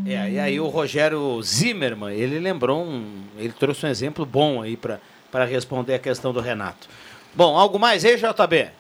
É, 0.07 0.31
e 0.31 0.39
aí 0.39 0.59
o 0.59 0.69
Rogério 0.69 1.41
Zimmermann, 1.43 2.15
ele 2.15 2.39
lembrou 2.39 2.83
um. 2.83 3.25
Ele 3.37 3.53
trouxe 3.53 3.85
um 3.85 3.89
exemplo 3.89 4.25
bom 4.25 4.63
aí 4.63 4.77
para 4.77 5.45
responder 5.45 5.95
a 5.95 5.99
questão 5.99 6.33
do 6.33 6.41
Renato. 6.41 6.89
Bom, 7.35 7.57
algo 7.57 7.79
mais 7.79 8.05
aí, 8.05 8.17
JB? 8.17 8.71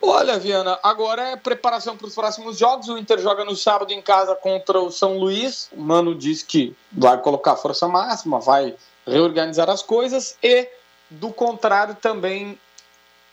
Olha, 0.00 0.38
Viana, 0.38 0.78
agora 0.82 1.30
é 1.30 1.36
preparação 1.36 1.96
para 1.96 2.06
os 2.06 2.14
próximos 2.14 2.58
jogos. 2.58 2.88
O 2.88 2.98
Inter 2.98 3.18
joga 3.18 3.44
no 3.44 3.56
sábado 3.56 3.92
em 3.92 4.02
casa 4.02 4.34
contra 4.34 4.80
o 4.80 4.90
São 4.90 5.18
Luís. 5.18 5.68
O 5.72 5.80
Mano 5.80 6.14
diz 6.14 6.42
que 6.42 6.76
vai 6.92 7.18
colocar 7.18 7.56
força 7.56 7.88
máxima, 7.88 8.38
vai 8.38 8.74
reorganizar 9.06 9.68
as 9.70 9.82
coisas. 9.82 10.36
E, 10.42 10.68
do 11.10 11.32
contrário, 11.32 11.94
também 11.94 12.58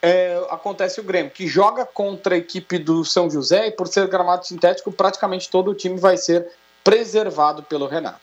é, 0.01 0.41
acontece 0.49 0.99
o 0.99 1.03
Grêmio, 1.03 1.31
que 1.31 1.47
joga 1.47 1.85
contra 1.85 2.35
a 2.35 2.37
equipe 2.37 2.77
do 2.77 3.05
São 3.05 3.29
José 3.29 3.67
e, 3.67 3.71
por 3.71 3.87
ser 3.87 4.07
gramado 4.07 4.45
sintético, 4.45 4.91
praticamente 4.91 5.49
todo 5.49 5.71
o 5.71 5.75
time 5.75 5.99
vai 5.99 6.17
ser 6.17 6.47
preservado 6.83 7.63
pelo 7.63 7.87
Renato. 7.87 8.19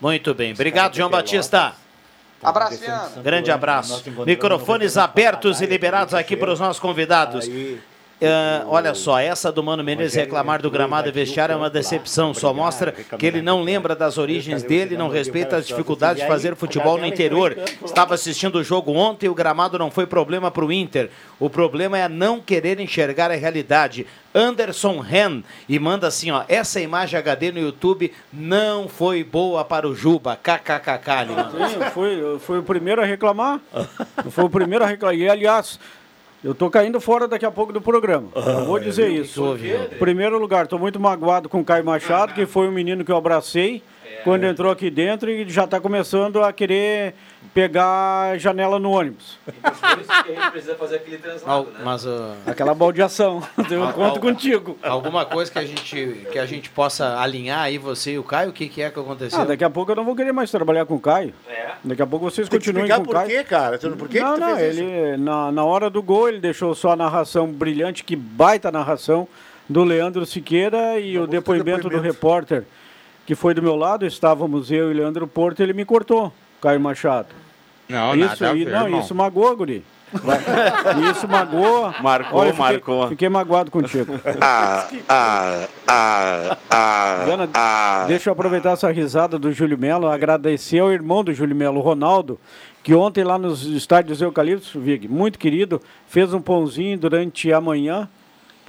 Muito 0.00 0.34
bem. 0.34 0.52
Obrigado, 0.52 0.94
João 0.94 1.10
Batista. 1.10 1.74
Abraço, 2.42 2.78
Viana. 2.78 3.10
Grande 3.22 3.50
abraço. 3.50 4.02
Microfones 4.26 4.96
abertos 4.96 5.60
e 5.60 5.66
liberados 5.66 6.14
aqui 6.14 6.36
para 6.36 6.52
os 6.52 6.60
nossos 6.60 6.80
convidados. 6.80 7.46
Uh, 8.20 8.68
olha 8.68 8.92
só, 8.94 9.18
essa 9.18 9.50
do 9.50 9.62
Mano 9.62 9.82
Menezes 9.82 10.14
reclamar 10.14 10.60
do 10.60 10.70
gramado 10.70 11.08
e 11.08 11.12
vestiário 11.12 11.54
é 11.54 11.56
uma 11.56 11.70
decepção. 11.70 12.34
Só 12.34 12.52
mostra 12.52 12.92
que 12.92 13.26
ele 13.26 13.40
não 13.40 13.62
lembra 13.62 13.96
das 13.96 14.18
origens 14.18 14.62
dele, 14.62 14.94
não 14.94 15.08
respeita 15.08 15.56
as 15.56 15.66
dificuldades 15.66 16.22
de 16.22 16.28
fazer 16.28 16.54
futebol 16.54 16.98
no 16.98 17.06
interior. 17.06 17.56
Estava 17.82 18.14
assistindo 18.14 18.56
o 18.56 18.64
jogo 18.64 18.92
ontem 18.92 19.24
e 19.24 19.28
o 19.30 19.34
gramado 19.34 19.78
não 19.78 19.90
foi 19.90 20.06
problema 20.06 20.50
para 20.50 20.64
o 20.64 20.70
Inter. 20.70 21.08
O 21.38 21.48
problema 21.48 21.96
é 21.96 22.08
não 22.10 22.40
querer 22.40 22.78
enxergar 22.78 23.30
a 23.30 23.34
realidade. 23.34 24.06
Anderson 24.34 25.00
Ren 25.00 25.42
e 25.68 25.78
manda 25.78 26.06
assim, 26.06 26.30
ó, 26.30 26.44
essa 26.46 26.78
imagem 26.78 27.18
HD 27.18 27.50
no 27.50 27.58
YouTube 27.58 28.12
não 28.32 28.86
foi 28.86 29.24
boa 29.24 29.64
para 29.64 29.88
o 29.88 29.94
Juba, 29.94 30.36
kkkk. 30.36 31.26
Sim, 31.68 32.18
eu 32.20 32.38
fui 32.38 32.58
o 32.58 32.62
primeiro 32.62 33.00
a 33.00 33.04
reclamar. 33.06 33.60
Eu 34.22 34.30
fui 34.30 34.44
o 34.44 34.50
primeiro 34.50 34.84
a 34.84 34.86
reclamar. 34.86 35.16
E, 35.16 35.28
aliás, 35.28 35.80
eu 36.42 36.54
tô 36.54 36.70
caindo 36.70 37.00
fora 37.00 37.28
daqui 37.28 37.44
a 37.44 37.50
pouco 37.50 37.72
do 37.72 37.80
programa. 37.80 38.28
Eu 38.34 38.64
vou 38.64 38.78
dizer 38.78 39.10
isso. 39.10 39.56
Em 39.94 39.98
primeiro 39.98 40.38
lugar, 40.38 40.64
estou 40.64 40.78
muito 40.78 40.98
magoado 40.98 41.48
com 41.48 41.60
o 41.60 41.64
Caio 41.64 41.84
Machado, 41.84 42.32
que 42.32 42.46
foi 42.46 42.68
um 42.68 42.72
menino 42.72 43.04
que 43.04 43.12
eu 43.12 43.16
abracei 43.16 43.82
quando 44.24 44.44
entrou 44.44 44.70
aqui 44.70 44.90
dentro 44.90 45.30
e 45.30 45.48
já 45.48 45.64
está 45.64 45.80
começando 45.80 46.42
a 46.42 46.52
querer 46.52 47.14
pegar 47.54 48.36
janela 48.38 48.78
no 48.78 48.90
ônibus. 48.92 49.38
a 49.62 50.24
gente 50.26 50.50
precisa 50.50 50.74
fazer 50.76 50.96
aquele 50.96 51.18
translado, 51.18 51.64
né? 51.70 51.80
Mas, 51.82 52.04
uh, 52.04 52.32
Aquela 52.46 52.74
baldeação. 52.74 53.42
Eu 53.70 53.82
Al- 53.84 53.92
conto 53.92 54.14
al- 54.16 54.20
contigo. 54.20 54.78
Alguma 54.82 55.24
coisa 55.24 55.50
que 55.50 55.58
a 55.58 55.64
gente 55.64 56.26
que 56.30 56.38
a 56.38 56.46
gente 56.46 56.70
possa 56.70 57.18
alinhar 57.18 57.60
aí 57.60 57.78
você 57.78 58.12
e 58.12 58.18
o 58.18 58.22
Caio, 58.22 58.50
o 58.50 58.52
que, 58.52 58.68
que 58.68 58.82
é 58.82 58.90
que 58.90 59.00
aconteceu? 59.00 59.40
Ah, 59.40 59.44
daqui 59.44 59.64
a 59.64 59.70
pouco 59.70 59.90
eu 59.92 59.96
não 59.96 60.04
vou 60.04 60.14
querer 60.14 60.32
mais 60.32 60.50
trabalhar 60.50 60.84
com 60.86 60.94
o 60.94 61.00
Caio. 61.00 61.32
Daqui 61.82 62.02
a 62.02 62.06
pouco 62.06 62.30
vocês 62.30 62.48
Tem 62.48 62.58
que 62.60 62.66
continuem 62.66 62.86
explicar 62.90 62.96
com 63.04 63.10
o 63.10 63.14
por 63.14 63.14
Caio. 63.14 63.28
quê, 63.28 63.44
cara? 63.44 63.78
Por 63.78 64.08
que 64.08 64.18
que 64.18 64.24
não, 64.24 64.34
tu 64.34 64.40
não, 64.40 64.58
ele 64.58 65.16
na, 65.16 65.50
na 65.50 65.64
hora 65.64 65.88
do 65.88 66.02
gol 66.02 66.28
ele 66.28 66.38
deixou 66.40 66.74
só 66.74 66.92
a 66.92 66.96
narração 66.96 67.46
brilhante, 67.48 68.04
que 68.04 68.14
baita 68.14 68.70
narração 68.70 69.26
do 69.68 69.82
Leandro 69.82 70.26
Siqueira 70.26 70.98
e 70.98 71.18
o 71.18 71.26
depoimento, 71.26 71.88
do 71.88 72.00
repórter 72.00 72.64
que 73.26 73.34
foi 73.34 73.54
do 73.54 73.62
meu 73.62 73.76
lado, 73.76 74.04
estávamos 74.06 74.70
eu 74.70 74.90
e 74.90 74.94
Leandro 74.94 75.26
Porto, 75.26 75.60
ele 75.60 75.72
me 75.72 75.84
cortou, 75.84 76.32
Caio 76.60 76.80
Machado. 76.80 77.28
Não, 77.88 78.14
isso, 78.14 78.42
nada 78.42 78.56
e- 78.56 78.64
ver, 78.64 78.70
não, 78.72 78.84
irmão. 78.84 79.00
isso 79.00 79.14
magoou, 79.14 79.56
guri. 79.56 79.84
Isso 81.12 81.28
magoou. 81.28 81.94
Marcou, 82.02 82.40
Olha, 82.40 82.50
fiquei- 82.50 82.64
marcou. 82.72 83.08
Fiquei 83.10 83.28
magoado 83.28 83.70
contigo. 83.70 84.12
Ah, 84.42 84.88
ah, 85.08 85.68
ah, 85.86 86.58
ah, 86.68 87.22
Diana, 87.24 87.48
ah. 87.54 88.04
deixa 88.08 88.28
eu 88.28 88.32
aproveitar 88.32 88.72
essa 88.72 88.90
risada 88.90 89.38
do 89.38 89.52
Júlio 89.52 89.78
Melo, 89.78 90.08
agradecer 90.08 90.80
ao 90.80 90.90
irmão 90.92 91.22
do 91.22 91.32
Júlio 91.32 91.54
Melo, 91.54 91.80
Ronaldo, 91.80 92.40
que 92.82 92.92
ontem 92.92 93.22
lá 93.22 93.38
nos 93.38 93.64
estádios 93.64 94.20
Eucaliptos, 94.20 94.72
Vig, 94.74 95.06
muito 95.06 95.38
querido, 95.38 95.80
fez 96.08 96.34
um 96.34 96.40
pãozinho 96.40 96.98
durante 96.98 97.52
a 97.52 97.60
manhã, 97.60 98.08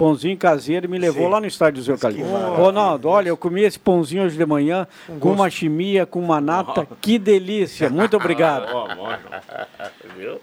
pãozinho 0.02 0.36
caseiro, 0.36 0.86
e 0.86 0.88
me 0.88 0.98
levou 0.98 1.26
Sim. 1.26 1.30
lá 1.30 1.40
no 1.40 1.46
estádio 1.46 1.84
Eucaliptos. 1.92 2.28
maravilha. 2.32 2.56
Ronaldo, 2.56 3.08
olha, 3.08 3.28
eu 3.28 3.36
comi 3.36 3.62
esse 3.62 3.78
pãozinho 3.78 4.24
hoje 4.24 4.36
de 4.36 4.44
manhã 4.44 4.84
com 5.20 5.30
uma 5.30 5.48
chimia, 5.48 6.04
com 6.04 6.18
uma 6.18 6.40
nata, 6.40 6.84
que 7.00 7.18
delícia, 7.20 7.88
muito 7.88 8.16
obrigado. 8.16 8.66
Viu? 10.18 10.40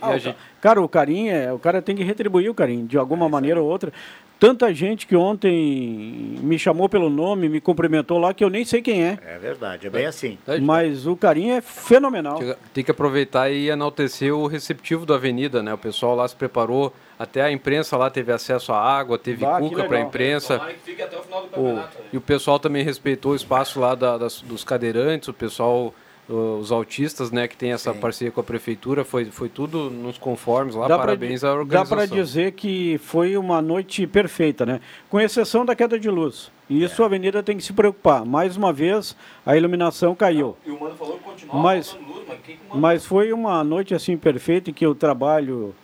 Ah, 0.00 0.16
o 0.16 0.20
ca- 0.20 0.34
Cara, 0.60 0.82
o 0.82 0.88
carinho, 0.88 1.32
é, 1.32 1.50
o 1.52 1.58
cara 1.58 1.80
tem 1.80 1.96
que 1.96 2.04
retribuir 2.04 2.50
o 2.50 2.54
carinho, 2.54 2.86
de 2.86 2.98
alguma 2.98 3.26
maneira 3.28 3.60
ou 3.62 3.68
outra. 3.68 3.90
Tanta 4.38 4.72
gente 4.74 5.06
que 5.06 5.14
ontem 5.16 6.38
me 6.42 6.58
chamou 6.58 6.88
pelo 6.88 7.10
nome, 7.10 7.48
me 7.48 7.60
cumprimentou 7.60 8.18
lá, 8.18 8.32
que 8.32 8.42
eu 8.44 8.48
nem 8.50 8.64
sei 8.64 8.80
quem 8.82 9.02
é. 9.02 9.18
É 9.26 9.38
verdade, 9.38 9.86
é 9.86 9.90
bem 9.90 10.06
assim. 10.06 10.38
Mas 10.62 11.06
o 11.06 11.14
carinho 11.16 11.54
é 11.54 11.60
fenomenal. 11.60 12.38
Tem 12.72 12.82
que 12.84 12.90
aproveitar 12.90 13.50
e 13.50 13.68
enaltecer 13.68 14.34
o 14.34 14.46
receptivo 14.46 15.04
da 15.06 15.14
Avenida, 15.16 15.62
né? 15.62 15.72
O 15.74 15.78
pessoal 15.78 16.14
lá 16.14 16.26
se 16.28 16.34
preparou, 16.36 16.94
até 17.20 17.42
a 17.42 17.52
imprensa 17.52 17.98
lá 17.98 18.08
teve 18.08 18.32
acesso 18.32 18.72
à 18.72 18.80
água, 18.80 19.18
teve 19.18 19.44
Bah, 19.44 19.58
cuca 19.60 19.84
para 19.84 19.98
a 19.98 20.00
imprensa. 20.00 20.58
O 21.54 21.62
né? 21.74 21.88
e 22.14 22.16
o 22.16 22.20
pessoal 22.20 22.58
também 22.58 22.82
respeitou 22.82 23.32
o 23.32 23.36
espaço 23.36 23.78
lá 23.78 23.94
da- 23.94 24.16
das- 24.16 24.40
dos 24.40 24.64
cadeirantes, 24.64 25.28
o 25.28 25.34
pessoal, 25.34 25.92
os 26.26 26.72
autistas, 26.72 27.30
né, 27.30 27.46
que 27.46 27.56
tem 27.58 27.72
essa 27.72 27.92
parceria 27.92 28.32
com 28.32 28.40
a 28.40 28.44
prefeitura, 28.44 29.04
foi, 29.04 29.26
foi 29.26 29.50
tudo 29.50 29.90
nos 29.90 30.16
conformes 30.16 30.74
lá, 30.74 30.88
Dá 30.88 30.94
pra 30.96 31.06
parabéns 31.08 31.40
di- 31.40 31.46
à 31.46 31.50
Dá 31.50 31.54
organização. 31.56 31.96
para 31.98 32.06
dizer 32.06 32.52
que 32.52 32.98
foi 33.04 33.36
uma 33.36 33.60
noite 33.60 34.06
perfeita, 34.06 34.64
né? 34.64 34.80
Com 35.10 35.20
exceção 35.20 35.66
da 35.66 35.74
queda 35.76 35.98
de 35.98 36.08
luz. 36.08 36.50
E 36.70 36.82
isso 36.82 37.02
a 37.02 37.06
avenida 37.06 37.42
tem 37.42 37.56
que 37.56 37.62
se 37.64 37.74
preocupar. 37.74 38.24
Mais 38.24 38.56
uma 38.56 38.72
vez, 38.72 39.14
a 39.44 39.56
iluminação 39.58 40.14
caiu. 40.14 40.56
E 40.64 40.70
o 40.70 40.80
Mano 40.80 40.94
falou 40.94 41.18
que 41.18 41.24
continuava 41.24 41.62
Mas, 41.62 41.98
luz, 42.06 42.22
mas 42.28 42.38
mas 42.80 43.04
foi 43.04 43.30
uma 43.32 43.62
noite 43.62 43.92
assim 43.94 44.16
perfeita 44.16 44.70
em 44.70 44.72
que 44.72 44.86
o 44.86 44.94
trabalho 44.94 45.74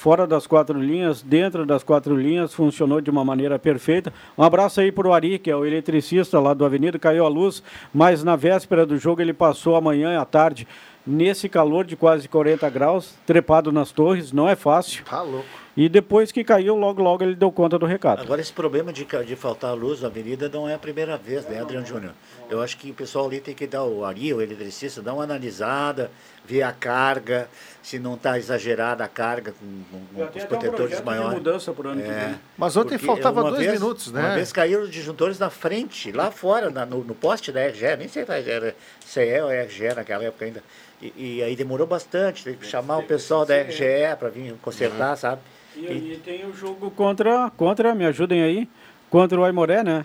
fora 0.00 0.26
das 0.26 0.46
quatro 0.46 0.80
linhas, 0.80 1.20
dentro 1.20 1.66
das 1.66 1.84
quatro 1.84 2.16
linhas, 2.16 2.54
funcionou 2.54 3.02
de 3.02 3.10
uma 3.10 3.22
maneira 3.22 3.58
perfeita. 3.58 4.10
Um 4.36 4.42
abraço 4.42 4.80
aí 4.80 4.90
para 4.90 5.06
o 5.06 5.12
Ari, 5.12 5.38
que 5.38 5.50
é 5.50 5.54
o 5.54 5.66
eletricista 5.66 6.40
lá 6.40 6.54
do 6.54 6.64
Avenida, 6.64 6.98
caiu 6.98 7.26
a 7.26 7.28
luz, 7.28 7.62
mas 7.92 8.24
na 8.24 8.34
véspera 8.34 8.86
do 8.86 8.96
jogo 8.96 9.20
ele 9.20 9.34
passou 9.34 9.76
amanhã 9.76 10.14
e 10.14 10.16
à 10.16 10.24
tarde 10.24 10.66
nesse 11.06 11.50
calor 11.50 11.84
de 11.84 11.96
quase 11.96 12.28
40 12.28 12.68
graus, 12.70 13.14
trepado 13.26 13.70
nas 13.70 13.92
torres, 13.92 14.32
não 14.32 14.48
é 14.48 14.56
fácil. 14.56 15.04
Tá 15.04 15.20
louco. 15.20 15.46
E 15.76 15.88
depois 15.88 16.32
que 16.32 16.42
caiu, 16.44 16.76
logo 16.76 17.02
logo 17.02 17.22
ele 17.22 17.34
deu 17.34 17.50
conta 17.50 17.78
do 17.78 17.86
recado. 17.86 18.22
Agora, 18.22 18.40
esse 18.40 18.52
problema 18.52 18.92
de, 18.92 19.04
de 19.04 19.36
faltar 19.36 19.74
luz 19.74 20.00
na 20.00 20.08
avenida 20.08 20.48
não 20.48 20.68
é 20.68 20.74
a 20.74 20.78
primeira 20.78 21.16
vez, 21.16 21.46
né, 21.46 21.60
Adriano 21.60 21.86
Júnior? 21.86 22.12
Eu 22.50 22.60
acho 22.60 22.76
que 22.76 22.90
o 22.90 22.94
pessoal 22.94 23.26
ali 23.26 23.40
tem 23.40 23.54
que 23.54 23.66
dar, 23.66 23.84
o 23.84 24.04
Ari, 24.04 24.34
o 24.34 24.40
eletricista, 24.40 25.00
dar 25.00 25.14
uma 25.14 25.24
analisada, 25.24 26.10
ver 26.44 26.62
a 26.62 26.72
carga, 26.72 27.48
se 27.82 27.98
não 27.98 28.14
está 28.14 28.38
exagerada 28.38 29.04
a 29.04 29.08
carga 29.08 29.52
com, 29.52 29.66
com- 29.90 30.06
com 30.30 30.38
os 30.38 30.44
um 30.44 30.46
protetores 30.48 30.96
de 30.98 31.02
maiores. 31.04 31.32
mudança 31.34 31.72
pro 31.72 31.88
ano 31.88 32.02
que 32.02 32.08
vem. 32.08 32.40
Mas 32.58 32.76
ontem 32.76 32.90
Porque 32.98 33.06
faltava 33.06 33.42
dois 33.42 33.58
vez- 33.66 33.72
minutos, 33.80 34.12
né? 34.12 34.20
Uma 34.20 34.34
vez 34.34 34.52
caíram 34.52 34.82
os 34.82 34.90
disjuntores 34.90 35.38
na 35.38 35.50
frente, 35.50 36.10
lá 36.12 36.30
fora, 36.30 36.70
na- 36.70 36.84
no, 36.86 37.02
no 37.04 37.14
poste 37.14 37.50
da 37.52 37.60
RGE, 37.66 37.96
nem 37.98 38.08
sei 38.08 38.24
se 38.24 38.50
era 38.50 38.74
CE 39.04 39.40
ou 39.42 39.50
RGE 39.50 39.94
naquela 39.94 40.24
época 40.24 40.44
ainda. 40.44 40.62
E, 41.00 41.12
e 41.38 41.42
aí 41.42 41.56
demorou 41.56 41.86
bastante, 41.86 42.44
teve 42.44 42.58
que 42.58 42.66
chamar 42.66 42.98
o 42.98 43.02
pessoal 43.04 43.46
da 43.46 43.54
RGE 43.56 44.16
para 44.18 44.28
vir 44.28 44.54
consertar, 44.60 45.16
sabe? 45.16 45.40
E, 45.76 45.80
e 46.14 46.20
tem 46.22 46.44
o 46.46 46.52
jogo 46.54 46.90
contra, 46.90 47.50
contra, 47.56 47.94
me 47.94 48.04
ajudem 48.04 48.42
aí, 48.42 48.68
contra 49.10 49.38
o 49.40 49.44
Aimoré, 49.44 49.82
né? 49.82 50.04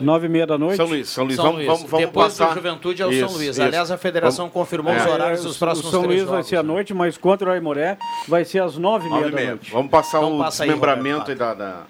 Nove 0.00 0.26
e 0.26 0.28
meia 0.28 0.46
da 0.46 0.56
noite. 0.56 0.76
São 0.76 0.86
Luís, 0.86 1.08
São 1.08 1.24
Luís, 1.24 1.36
São 1.36 1.44
vamos, 1.44 1.58
Luís. 1.58 1.66
vamos, 1.68 1.90
vamos 1.90 2.06
Depois 2.06 2.34
do 2.34 2.38
passar. 2.38 2.54
Juventude 2.54 3.02
é 3.02 3.06
o 3.06 3.08
São 3.12 3.26
Isso, 3.26 3.36
Luís. 3.36 3.48
isso. 3.50 3.62
Aliás, 3.62 3.90
a 3.90 3.98
federação 3.98 4.44
Vamos- 4.46 4.54
confirmou 4.54 4.94
os 4.94 5.02
É. 5.04 5.08
horários 5.08 5.42
dos 5.42 5.56
o 5.56 5.58
próximos 5.58 5.90
São 5.90 6.02
três 6.02 6.14
Luís 6.20 6.24
vai 6.28 6.36
jogos, 6.36 6.48
ser 6.48 6.56
à 6.56 6.62
né? 6.62 6.68
noite, 6.68 6.94
mas 6.94 7.18
contra 7.18 7.50
o 7.50 7.52
Aimoré 7.52 7.98
vai 8.26 8.44
ser 8.44 8.62
às 8.62 8.76
nove 8.78 9.06
e 9.06 9.10
meia 9.10 9.20
Nove 9.22 9.28
e 9.28 9.32
da 9.32 9.36
meia. 9.36 9.50
noite. 9.50 9.70
Vamos 9.70 9.90
passar 9.90 10.18
Então 10.18 10.36
o 10.36 10.38
passa 10.38 10.64
desmembramento 10.64 11.30
aí 11.30 11.36
da, 11.36 11.54
da, 11.54 11.82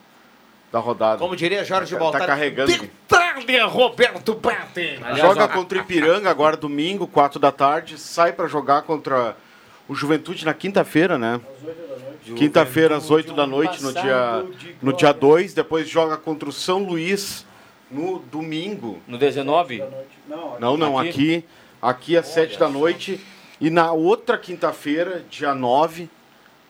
da 0.72 0.78
rodada. 0.78 1.18
Como 1.18 1.36
diria 1.36 1.64
Jorge 1.64 1.92
tá, 1.94 1.98
Baltar, 2.00 2.20
Tá 2.22 2.26
carregando. 2.26 2.72
Detalhe, 2.72 3.60
Roberto 3.60 4.34
Bate. 4.34 4.98
Joga 5.16 5.46
contra 5.48 5.78
o 5.78 5.80
Ipiranga 5.82 6.30
agora 6.30 6.56
domingo, 6.56 7.06
4 7.06 7.38
da 7.38 7.52
tarde. 7.52 7.98
Sai 7.98 8.32
para 8.32 8.46
jogar 8.48 8.82
contra 8.82 9.36
o 9.89 9.95
Juventude 9.95 10.45
na 10.45 10.55
quinta-feira, 10.55 11.18
né? 11.18 11.41
Quinta-feira 12.36 12.97
às 12.97 13.11
8 13.11 13.32
da 13.32 13.47
noite, 13.47 13.82
no 13.82 13.93
dia, 13.93 14.45
no 14.82 14.93
dia 14.93 15.12
2. 15.12 15.55
Depois 15.55 15.89
joga 15.89 16.16
contra 16.16 16.49
o 16.49 16.53
São 16.53 16.82
Luís 16.84 17.47
no 17.91 18.18
domingo. 18.18 18.99
No 19.07 19.16
19? 19.16 19.82
Não, 20.61 20.76
não, 20.76 20.99
aqui, 20.99 21.45
aqui 21.80 22.16
às 22.16 22.26
7 22.28 22.59
da 22.59 22.68
noite. 22.68 23.18
E 23.61 23.70
na 23.70 23.93
outra 23.93 24.36
quinta-feira, 24.36 25.24
dia 25.30 25.55
9, 25.55 26.09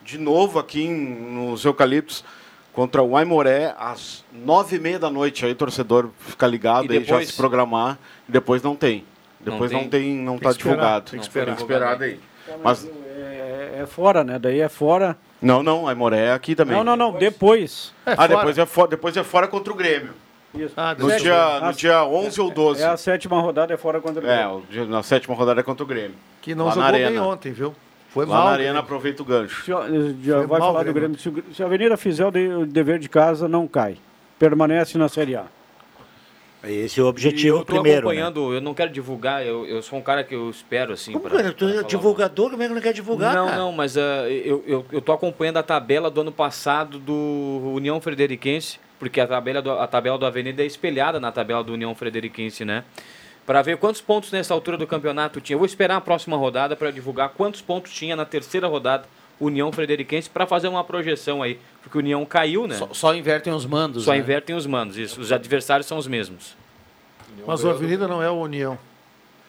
de 0.03 0.17
novo 0.17 0.57
aqui 0.57 0.81
em- 0.83 0.95
nos 1.33 1.63
Eucaliptos, 1.65 2.23
contra 2.73 3.03
o 3.03 3.17
Aimoré, 3.17 3.75
às 3.77 4.23
9 4.31 4.77
e 4.77 4.79
meia 4.79 4.97
da 4.97 5.09
noite. 5.09 5.45
Aí, 5.45 5.53
torcedor, 5.53 6.09
fica 6.19 6.47
ligado 6.47 6.85
E 6.93 6.97
aí, 6.97 7.03
já 7.03 7.11
depois? 7.17 7.27
se 7.29 7.35
programar. 7.35 7.99
Depois 8.27 8.63
não 8.63 8.75
tem. 8.75 9.03
Depois 9.41 9.71
não 9.71 9.87
tem? 9.87 10.15
não 10.15 10.37
Tem 10.37 10.49
está 10.49 10.49
que 10.49 10.57
esperar, 10.57 10.75
divulgado. 10.75 11.11
tem 11.11 11.19
que 11.19 11.25
esperar. 11.25 11.45
Tem 11.45 11.55
que 11.55 11.61
esperar 11.61 11.95
daí. 11.97 12.19
Mas, 12.63 12.89
É, 13.79 13.83
é 13.83 13.85
fora, 13.85 14.23
né? 14.23 14.37
Daí 14.39 14.59
é 14.59 14.69
fora. 14.69 15.17
não, 15.41 15.63
não, 15.63 15.87
Aimoré 15.87 16.25
é 16.27 16.31
aqui 16.33 16.55
também. 16.55 16.75
Não, 16.75 16.83
não, 16.83 16.95
não, 16.95 17.11
depois. 17.13 17.93
ah, 18.05 18.27
depois 18.27 18.57
é, 18.57 18.65
fora, 18.65 18.87
depois 18.89 19.17
é 19.17 19.23
fora 19.23 19.47
contra 19.47 19.71
o 19.71 19.75
Grêmio. 19.75 20.11
Isso. 20.53 20.73
no, 20.97 21.09
Sete- 21.11 21.21
dia, 21.23 21.59
no 21.59 21.65
a- 21.67 21.71
dia 21.71 22.03
11 22.05 22.41
ou 22.41 22.49
12. 22.49 22.81
É 22.81 22.87
a 22.87 22.97
sétima 22.97 23.39
rodada, 23.39 23.71
é 23.73 23.77
fora 23.77 24.01
contra 24.01 24.23
o 24.23 24.27
É, 24.27 24.35
Grêmio. 24.37 24.57
o 24.57 24.63
dia- 24.71 24.85
na 24.85 25.03
sétima 25.03 25.35
rodada 25.35 25.59
é 25.59 25.63
contra 25.63 25.83
o 25.83 25.87
Grêmio. 25.87 26.15
Que 26.41 26.55
não 26.55 26.65
Lá 26.65 26.71
jogou 26.73 26.91
bem 26.91 27.19
ontem, 27.19 27.51
viu? 27.51 27.75
Foi 28.09 28.25
Lá 28.25 28.35
mal. 28.37 28.45
na 28.45 28.51
Arena 28.51 28.63
Grêmio. 28.63 28.79
aproveita 28.81 29.21
o 29.21 29.25
gancho. 29.25 29.63
Já, 29.67 29.81
já 30.23 30.37
Foi 30.39 30.47
vai 30.47 30.59
mal, 30.59 30.73
falar 30.73 30.83
do 30.83 30.93
Grêmio. 30.93 31.15
Grêmio. 31.19 31.45
Se, 31.49 31.55
se 31.55 31.61
a 31.61 31.67
Avenida 31.67 31.95
fizer 31.95 32.25
o, 32.25 32.31
de- 32.31 32.47
o 32.47 32.65
dever 32.65 32.97
de 32.97 33.07
casa, 33.07 33.47
não 33.47 33.67
cai. 33.67 33.97
Permanece 34.39 34.97
na 34.97 35.07
Série 35.07 35.35
A. 35.35 35.43
Esse 36.63 36.99
é 36.99 37.03
o 37.03 37.07
objetivo 37.07 37.59
eu 37.59 37.65
primeiro. 37.65 37.89
né? 37.89 37.97
acompanhando, 37.99 38.53
eu 38.53 38.59
não 38.59 38.73
quero 38.73 38.91
divulgar, 38.91 39.45
eu, 39.45 39.65
eu 39.65 39.81
sou 39.81 39.97
um 39.97 40.01
cara 40.01 40.23
que 40.25 40.35
eu 40.35 40.49
espero, 40.49 40.91
assim. 40.91 41.13
Como, 41.13 41.23
pra- 41.29 41.37
cara? 41.37 41.53
Tu 41.53 41.65
é 41.69 41.83
divulgador, 41.83 42.51
como 42.51 42.61
é 42.61 42.67
que 42.67 42.73
não 42.73 42.81
quer 42.81 42.91
divulgar, 42.93 43.33
Não, 43.33 43.45
cara? 43.45 43.57
não, 43.57 43.71
mas 43.71 43.97
ah, 43.97 44.29
eu, 44.29 44.61
eu, 44.67 44.85
eu 44.91 45.01
tô 45.01 45.13
acompanhando 45.13 45.57
a 45.57 45.63
tabela 45.63 46.11
do 46.11 46.19
ano 46.19 46.31
passado 46.33 46.99
do 46.99 47.71
União 47.73 48.01
Frederiquense, 48.01 48.77
porque 48.99 49.21
a 49.21 49.27
tabela 49.27 49.61
do, 49.61 49.71
a 49.71 49.87
tabela 49.87 50.17
do 50.17 50.25
Avenida 50.25 50.61
é 50.61 50.65
espelhada 50.65 51.17
na 51.17 51.31
tabela 51.31 51.63
do 51.63 51.71
União 51.71 51.95
Frederiquense, 51.95 52.65
né? 52.65 52.83
Para 53.45 53.61
ver 53.61 53.77
quantos 53.77 54.01
pontos 54.01 54.31
nessa 54.31 54.53
altura 54.53 54.77
do 54.77 54.85
campeonato 54.85 55.39
tinha. 55.39 55.55
Eu 55.55 55.59
vou 55.59 55.65
esperar 55.65 55.95
a 55.95 56.01
próxima 56.01 56.35
rodada 56.35 56.75
para 56.75 56.91
divulgar 56.91 57.29
quantos 57.29 57.61
pontos 57.61 57.91
tinha 57.93 58.15
na 58.15 58.25
terceira 58.25 58.67
rodada 58.67 59.05
União 59.39 59.71
Frederiquense 59.71 60.29
para 60.29 60.45
fazer 60.45 60.67
uma 60.67 60.83
projeção 60.83 61.41
aí, 61.41 61.59
porque 61.81 61.97
o 61.97 62.01
União 62.01 62.25
caiu, 62.25 62.67
né? 62.67 62.75
Só, 62.75 62.89
só 62.91 63.15
invertem 63.15 63.53
os 63.53 63.65
mandos. 63.65 64.03
Só 64.03 64.11
né? 64.11 64.17
invertem 64.17 64.55
os 64.55 64.65
mandos, 64.65 64.97
isso. 64.97 65.19
Os 65.21 65.31
adversários 65.31 65.87
são 65.87 65.97
os 65.97 66.07
mesmos. 66.07 66.57
Mas 67.47 67.63
o 67.63 67.69
Avenida 67.69 68.07
não 68.07 68.21
é 68.21 68.29
o 68.29 68.35
União. 68.35 68.77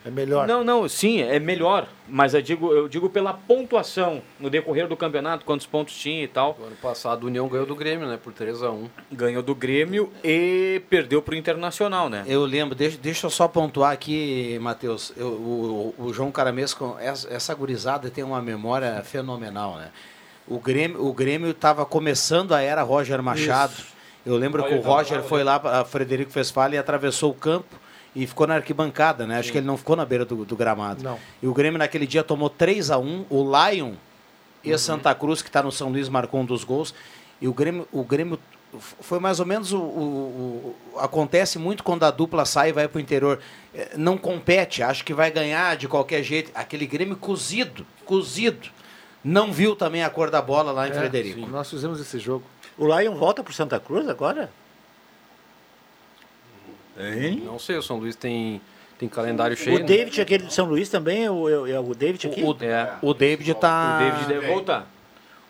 É 0.05 0.11
melhor. 0.11 0.47
Não, 0.49 0.65
não, 0.65 0.89
sim, 0.89 1.21
é 1.21 1.39
melhor. 1.39 1.87
Mas 2.09 2.33
eu 2.33 2.41
digo, 2.41 2.73
eu 2.73 2.89
digo 2.89 3.11
pela 3.11 3.35
pontuação 3.35 4.23
no 4.39 4.49
decorrer 4.49 4.89
do 4.89 4.97
campeonato, 4.97 5.45
quantos 5.45 5.67
pontos 5.67 5.95
tinha 5.95 6.25
e 6.25 6.29
tal. 6.29 6.57
No 6.59 6.67
ano 6.69 6.77
passado, 6.77 7.25
o 7.25 7.27
União 7.27 7.47
ganhou 7.49 7.67
do 7.67 7.75
Grêmio, 7.77 8.09
né? 8.09 8.19
Por 8.23 8.33
3x1. 8.33 8.89
Ganhou 9.13 9.43
do 9.43 9.55
Grêmio 9.55 10.11
e 10.25 10.81
perdeu 10.89 11.21
pro 11.21 11.35
Internacional, 11.35 12.09
né? 12.09 12.25
Eu 12.27 12.45
lembro, 12.47 12.75
deixa, 12.75 12.97
deixa 12.97 13.27
eu 13.27 13.31
só 13.31 13.47
pontuar 13.47 13.93
aqui, 13.93 14.59
Matheus. 14.61 15.13
Eu- 15.17 15.27
o, 15.29 15.95
o 15.99 16.13
João 16.15 16.33
Caramesco, 16.33 16.97
essa, 16.99 17.29
essa 17.33 17.55
gurizada 17.55 18.09
tem 18.11 18.25
uma 18.25 18.41
memória 18.41 19.03
fenomenal, 19.05 19.77
né? 19.77 19.91
O 20.49 20.59
Grêmio 20.59 21.05
o 21.07 21.13
Grêmio 21.13 21.51
estava 21.51 21.85
começando 21.85 22.53
a 22.55 22.61
era 22.63 22.83
Roger 22.83 23.23
Machado. 23.23 23.75
Eu 24.25 24.37
lembro 24.37 24.65
que 24.65 24.75
o 24.75 24.81
Roger 24.81 25.23
foi 25.23 25.45
lá, 25.45 25.57
a 25.81 25.85
Frederico 25.85 26.31
Fesfala 26.33 26.75
e 26.75 26.79
atravessou 26.79 27.31
o 27.31 27.35
campo 27.35 27.77
e 28.15 28.27
ficou 28.27 28.47
na 28.47 28.57
arquibancada, 28.57 29.27
né? 29.27 29.39
Acho 29.39 29.53
que 29.53 29.59
ele 29.59 29.67
não 29.67 29.77
ficou 29.77 29.95
na 29.97 30.05
beira 30.05 30.25
do, 30.25 30.45
do 30.45 30.57
gramado. 30.57 31.03
Não. 31.03 31.19
E 31.43 31.47
o 31.47 31.55
Grêmio 31.55 31.79
naquele 31.79 32.07
dia 32.07 32.23
tomou 32.25 32.51
3 32.51 32.91
a 32.91 32.99
1 32.99 33.27
O 33.31 33.45
Lion 33.45 33.93
e 34.65 34.73
a 34.73 34.79
Santa 34.79 35.15
Cruz, 35.15 35.41
que 35.43 35.49
está 35.49 35.63
no 35.63 35.71
São 35.73 35.89
Luís, 35.91 36.09
marcou 36.09 36.41
um 36.41 36.45
dos 36.45 36.65
gols. 36.65 36.93
E 37.41 37.47
o 37.49 37.55
Grêmio, 37.55 37.87
o 37.93 38.03
Grêmio 38.03 38.39
foi 39.01 39.19
mais 39.19 39.41
ou 39.41 39.47
menos 39.47 39.73
o, 39.73 39.79
o- 39.79 40.75
o- 40.95 40.99
Acontece 40.99 41.59
muito 41.59 41.83
quando 41.83 42.05
a 42.05 42.11
dupla 42.11 42.45
sai 42.45 42.69
e 42.69 42.73
vai 42.73 42.87
para 42.89 42.99
o 42.99 43.01
interior. 43.01 43.41
Eh, 43.75 43.93
Não 43.97 44.19
compete, 44.19 44.83
acho 44.83 45.05
que 45.05 45.15
vai 45.15 45.31
ganhar 45.31 45.77
de 45.77 45.89
qualquer 45.89 46.23
jeito. 46.23 46.51
Aquele 46.55 46.87
Grêmio 46.87 47.17
cozido, 47.17 47.87
cozido. 48.05 48.69
Não 49.25 49.53
viu 49.53 49.75
também 49.77 50.03
a 50.03 50.11
cor 50.11 50.31
da 50.31 50.41
bola 50.43 50.73
lá 50.73 50.87
em 50.89 50.91
É, 50.91 50.95
Frederico. 50.95 51.41
sim, 51.41 51.47
Nós 51.47 51.69
fizemos 51.71 52.01
esse 52.01 52.19
jogo. 52.19 52.45
O 52.79 52.87
Lion 52.87 53.15
volta 53.15 53.43
pro 53.43 53.53
Santa 53.53 53.79
Cruz 53.81 54.09
agora? 54.09 54.51
Hein? 57.01 57.43
Não 57.45 57.59
sei, 57.59 57.77
o 57.77 57.83
São 57.83 57.99
Luís 57.99 58.15
tem, 58.17 58.61
tem 58.99 59.09
calendário 59.09 59.57
cheio. 59.57 59.77
O 59.77 59.79
né? 59.81 59.85
David, 59.87 60.21
aquele 60.21 60.45
de 60.47 60.53
São 60.55 60.67
Luís 60.67 60.89
também, 60.89 61.25
é 61.25 61.31
o, 61.31 61.67
é 61.67 61.79
o 61.81 61.95
David 61.95 62.27
aqui? 62.29 62.43
O, 62.43 62.51
o 63.03 63.15
David 63.15 63.55
tá. 63.55 63.97
O 64.01 64.05
David 64.05 64.27
deve 64.29 64.47
voltar. 64.53 64.87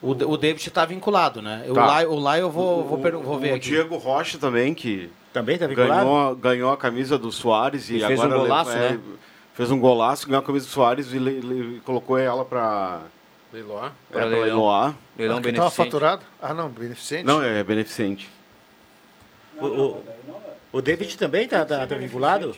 O, 0.03 0.11
o 0.13 0.37
David 0.39 0.67
está 0.67 0.85
vinculado, 0.87 1.43
né? 1.43 1.65
O 1.69 1.75
Tá. 1.75 1.85
lá, 1.85 2.03
o 2.05 2.19
lá 2.19 2.39
eu 2.39 2.51
vou, 2.51 2.85
vou, 2.85 2.99
per- 2.99 3.17
vou 3.19 3.39
ver 3.39 3.53
o 3.53 3.57
aqui. 3.57 3.69
Diego 3.69 3.97
Rocha 3.99 4.39
também, 4.39 4.73
que 4.73 5.11
Também 5.33 5.59
tá 5.59 5.67
vinculado? 5.67 6.05
ganhou, 6.07 6.37
ganhou 6.37 6.73
a 6.73 6.77
camisa 6.77 7.19
do 7.19 7.31
Soares 7.31 7.91
e, 7.91 7.97
E 7.97 8.07
fez 8.07 8.19
agora 8.21 8.39
um 8.39 8.43
golaço, 8.43 8.71
é, 8.71 8.91
né? 8.93 9.01
Fez 9.53 9.71
um 9.71 9.79
golaço, 9.79 10.27
ganhou 10.27 10.41
a 10.43 10.47
camisa 10.47 10.65
do 10.65 10.71
Soares 10.71 11.13
e 11.13 11.19
le- 11.19 11.41
le- 11.41 11.81
colocou 11.85 12.17
ela 12.17 12.47
para 12.47 13.01
Leiloar. 13.53 13.87
é, 13.87 13.91
Pra 14.13 14.21
pra 14.21 14.25
leilão. 14.25 14.45
leiloar. 14.47 14.95
Leilão 15.19 15.41
beneficente. 15.43 15.77
faturado? 15.77 16.23
Ah, 16.41 16.55
não, 16.55 16.69
beneficente. 16.71 17.25
Não, 17.25 17.43
é 17.43 17.63
beneficente. 17.63 18.31
O, 19.61 19.67
o, 19.67 20.05
o 20.73 20.81
David 20.81 21.17
também 21.19 21.47
tá, 21.49 21.65
tá, 21.65 21.87
tá 21.87 21.95
vinculado? 21.97 22.55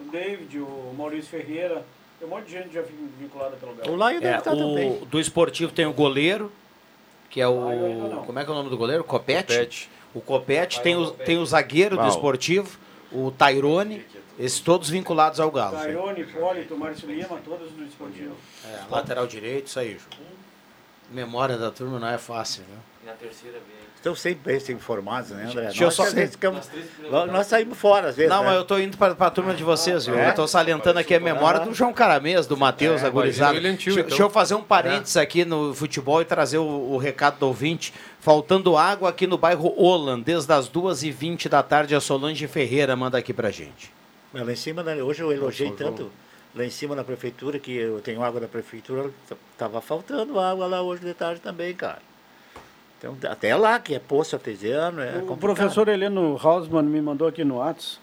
O 0.00 0.10
David, 0.10 0.58
o 0.58 0.94
Maurício 0.96 1.30
Ferreira, 1.30 1.84
tem 2.18 2.26
um 2.26 2.30
monte 2.30 2.46
de 2.46 2.52
gente 2.52 2.72
já 2.72 2.82
vinculada 3.18 3.56
pelo 3.56 3.74
Belo. 3.74 3.92
O 3.92 3.96
Lion 3.96 4.20
deve 4.20 4.26
É, 4.34 4.38
estar 4.38 4.50
também. 4.54 4.98
do 5.06 5.20
esportivo 5.20 5.72
tem 5.72 5.86
o 5.86 5.92
goleiro, 5.92 6.50
que 7.30 7.40
é 7.40 7.44
Ah, 7.44 7.50
o. 7.50 8.08
não. 8.14 8.24
Como 8.24 8.38
é 8.38 8.44
que 8.44 8.50
é 8.50 8.52
o 8.52 8.56
nome 8.56 8.70
do 8.70 8.76
goleiro? 8.76 9.02
Copete? 9.04 9.54
Copete. 9.54 9.90
O 10.14 10.20
Copete 10.20 10.80
tem 10.80 10.96
o, 10.96 11.10
tem 11.10 11.36
o 11.38 11.44
zagueiro 11.44 11.96
do 11.96 12.00
Uau. 12.02 12.08
esportivo, 12.08 12.78
o 13.12 13.30
Tairone, 13.30 14.04
esses 14.38 14.58
todos 14.60 14.88
vinculados 14.88 15.38
ao 15.38 15.50
Galo. 15.50 15.76
Tairone, 15.76 16.22
Hipólito, 16.22 16.76
Márcio 16.76 17.10
Lima, 17.10 17.38
todos 17.44 17.70
do 17.72 17.84
esportivo. 17.84 18.34
É, 18.64 18.80
lateral 18.90 19.26
direito, 19.26 19.66
isso 19.66 19.78
aí, 19.78 19.94
Ju. 19.98 20.06
Memória 21.10 21.56
da 21.56 21.70
turma 21.70 21.98
não 21.98 22.08
é 22.08 22.18
fácil, 22.18 22.62
viu? 22.68 22.76
Na 23.06 23.12
terceira 23.12 23.56
vez. 23.58 23.78
Estão 23.96 24.14
sempre 24.14 24.52
bem 24.56 24.76
informados, 24.76 25.30
né, 25.30 25.44
André? 25.44 25.62
Deixa 25.62 25.82
eu 25.82 25.86
nós, 25.86 25.94
só- 25.94 26.04
ficamos- 26.04 26.70
nós, 27.10 27.32
nós 27.32 27.46
saímos 27.48 27.76
fora, 27.76 28.10
às 28.10 28.16
vezes. 28.16 28.30
Não, 28.30 28.42
né? 28.42 28.46
mas 28.50 28.56
eu 28.56 28.64
tô 28.64 28.78
indo 28.78 28.96
para 28.96 29.12
a 29.18 29.30
turma 29.30 29.52
de 29.54 29.64
vocês, 29.64 30.06
viu? 30.06 30.16
É? 30.16 30.28
Eu 30.30 30.34
tô 30.34 30.46
salientando 30.46 31.00
aqui 31.00 31.14
a 31.16 31.18
memória 31.20 31.58
do 31.60 31.74
João 31.74 31.92
Caramês, 31.92 32.46
do 32.46 32.56
Matheus, 32.56 33.02
É, 33.02 33.06
a 33.06 33.10
gurizada. 33.10 33.54
imagina 33.54 33.60
o 33.60 33.72
William 33.72 33.76
Tio, 33.76 33.86
Deixa, 33.94 34.00
então. 34.00 34.08
deixa 34.10 34.22
eu 34.22 34.30
fazer 34.30 34.54
um 34.54 34.62
parênteses 34.62 35.16
aqui 35.16 35.44
no 35.44 35.74
futebol 35.74 36.22
e 36.22 36.24
trazer 36.24 36.58
o, 36.58 36.64
o 36.64 36.96
recado 36.98 37.38
do 37.40 37.46
ouvinte. 37.48 37.92
Faltando 38.20 38.76
água 38.76 39.08
aqui 39.08 39.26
no 39.26 39.36
bairro 39.36 39.68
Holland, 39.70 40.22
desde 40.22 40.52
as 40.52 40.68
2h20 40.68 41.48
da 41.48 41.62
tarde, 41.62 41.92
a 41.94 42.00
Solange 42.00 42.46
Ferreira 42.46 42.94
manda 42.94 43.18
aqui 43.18 43.32
pra 43.32 43.50
gente. 43.50 43.92
Mas 44.32 44.46
lá 44.46 44.52
em 44.52 44.56
cima, 44.56 44.82
né, 44.84 45.02
hoje 45.02 45.22
eu 45.22 45.32
elogiei 45.32 45.72
tanto 45.72 46.12
lá 46.58 46.64
em 46.64 46.70
cima 46.70 46.94
na 46.96 47.04
prefeitura, 47.04 47.58
que 47.58 47.72
eu 47.74 48.00
tenho 48.00 48.22
água 48.22 48.40
da 48.40 48.48
prefeitura, 48.48 49.10
tava 49.56 49.80
faltando 49.80 50.38
água 50.40 50.66
lá 50.66 50.82
hoje 50.82 51.04
de 51.04 51.14
tarde 51.14 51.40
também, 51.40 51.74
cara. 51.74 52.00
Então, 52.98 53.16
até 53.30 53.54
lá, 53.54 53.78
que 53.78 53.94
é 53.94 54.00
poço 54.00 54.34
artesiano, 54.34 55.00
é 55.00 55.10
O 55.10 55.12
complicado. 55.20 55.38
professor 55.38 55.88
Heleno 55.88 56.36
Hausmann 56.42 56.82
me 56.84 57.00
mandou 57.00 57.28
aqui 57.28 57.44
no 57.44 57.58
Whats. 57.58 58.00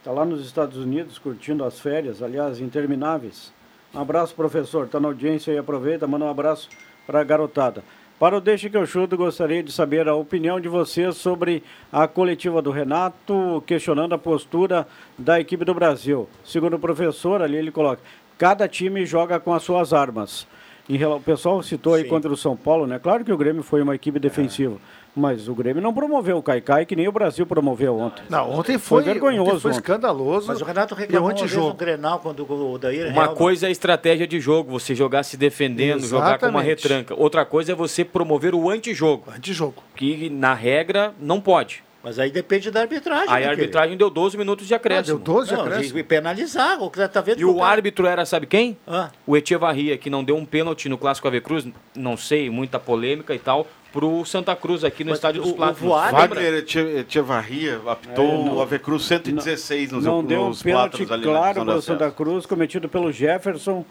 Está 0.00 0.10
lá 0.10 0.24
nos 0.24 0.44
Estados 0.44 0.76
Unidos 0.78 1.16
curtindo 1.16 1.64
as 1.64 1.78
férias, 1.78 2.20
aliás, 2.20 2.58
intermináveis. 2.60 3.52
Um 3.94 4.00
abraço, 4.00 4.34
professor. 4.34 4.86
Está 4.86 4.98
na 4.98 5.06
audiência 5.06 5.52
e 5.52 5.58
aproveita, 5.58 6.08
manda 6.08 6.24
um 6.24 6.30
abraço 6.30 6.68
para 7.06 7.20
a 7.20 7.24
garotada. 7.24 7.84
Para 8.18 8.36
o 8.36 8.40
Deixa 8.40 8.70
que 8.70 8.76
eu 8.76 8.86
chuto, 8.86 9.16
gostaria 9.16 9.62
de 9.62 9.72
saber 9.72 10.08
a 10.08 10.14
opinião 10.14 10.60
de 10.60 10.68
vocês 10.68 11.16
sobre 11.16 11.62
a 11.90 12.06
coletiva 12.06 12.62
do 12.62 12.70
Renato, 12.70 13.62
questionando 13.66 14.14
a 14.14 14.18
postura 14.18 14.86
da 15.18 15.40
equipe 15.40 15.64
do 15.64 15.74
Brasil. 15.74 16.28
Segundo 16.44 16.74
o 16.74 16.78
professor, 16.78 17.42
ali 17.42 17.56
ele 17.56 17.72
coloca: 17.72 18.00
cada 18.38 18.68
time 18.68 19.04
joga 19.04 19.40
com 19.40 19.52
as 19.52 19.62
suas 19.62 19.92
armas. 19.92 20.46
Em 20.88 21.02
o 21.04 21.20
pessoal 21.20 21.62
citou 21.62 21.94
aí 21.94 22.04
contra 22.04 22.32
o 22.32 22.36
São 22.36 22.56
Paulo, 22.56 22.86
né? 22.86 22.98
Claro 22.98 23.24
que 23.24 23.32
o 23.32 23.36
Grêmio 23.36 23.62
foi 23.62 23.82
uma 23.82 23.94
equipe 23.94 24.18
defensiva, 24.18 24.76
mas 25.14 25.48
o 25.48 25.54
Grêmio 25.54 25.82
não 25.82 25.92
promoveu 25.92 26.38
o 26.38 26.42
Caicai 26.42 26.86
que 26.86 26.96
nem 26.96 27.06
o 27.06 27.12
Brasil 27.12 27.44
promoveu 27.46 27.96
ontem. 27.98 28.22
Não, 28.30 28.50
ontem 28.50 28.78
foi, 28.78 29.02
vergonhoso. 29.02 29.50
ontem 29.50 29.60
foi 29.60 29.70
ontem. 29.72 29.80
escandaloso. 29.80 30.46
Mas 30.48 30.60
o 30.60 30.64
Renato 30.64 30.94
reclamou 30.94 31.28
uma 31.28 31.34
vez 31.34 31.40
no 31.40 31.46
antijogo. 31.58 31.76
Grenal 31.76 32.18
quando 32.20 32.46
o 32.50 32.78
Daíra 32.78 33.10
Uma 33.10 33.24
Helma- 33.24 33.34
coisa 33.36 33.66
é 33.66 33.68
a 33.68 33.70
estratégia 33.72 34.26
de 34.26 34.40
jogo, 34.40 34.70
você 34.70 34.94
jogar 34.94 35.22
se 35.22 35.36
defendendo, 35.36 36.06
jogar 36.06 36.38
com 36.38 36.46
uma 36.46 36.60
Exatamente. 36.60 36.82
retranca. 36.88 37.14
Outra 37.14 37.44
coisa 37.44 37.72
é 37.72 37.74
você 37.74 38.04
promover 38.04 38.54
o 38.54 38.70
antijogo. 38.70 39.24
Antijogo. 39.36 39.82
Que, 39.94 40.30
na 40.30 40.54
regra, 40.54 41.12
não 41.20 41.40
pode. 41.40 41.84
Mas 42.02 42.18
aí 42.18 42.32
depende 42.32 42.68
da 42.70 42.80
arbitragem. 42.80 43.28
Aí 43.28 43.42
né, 43.44 43.48
a 43.48 43.50
arbitragem 43.52 43.96
deu 43.96 44.10
12 44.10 44.36
minutos 44.36 44.66
de 44.66 44.74
acréscimo. 44.74 45.18
deu 45.18 45.24
12 45.34 45.52
Não, 45.52 45.60
acréscimo. 45.60 45.98
e 45.98 46.02
penalizar, 46.02 46.82
o 46.82 46.90
que 46.90 47.06
tá 47.08 47.20
vendo 47.20 47.38
E 47.38 47.44
o 47.44 47.62
árbitro 47.62 48.06
era, 48.06 48.24
sabe 48.26 48.46
quem? 48.46 48.76
Ah. 48.86 49.08
O 49.24 49.36
Echevarria, 49.36 49.96
que 49.96 50.10
não 50.10 50.24
deu 50.24 50.36
um 50.36 50.44
pênalti 50.44 50.88
no 50.88 50.98
Clássico 50.98 51.28
Ave 51.28 51.40
Cruz, 51.40 51.64
não 51.94 52.16
sei, 52.16 52.50
muita 52.50 52.80
polêmica 52.80 53.32
e 53.34 53.38
tal, 53.38 53.68
pro 53.92 54.24
Santa 54.24 54.56
Cruz 54.56 54.82
aqui 54.84 55.04
no 55.04 55.10
Mas 55.10 55.18
Estádio 55.18 55.42
o- 55.42 55.44
dos 55.44 55.52
o 55.52 55.56
Plátanos. 55.56 55.90
Wagner 56.12 56.54
Eche- 56.64 57.04
Echevarria 57.08 57.80
apitou 57.86 58.24
É, 58.26 58.44
não- 58.44 58.56
o 58.56 58.62
Avecruz 58.62 59.04
116 59.04 59.92
nos, 59.92 60.04
Não 60.04 60.24
deu 60.24 60.42
um 60.46 60.54
pênalti 60.54 61.04
claro 61.06 61.64
para 61.64 61.76
o. 61.76 61.82
Santa 61.82 62.10
Cruz, 62.10 62.46
cometido 62.46 62.88
pelo 62.88 63.12
Jefferson, 63.12 63.84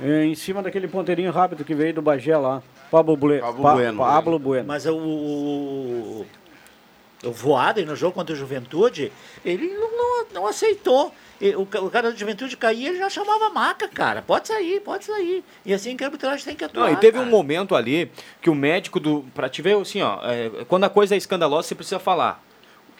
eh, 0.00 0.24
em 0.24 0.34
cima 0.34 0.62
daquele 0.62 0.86
ponteirinho 0.88 1.30
rápido 1.32 1.64
que 1.64 1.74
veio 1.74 1.94
do 1.94 2.02
Bagé 2.02 2.36
lá. 2.36 2.62
Pablo, 2.90 3.16
Bue 3.16 3.38
Pablo 3.40 3.62
Pa- 3.62 3.72
Bueno. 3.74 3.98
Pablo 3.98 4.38
Bueno. 4.38 4.64
Mas 4.68 4.86
o, 4.86 4.94
o, 4.96 6.26
o 7.24 7.32
Voaden 7.32 7.86
no 7.86 7.96
jogo 7.96 8.12
contra 8.12 8.34
o 8.34 8.38
Juventude, 8.38 9.10
ele 9.44 9.68
não, 9.68 9.96
não, 9.96 10.26
não 10.34 10.46
aceitou. 10.46 11.12
O, 11.56 11.66
ca- 11.66 11.80
o 11.80 11.90
cara 11.90 12.10
da 12.10 12.16
Juventude 12.16 12.56
caía, 12.56 12.88
ele 12.88 12.98
já 12.98 13.10
chamava 13.10 13.50
maca, 13.50 13.86
cara. 13.88 14.22
Pode 14.22 14.48
sair, 14.48 14.80
pode 14.80 15.04
sair. 15.04 15.44
E 15.66 15.74
assim 15.74 15.96
que 15.96 16.02
a 16.04 16.06
arbitragem 16.06 16.44
tem 16.44 16.54
que 16.56 16.64
atuar. 16.64 16.86
Não, 16.86 16.92
e 16.92 16.96
teve 16.96 17.18
um 17.18 17.22
cara. 17.22 17.30
momento 17.30 17.74
ali 17.74 18.10
que 18.40 18.48
o 18.48 18.54
médico 18.54 18.98
do. 19.00 19.24
Pra 19.34 19.48
te 19.48 19.60
ver 19.60 19.76
assim, 19.76 20.00
ó, 20.00 20.20
é, 20.22 20.64
quando 20.66 20.84
a 20.84 20.88
coisa 20.88 21.14
é 21.14 21.18
escandalosa, 21.18 21.68
você 21.68 21.74
precisa 21.74 21.98
falar. 21.98 22.42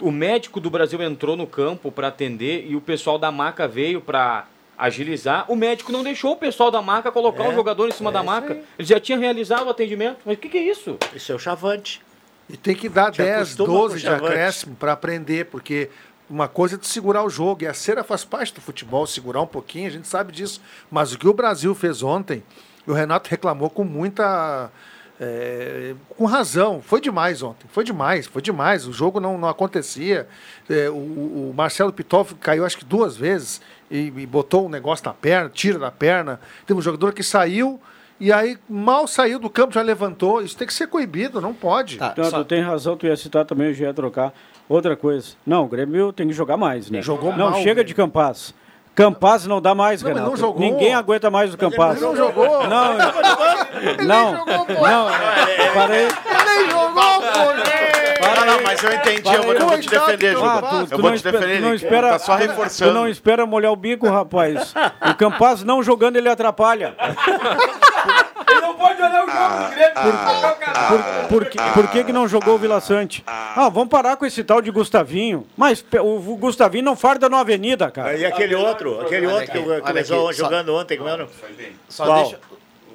O 0.00 0.10
médico 0.10 0.58
do 0.60 0.68
Brasil 0.68 1.00
entrou 1.02 1.36
no 1.36 1.46
campo 1.46 1.90
para 1.92 2.08
atender 2.08 2.66
e 2.68 2.74
o 2.74 2.80
pessoal 2.80 3.16
da 3.18 3.30
maca 3.30 3.68
veio 3.68 4.00
para 4.00 4.46
agilizar. 4.76 5.44
O 5.50 5.54
médico 5.54 5.92
não 5.92 6.02
deixou 6.02 6.32
o 6.32 6.36
pessoal 6.36 6.70
da 6.70 6.82
maca 6.82 7.12
colocar 7.12 7.44
É, 7.44 7.48
o 7.48 7.54
jogador 7.54 7.88
em 7.88 7.92
cima 7.92 8.10
é 8.10 8.12
da 8.12 8.22
maca. 8.22 8.54
Ele 8.78 8.88
já 8.88 8.98
tinha 8.98 9.16
realizado 9.16 9.66
o 9.66 9.70
atendimento. 9.70 10.18
Mas 10.26 10.34
o 10.36 10.38
que, 10.40 10.48
que 10.48 10.58
é 10.58 10.62
isso? 10.62 10.98
Isso 11.14 11.30
é 11.30 11.34
o 11.34 11.38
chavante. 11.38 12.02
E 12.50 12.56
tem 12.56 12.74
que 12.74 12.88
dar 12.88 13.10
Te 13.12 13.18
10, 13.22 13.36
acostuma 13.36 13.68
12 13.68 13.94
com 13.94 14.00
de 14.00 14.08
acréscimo 14.08 14.76
para 14.76 14.92
aprender, 14.92 15.46
porque 15.46 15.88
uma 16.28 16.48
coisa 16.48 16.76
é 16.76 16.78
de 16.78 16.86
segurar 16.86 17.22
o 17.24 17.30
jogo, 17.30 17.64
e 17.64 17.66
a 17.66 17.74
cera 17.74 18.02
faz 18.02 18.24
parte 18.24 18.54
do 18.54 18.60
futebol, 18.60 19.06
segurar 19.06 19.42
um 19.42 19.46
pouquinho, 19.46 19.88
a 19.88 19.90
gente 19.90 20.08
sabe 20.08 20.32
disso. 20.32 20.60
Mas 20.90 21.12
o 21.12 21.18
que 21.18 21.28
o 21.28 21.34
Brasil 21.34 21.74
fez 21.74 22.02
ontem, 22.02 22.42
o 22.86 22.92
Renato 22.92 23.28
reclamou 23.30 23.70
com 23.70 23.84
muita. 23.84 24.70
é, 25.20 25.94
com 26.16 26.24
razão, 26.24 26.82
foi 26.82 27.00
demais 27.00 27.42
ontem, 27.42 27.66
foi 27.68 27.84
demais, 27.84 28.26
foi 28.26 28.42
demais. 28.42 28.86
O 28.86 28.92
jogo 28.92 29.20
não, 29.20 29.38
não 29.38 29.48
acontecia. 29.48 30.26
É, 30.68 30.88
o, 30.90 30.94
o 30.94 31.54
Marcelo 31.56 31.92
Pitol 31.92 32.26
caiu 32.40 32.64
acho 32.64 32.78
que 32.78 32.84
duas 32.84 33.16
vezes 33.16 33.60
e, 33.90 34.12
e 34.16 34.26
botou 34.26 34.66
um 34.66 34.68
negócio 34.68 35.04
na 35.06 35.12
perna, 35.14 35.50
tira 35.50 35.78
da 35.78 35.90
perna. 35.90 36.40
Teve 36.66 36.78
um 36.78 36.82
jogador 36.82 37.12
que 37.12 37.22
saiu 37.22 37.80
e 38.18 38.32
aí 38.32 38.58
mal 38.68 39.06
saiu 39.06 39.38
do 39.38 39.50
campo, 39.50 39.74
já 39.74 39.82
levantou. 39.82 40.42
Isso 40.42 40.56
tem 40.56 40.66
que 40.66 40.74
ser 40.74 40.86
coibido, 40.86 41.40
não 41.40 41.52
pode. 41.52 41.98
Tá, 41.98 42.14
Não, 42.16 42.30
tu 42.30 42.44
tem 42.44 42.62
razão, 42.62 42.96
tu 42.96 43.06
ia 43.06 43.16
citar 43.16 43.44
também, 43.44 43.68
eu 43.68 43.74
já 43.74 43.86
ia 43.86 43.94
trocar. 43.94 44.32
Outra 44.68 44.96
coisa. 44.96 45.34
Não, 45.46 45.64
o 45.64 45.68
Grêmio 45.68 46.12
tem 46.12 46.26
que 46.26 46.32
jogar 46.32 46.56
mais, 46.56 46.90
né? 46.90 47.02
Jogou 47.02 47.32
Não, 47.32 47.50
mal, 47.50 47.58
chega 47.58 47.74
Grêmio. 47.74 47.84
de 47.84 47.94
Campaz. 47.94 48.54
Campaz 48.94 49.44
não 49.46 49.60
dá 49.60 49.74
mais, 49.74 50.02
Não, 50.02 50.08
Renato. 50.08 50.30
não 50.30 50.36
jogou. 50.36 50.60
Ninguém 50.60 50.94
aguenta 50.94 51.28
mais 51.28 51.52
o 51.52 51.58
Campaz. 51.58 52.00
não 52.00 52.14
jogou. 52.14 52.66
Não, 52.68 52.94
não, 54.04 54.46
não, 54.46 54.66
parei. 55.74 56.06
Ele 56.06 56.70
jogou, 56.70 57.02
pô! 57.02 57.54
Não, 58.36 58.46
não, 58.46 58.62
mas 58.62 58.82
eu 58.82 58.92
entendi, 58.92 59.34
eu 59.34 59.42
vou, 59.42 59.52
eu 59.52 59.66
vou 59.66 59.78
te 59.80 59.88
defender, 59.88 60.32
Juba. 60.34 60.52
Ah, 60.54 60.62
tu, 60.62 60.86
tu 60.86 60.92
eu 60.94 60.98
vou 60.98 61.10
não, 61.10 61.12
te 61.12 61.16
espera, 61.16 61.38
defender, 61.38 61.56
tu 61.56 61.62
não 61.62 61.68
ele 61.70 61.76
espera, 61.76 62.08
tá 62.10 62.18
só 62.20 62.34
reforçando. 62.36 62.90
Tu 62.90 62.94
não 62.94 63.08
espera 63.08 63.44
molhar 63.46 63.72
o 63.72 63.76
bico, 63.76 64.08
rapaz. 64.08 64.72
O 65.10 65.14
Campaz 65.16 65.64
não 65.64 65.82
jogando, 65.82 66.16
ele 66.16 66.28
atrapalha. 66.28 66.94
Ele 68.48 68.60
não 68.60 68.74
pode 68.74 69.00
olhar 69.02 69.24
o 69.24 69.30
jogo 69.30 69.64
do 69.64 69.70
Grêmio. 69.70 69.94
Por, 70.88 71.28
por, 71.28 71.44
que, 71.46 71.58
por 71.74 71.88
que, 71.88 72.04
que 72.04 72.12
não 72.12 72.28
jogou 72.28 72.54
o 72.54 72.58
Vila 72.58 72.80
Sante? 72.80 73.22
Ah, 73.26 73.68
vamos 73.68 73.88
parar 73.88 74.16
com 74.16 74.26
esse 74.26 74.42
tal 74.44 74.60
de 74.60 74.70
Gustavinho. 74.70 75.46
Mas 75.56 75.84
o 76.02 76.36
Gustavinho 76.36 76.84
não 76.84 76.96
farda 76.96 77.28
na 77.28 77.40
avenida, 77.40 77.90
cara. 77.90 78.16
E 78.16 78.24
aquele 78.24 78.54
outro, 78.54 79.00
aquele 79.00 79.26
outro 79.26 79.50
que 79.52 79.80
começou 79.80 80.32
jogando 80.32 80.74
ontem, 80.74 80.96
como 80.98 81.08
era? 81.08 81.26
Só 81.88 82.14
deixa. 82.22 82.38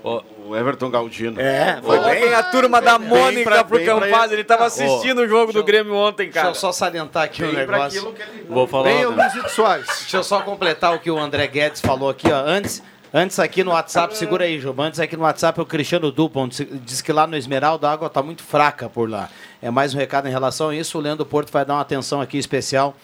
O 0.01 0.55
Everton 0.55 0.89
Galdino. 0.89 1.39
É, 1.41 1.77
foi 1.83 1.99
bem. 1.99 2.33
A 2.33 2.41
turma 2.43 2.81
da 2.81 2.97
Mônica 2.97 3.43
pra- 3.49 3.63
pro 3.65 3.83
Campaz, 3.83 4.31
ele. 4.31 4.45
tava 4.45 4.65
assistindo 4.65 5.19
o 5.19 5.27
jogo 5.27 5.51
do 5.51 5.61
Grêmio 5.61 5.93
ontem, 5.93 6.23
Deixa 6.27 6.39
cara. 6.39 6.49
eu 6.51 6.55
só 6.55 6.71
salientar 6.71 7.23
aqui 7.23 7.43
um 7.43 7.53
Bem 7.53 7.65
pra 7.65 7.77
negócio. 7.79 7.99
aquilo 7.99 8.13
que 8.13 8.21
ele... 8.21 8.45
Vou 8.49 8.65
falar. 8.65 8.85
Bem, 8.85 9.05
o 9.05 9.11
Luizito 9.11 9.49
Soares. 9.51 9.85
Deixa 9.87 10.15
eu 10.17 10.23
só 10.23 10.39
completar 10.41 10.95
o 10.95 10.99
que 10.99 11.11
o 11.11 11.19
André 11.19 11.45
Guedes 11.47 11.81
falou 11.81 12.09
aqui, 12.09 12.31
ó. 12.31 12.37
Antes, 12.45 12.81
antes 13.13 13.39
aqui 13.39 13.63
no 13.63 13.71
WhatsApp, 13.71 14.15
segura 14.17 14.45
aí, 14.45 14.59
Juba. 14.59 14.83
Antes 14.83 14.99
aqui 14.99 15.15
no 15.15 15.23
WhatsApp, 15.23 15.59
o 15.59 15.65
Cristiano 15.65 16.11
Dupont 16.11 16.63
diz 16.83 17.01
que 17.01 17.11
lá 17.11 17.25
no 17.25 17.35
Esmeralda 17.35 17.89
a 17.89 17.91
água 17.91 18.09
tá 18.09 18.21
muito 18.21 18.43
fraca 18.43 18.89
por 18.89 19.09
lá. 19.09 19.29
É 19.61 19.69
mais 19.69 19.93
um 19.93 19.97
recado 19.97 20.27
em 20.27 20.31
relação 20.31 20.69
a 20.69 20.75
isso. 20.75 20.97
O 20.97 21.01
Leandro 21.01 21.25
Porto 21.25 21.51
vai 21.51 21.65
dar 21.65 21.75
uma 21.75 21.81
atenção 21.81 22.21
aqui 22.21 22.37
especial 22.37 22.95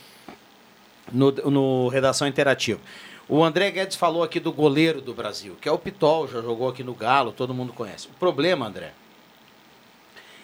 no, 1.11 1.31
no 1.31 1.87
Redação 1.87 2.27
Interativa. 2.27 2.79
O 3.27 3.43
André 3.43 3.71
Guedes 3.71 3.95
falou 3.95 4.21
aqui 4.21 4.39
do 4.39 4.51
goleiro 4.51 5.01
do 5.01 5.13
Brasil, 5.13 5.57
que 5.59 5.67
é 5.67 5.71
o 5.71 5.79
Pitol, 5.79 6.27
já 6.27 6.41
jogou 6.41 6.69
aqui 6.69 6.83
no 6.83 6.93
Galo, 6.93 7.31
todo 7.31 7.55
mundo 7.55 7.73
conhece. 7.73 8.07
O 8.07 8.19
problema, 8.19 8.67
André, 8.67 8.91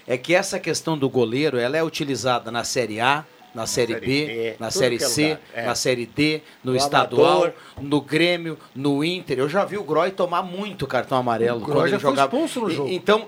é 0.08 0.18
que 0.18 0.34
essa 0.34 0.60
questão 0.60 0.98
do 0.98 1.08
goleiro, 1.08 1.60
ela 1.60 1.78
é 1.78 1.84
utilizada 1.84 2.50
na 2.50 2.64
Série 2.64 3.00
A, 3.00 3.24
na 3.54 3.66
Série 3.68 3.94
Série 3.94 4.06
B, 4.06 4.26
B, 4.26 4.56
na 4.60 4.72
Série 4.72 4.96
é 4.96 5.00
C, 5.00 5.38
é. 5.54 5.66
na 5.66 5.76
Série 5.76 6.06
D, 6.06 6.42
no, 6.64 6.72
No 6.72 6.78
estadual, 6.78 7.32
amador. 7.44 7.54
no 7.82 8.02
Grêmio, 8.02 8.58
no 8.76 9.04
Inter. 9.04 9.40
Eu 9.40 9.50
já 9.50 9.66
vi 9.66 9.78
o 9.78 9.84
Groy 9.84 10.12
tomar 10.12 10.42
muito 10.44 10.88
cartão 10.88 11.18
amarelo 11.18 11.62
O 11.62 11.66
quando 11.66 11.88
ele 11.88 12.00
jogava. 12.00 12.28
expulso 12.36 12.62
no 12.62 12.72
E- 12.72 12.76
jogo. 12.76 12.90
Então, 12.90 13.28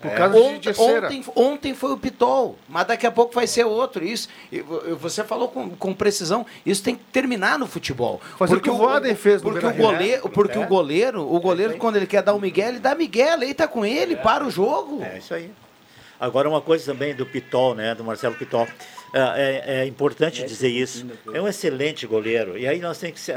de- 0.00 0.38
ontem, 0.38 0.72
ontem, 0.78 1.24
ontem 1.34 1.74
foi 1.74 1.92
o 1.92 1.96
Pitol, 1.98 2.56
mas 2.68 2.86
daqui 2.86 3.04
a 3.06 3.10
pouco 3.10 3.34
vai 3.34 3.46
ser 3.48 3.64
outro. 3.64 4.04
Isso, 4.04 4.28
vo- 4.64 4.96
você 4.96 5.24
falou 5.24 5.48
com, 5.48 5.70
com 5.70 5.92
precisão, 5.92 6.46
isso 6.64 6.82
tem 6.84 6.94
que 6.94 7.02
terminar 7.12 7.58
no 7.58 7.66
futebol. 7.66 8.20
Fazer 8.38 8.54
o 8.54 8.60
que 8.60 8.70
o 8.70 8.78
fez 9.16 9.42
no 9.42 9.50
porque 9.50 9.66
o 9.66 9.72
goleiro, 9.74 10.28
porque 10.28 10.56
É. 10.58 10.60
o 10.60 10.66
goleiro, 10.68 11.34
o 11.34 11.40
goleiro 11.40 11.76
quando 11.78 11.96
ele 11.96 12.06
quer 12.06 12.22
dar 12.22 12.32
o 12.34 12.40
Miguel, 12.40 12.68
ele 12.68 12.78
dá 12.78 12.94
Miguel, 12.94 13.42
ele 13.42 13.54
tá 13.54 13.66
com 13.66 13.84
ele, 13.84 14.14
para 14.16 14.46
o 14.46 14.50
jogo. 14.50 15.02
É 15.02 15.18
isso 15.18 15.34
aí. 15.34 15.50
Agora, 16.20 16.48
uma 16.48 16.60
coisa 16.60 16.92
também 16.92 17.14
do 17.14 17.24
Pitol, 17.24 17.74
né, 17.76 17.94
do 17.94 18.02
Marcelo 18.04 18.34
Pitol. 18.34 18.66
É, 19.14 19.20
é- 19.20 19.80
é 19.82 19.86
importante 19.86 20.44
dizer 20.44 20.68
isso. 20.68 21.06
É 21.32 21.40
um 21.40 21.48
excelente 21.48 22.06
goleiro. 22.06 22.58
E 22.58 22.66
aí 22.68 22.78
nós 22.78 22.98
temos, 22.98 23.14
que, 23.14 23.20
se- 23.20 23.32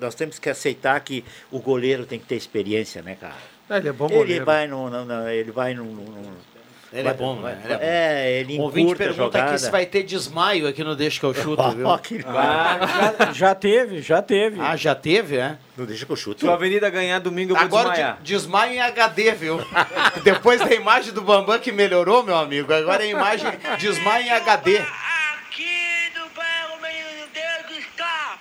nós 0.00 0.14
temos 0.14 0.38
que 0.38 0.50
aceitar 0.50 0.98
que 1.00 1.24
o 1.50 1.58
goleiro 1.60 2.04
tem 2.04 2.18
que 2.18 2.26
ter 2.26 2.36
experiência, 2.36 3.00
né, 3.02 3.16
cara? 3.20 3.34
É, 3.70 3.78
ele 3.78 3.88
é 3.88 3.92
bom 3.92 4.06
Ele 4.06 4.14
goleiro. 4.16 4.44
vai 4.44 4.66
no, 4.66 4.90
no- 4.90 5.04
no- 5.04 5.28
ele 5.28 5.50
vai 5.50 5.72
no, 5.72 5.84
no- 5.84 6.02
no- 6.02 6.54
Ele 6.92 7.02
vai- 7.02 7.12
é 7.12 7.16
bom, 7.16 7.40
vai- 7.40 7.54
né? 7.54 7.62
Ele 7.64 7.72
é 7.72 7.76
bom. 7.76 7.82
É, 7.82 8.32
ele 8.40 8.58
O 8.58 8.62
ouvinte 8.62 8.92
a 8.92 8.96
pergunta 8.96 9.42
aqui 9.42 9.58
se 9.58 9.70
vai 9.70 9.84
ter 9.86 10.02
desmaio 10.04 10.68
aqui 10.68 10.84
no 10.84 10.94
Deixa 10.94 11.18
que 11.18 11.26
eu 11.26 11.34
chuto, 11.34 11.70
viu? 11.72 11.88
Ah, 11.90 12.78
já, 13.18 13.32
já 13.32 13.54
teve, 13.54 14.00
já 14.02 14.22
teve. 14.22 14.60
Ah, 14.60 14.76
já 14.76 14.94
teve, 14.94 15.38
é? 15.38 15.56
Não 15.76 15.86
deixa 15.86 16.06
que 16.06 16.12
eu 16.12 16.16
chuto. 16.16 16.40
Se 16.40 16.46
o 16.46 16.50
Avenida 16.52 16.88
ganhar 16.90 17.18
domingo, 17.18 17.52
eu 17.52 17.56
vou 17.56 17.64
Agora 17.64 17.88
desmaiar. 17.88 18.16
de- 18.18 18.22
desmaio 18.24 18.72
em 18.74 18.80
HD, 18.80 19.32
viu? 19.32 19.58
Depois 20.22 20.60
da 20.60 20.72
imagem 20.72 21.12
do 21.12 21.22
Bambam 21.22 21.58
que 21.58 21.72
melhorou, 21.72 22.22
meu 22.22 22.36
amigo, 22.36 22.72
agora 22.72 23.02
é 23.02 23.06
a 23.06 23.10
imagem 23.10 23.50
desmaio 23.78 24.26
em 24.26 24.30
HD. 24.30 24.76
Aqui 24.78 26.10
do 26.14 26.28
bairro 26.36 26.80
Menino 26.80 27.26
Deus 27.34 27.78
está 27.80 28.38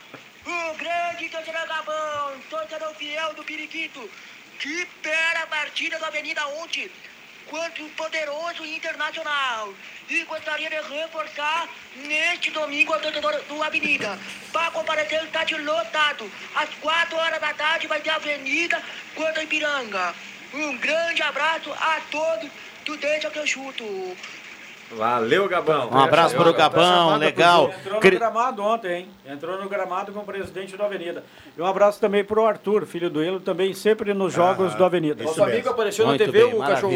grande 1.23 1.29
torcedor 1.29 1.67
Gabão, 1.67 2.39
torcedor 2.49 2.93
fiel 2.95 3.33
do 3.33 3.43
Periquito, 3.43 4.09
que 4.59 4.85
pera 5.01 5.43
a 5.43 5.47
partida 5.47 5.97
da 5.99 6.07
Avenida 6.07 6.45
ontem 6.47 6.89
contra 7.49 7.83
o 7.83 7.89
poderoso 7.91 8.65
Internacional. 8.65 9.73
E 10.09 10.23
gostaria 10.23 10.69
de 10.69 10.75
reforçar 10.75 11.69
neste 11.95 12.51
domingo 12.51 12.93
ao 12.93 12.99
torcedor 12.99 13.41
do 13.43 13.63
Avenida. 13.63 14.19
Para 14.51 14.71
comparecer 14.71 15.21
o 15.21 15.25
estádio 15.25 15.63
lotado. 15.63 16.29
Às 16.55 16.69
4 16.81 17.15
horas 17.15 17.39
da 17.39 17.53
tarde 17.53 17.87
vai 17.87 18.01
ter 18.01 18.09
Avenida 18.09 18.81
contra 19.15 19.43
Ipiranga. 19.43 20.13
Um 20.53 20.77
grande 20.77 21.21
abraço 21.21 21.71
a 21.71 22.01
todos 22.11 22.49
do 22.85 22.97
Deixa 22.97 23.29
que 23.29 23.39
eu 23.39 23.47
chuto. 23.47 24.17
Valeu, 24.97 25.47
Gabão. 25.49 25.89
Um 25.91 25.99
abraço 25.99 26.35
pro 26.35 26.53
Gabão, 26.53 27.17
legal. 27.17 27.71
Entrou 27.79 27.99
Cri- 27.99 28.11
no 28.13 28.19
gramado 28.19 28.63
ontem, 28.63 28.93
hein? 28.95 29.07
Entrou 29.27 29.61
no 29.61 29.67
gramado 29.69 30.11
com 30.11 30.19
o 30.19 30.23
presidente 30.23 30.75
da 30.77 30.85
Avenida. 30.85 31.23
E 31.57 31.61
um 31.61 31.65
abraço 31.65 31.99
também 31.99 32.23
pro 32.23 32.45
Arthur, 32.45 32.85
filho 32.85 33.09
do 33.09 33.23
Elo, 33.23 33.39
também 33.39 33.73
sempre 33.73 34.13
nos 34.13 34.33
jogos 34.33 34.73
do 34.75 34.83
Avenida. 34.83 35.23
Nosso 35.23 35.43
amigo 35.43 35.69
apareceu 35.69 36.05
Muito 36.05 36.19
na 36.19 36.25
TV, 36.31 36.45
bem, 36.45 36.53
o 36.55 36.59
cachorro. 36.59 36.93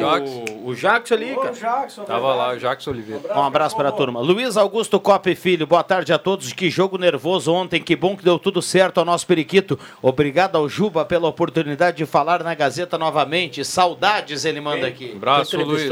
O, 0.64 0.70
o 0.70 0.76
Jackson 0.76 1.14
ali, 1.14 1.36
cara. 1.36 1.52
Jackson, 1.52 2.04
Tava 2.04 2.36
lá 2.36 2.54
o 2.54 2.58
Jackson 2.58 2.92
Oliveira. 2.92 3.38
Um 3.38 3.44
abraço 3.44 3.76
para 3.76 3.90
a 3.90 3.92
turma. 3.92 4.20
Luiz 4.20 4.58
Augusto 4.58 5.00
Copa 5.00 5.30
e 5.30 5.36
Filho, 5.36 5.66
boa 5.66 5.84
tarde 5.84 6.12
a 6.14 6.18
todos. 6.18 6.52
Que 6.54 6.70
jogo 6.70 6.98
nervoso 6.98 7.54
ontem, 7.54 7.82
que 7.82 7.96
bom 7.96 8.16
que 8.16 8.24
deu 8.24 8.38
tudo 8.40 8.62
certo 8.62 9.00
ao 9.00 9.06
nosso 9.06 9.26
periquito. 9.26 9.80
Obrigado 10.02 10.56
ao 10.58 10.68
Juba 10.68 11.06
pela 11.06 11.28
oportunidade 11.28 11.98
de 11.98 12.06
falar 12.06 12.44
na 12.44 12.54
Gazeta 12.54 12.98
novamente. 12.98 13.64
Saudades, 13.64 14.46
ele 14.46 14.62
manda 14.62 14.88
aqui. 14.88 15.14
Abraço, 15.16 15.58
Luiz. 15.58 15.90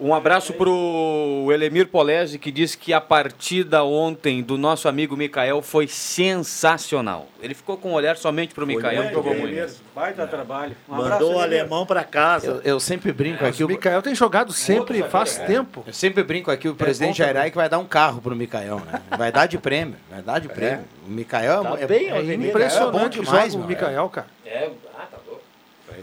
Um 0.00 0.14
abraço 0.14 0.54
pro 0.54 1.48
Elemir 1.52 1.86
Polese, 1.88 2.38
que 2.38 2.50
disse 2.50 2.78
que 2.78 2.90
a 2.90 3.02
partida 3.02 3.84
ontem 3.84 4.42
do 4.42 4.56
nosso 4.56 4.88
amigo 4.88 5.14
Mikael 5.14 5.60
foi 5.60 5.86
sensacional. 5.86 7.28
Ele 7.42 7.52
ficou 7.52 7.76
com 7.76 7.90
um 7.90 7.92
olhar 7.92 8.16
somente 8.16 8.54
pro 8.54 8.66
Mikael, 8.66 9.02
bem, 9.02 9.12
jogou 9.12 9.34
muito. 9.34 9.54
mesmo. 9.54 9.84
Baita 9.94 10.26
trabalho. 10.26 10.74
Um 10.88 10.92
Mandou 10.92 11.04
abraço, 11.06 11.24
o 11.24 11.28
Elemir. 11.42 11.60
alemão 11.60 11.84
para 11.84 12.02
casa. 12.02 12.46
Eu, 12.46 12.60
eu 12.62 12.80
sempre 12.80 13.12
brinco 13.12 13.44
aqui. 13.44 13.62
O 13.62 13.68
Mikael 13.68 14.00
tem 14.00 14.14
jogado 14.14 14.54
sempre, 14.54 15.02
faz 15.02 15.36
tempo. 15.36 15.84
Eu 15.86 15.92
sempre 15.92 16.22
brinco 16.22 16.50
aqui, 16.50 16.66
o 16.66 16.74
presidente 16.74 17.18
Jairai 17.18 17.50
que 17.50 17.56
vai 17.56 17.68
dar 17.68 17.78
um 17.78 17.84
carro 17.86 18.22
pro 18.22 18.34
Mikael, 18.34 18.80
né? 18.80 19.02
Vai 19.18 19.30
dar 19.30 19.46
de 19.46 19.58
prêmio, 19.58 19.96
vai 20.10 20.22
dar 20.22 20.38
de 20.38 20.48
prêmio. 20.48 20.84
O 21.06 21.10
Mikael 21.10 21.62
Tá 21.62 21.76
é, 21.78 21.86
bem, 21.86 22.06
é, 22.08 22.16
é 22.16 22.30
é 22.30 22.34
impressionante 22.34 23.16
bom 23.16 23.22
o 23.22 23.24
demais, 23.26 23.54
o. 23.54 23.58
Mikael, 23.58 24.08
cara. 24.08 24.26
É. 24.46 24.70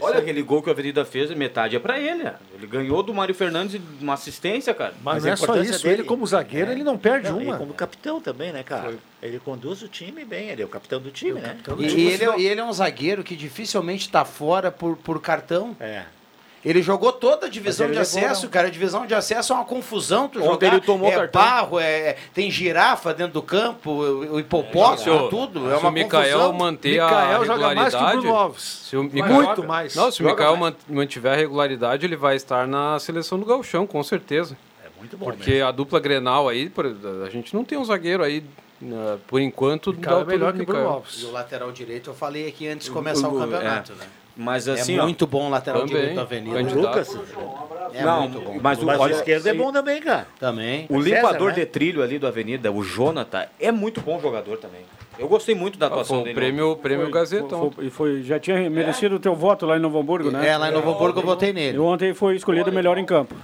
Olha 0.00 0.18
aquele 0.18 0.42
gol 0.42 0.62
que 0.62 0.68
a 0.68 0.72
Avenida 0.72 1.04
fez, 1.04 1.30
metade 1.30 1.76
é 1.76 1.78
pra 1.78 1.98
ele. 1.98 2.22
né? 2.24 2.34
Ele 2.54 2.66
ganhou 2.66 3.02
do 3.02 3.12
Mário 3.14 3.34
Fernandes 3.34 3.74
e 3.74 3.82
uma 4.02 4.14
assistência, 4.14 4.72
cara. 4.74 4.94
Mas, 5.02 5.16
Mas 5.16 5.24
não 5.24 5.32
é 5.32 5.36
só 5.36 5.56
isso, 5.60 5.82
dele- 5.82 5.94
ele 6.00 6.04
como 6.04 6.26
zagueiro, 6.26 6.70
ele 6.70 6.82
não 6.84 6.96
perde 6.98 7.28
Não, 7.30 7.40
e 7.40 7.44
uma. 7.46 7.56
como 7.58 7.72
capitão 7.74 8.20
também, 8.20 8.52
né, 8.52 8.62
cara? 8.62 8.94
Ele 9.22 9.38
conduz 9.38 9.82
o 9.82 9.88
time 9.88 10.24
bem, 10.24 10.50
ele 10.50 10.62
é 10.62 10.64
o 10.64 10.68
capitão 10.68 11.00
do 11.00 11.10
time, 11.10 11.40
né? 11.40 11.56
E, 11.78 11.82
e 11.86 12.08
ele, 12.08 12.24
é- 12.24 12.38
e 12.38 12.46
ele 12.46 12.60
é 12.60 12.64
um 12.64 12.72
zagueiro 12.72 13.22
que 13.24 13.34
dificilmente 13.36 14.06
está 14.06 14.24
fora 14.24 14.70
por, 14.70 14.96
por 14.96 15.20
cartão. 15.20 15.76
É. 15.80 16.04
Ele 16.64 16.82
jogou 16.82 17.12
toda 17.12 17.46
a 17.46 17.48
divisão 17.48 17.88
de 17.90 17.98
acesso, 17.98 18.42
não. 18.44 18.50
cara. 18.50 18.66
A 18.66 18.70
divisão 18.70 19.06
de 19.06 19.14
acesso 19.14 19.52
é 19.52 19.56
uma 19.56 19.64
confusão. 19.64 20.28
Tu 20.28 20.38
Ontem 20.40 20.66
jogar, 20.66 20.66
ele 20.66 20.80
tomou 20.80 21.08
é 21.08 21.14
cartão. 21.14 21.40
barro, 21.40 21.78
é, 21.78 22.16
tem 22.34 22.50
girafa 22.50 23.14
dentro 23.14 23.34
do 23.34 23.42
campo, 23.42 23.90
o, 23.92 24.40
hipopótamo, 24.40 24.98
Se 24.98 25.08
o- 25.10 25.28
tudo. 25.28 25.70
É 25.70 25.74
se 25.76 25.80
uma 25.80 25.88
o 25.88 25.92
Mikael 25.92 26.38
confusão. 26.38 26.52
manter 26.52 26.98
a 27.00 27.04
Mikael 27.06 27.44
joga 27.44 27.74
mais 27.74 27.94
que 27.94 28.00
regularidade... 28.00 28.16
Bruno 28.20 28.36
Alves. 28.36 28.62
Se 28.62 28.96
o 28.96 29.02
Mikael- 29.04 29.32
Muito 29.34 29.64
mais. 29.64 29.94
Não, 29.94 30.10
se 30.10 30.22
o 30.22 30.26
Mikael 30.26 30.56
mais. 30.56 30.74
man- 30.88 30.94
mantiver 30.96 31.32
a 31.32 31.36
regularidade, 31.36 32.04
ele 32.04 32.16
vai 32.16 32.34
estar 32.34 32.66
na 32.66 32.98
seleção 32.98 33.38
do 33.38 33.46
Gauchão, 33.46 33.86
com 33.86 34.02
certeza. 34.02 34.56
É 34.84 34.88
muito 34.98 35.16
bom 35.16 35.26
Porque 35.26 35.60
a 35.64 35.70
dupla 35.70 36.00
Grenal 36.00 36.48
aí, 36.48 36.70
a 37.24 37.30
gente 37.30 37.54
não 37.54 37.62
tem 37.64 37.78
um 37.78 37.84
zagueiro 37.84 38.22
aí, 38.24 38.42
né, 38.80 39.18
por 39.26 39.40
enquanto, 39.40 39.92
da 39.92 39.98
Mikael 39.98 40.20
é 40.20 40.24
melhor 40.24 40.52
que 40.52 40.62
o 40.62 40.66
Bruno. 40.66 40.88
Alves. 40.88 41.22
E 41.22 41.26
o 41.26 41.32
lateral 41.32 41.70
direito, 41.72 42.10
eu 42.10 42.14
falei 42.14 42.46
aqui 42.48 42.68
antes 42.68 42.86
de 42.86 42.92
começar 42.92 43.28
o, 43.28 43.36
O- 43.36 43.40
campeonato, 43.40 43.92
é. 43.92 43.94
né? 43.96 44.06
Mas 44.40 44.68
É 44.68 44.72
assim, 44.74 44.96
ó, 44.98 45.02
muito 45.02 45.26
bom 45.26 45.48
o 45.48 45.50
lateral 45.50 45.80
Também, 45.80 45.96
direito 45.96 46.14
da 46.16 46.22
Avenida. 46.22 46.56
candidato. 46.56 46.86
Lucas. 46.86 47.18
É 47.92 48.04
não, 48.04 48.28
muito 48.28 48.40
bom. 48.40 48.58
mas 48.62 48.80
o, 48.80 48.86
Mas 48.86 48.98
o 48.98 49.02
olha, 49.02 49.12
esquerdo 49.14 49.46
é 49.48 49.52
bom 49.52 49.72
também, 49.72 50.00
cara. 50.00 50.28
Também. 50.38 50.86
o 50.88 51.02
César, 51.02 51.16
limpador 51.16 51.48
né? 51.48 51.54
de 51.54 51.66
trilho 51.66 52.02
ali 52.04 52.20
do 52.20 52.26
Avenida, 52.28 52.70
o 52.70 52.84
Jonathan, 52.84 53.46
é 53.58 53.72
muito 53.72 54.00
bom 54.00 54.20
jogador 54.20 54.58
também. 54.58 54.82
Eu 55.18 55.26
gostei 55.26 55.56
muito 55.56 55.76
da 55.76 55.86
Ah, 55.86 55.88
atuação 55.88 56.18
foi 56.18 56.20
o 56.20 56.24
dele. 56.26 56.34
prêmio, 56.36 56.76
prêmio 56.76 57.06
Foi- 57.06 57.12
Gazeta 57.14 57.48
foi- 57.56 57.70
foi- 57.72 57.84
E 57.86 57.90
foi, 57.90 58.22
já 58.22 58.38
tinha 58.38 58.70
merecido 58.70 59.16
o 59.16 59.18
teu 59.18 59.34
voto 59.34 59.66
lá 59.66 59.76
em 59.76 59.80
Novo 59.80 59.98
Hamburgo, 59.98 60.30
né? 60.30 60.46
É, 60.48 60.56
lá 60.56 60.68
em 60.68 60.72
Novo 60.72 60.92
Hamburgo 60.92 61.18
eu 61.18 61.24
votei 61.26 61.50
E 61.50 61.52
nele. 61.52 61.78
ontem 61.80 62.14
foi 62.14 62.36
escolhido 62.36 62.70
o 62.70 62.72
melhor 62.72 62.96
em 62.96 63.04
campo. 63.04 63.34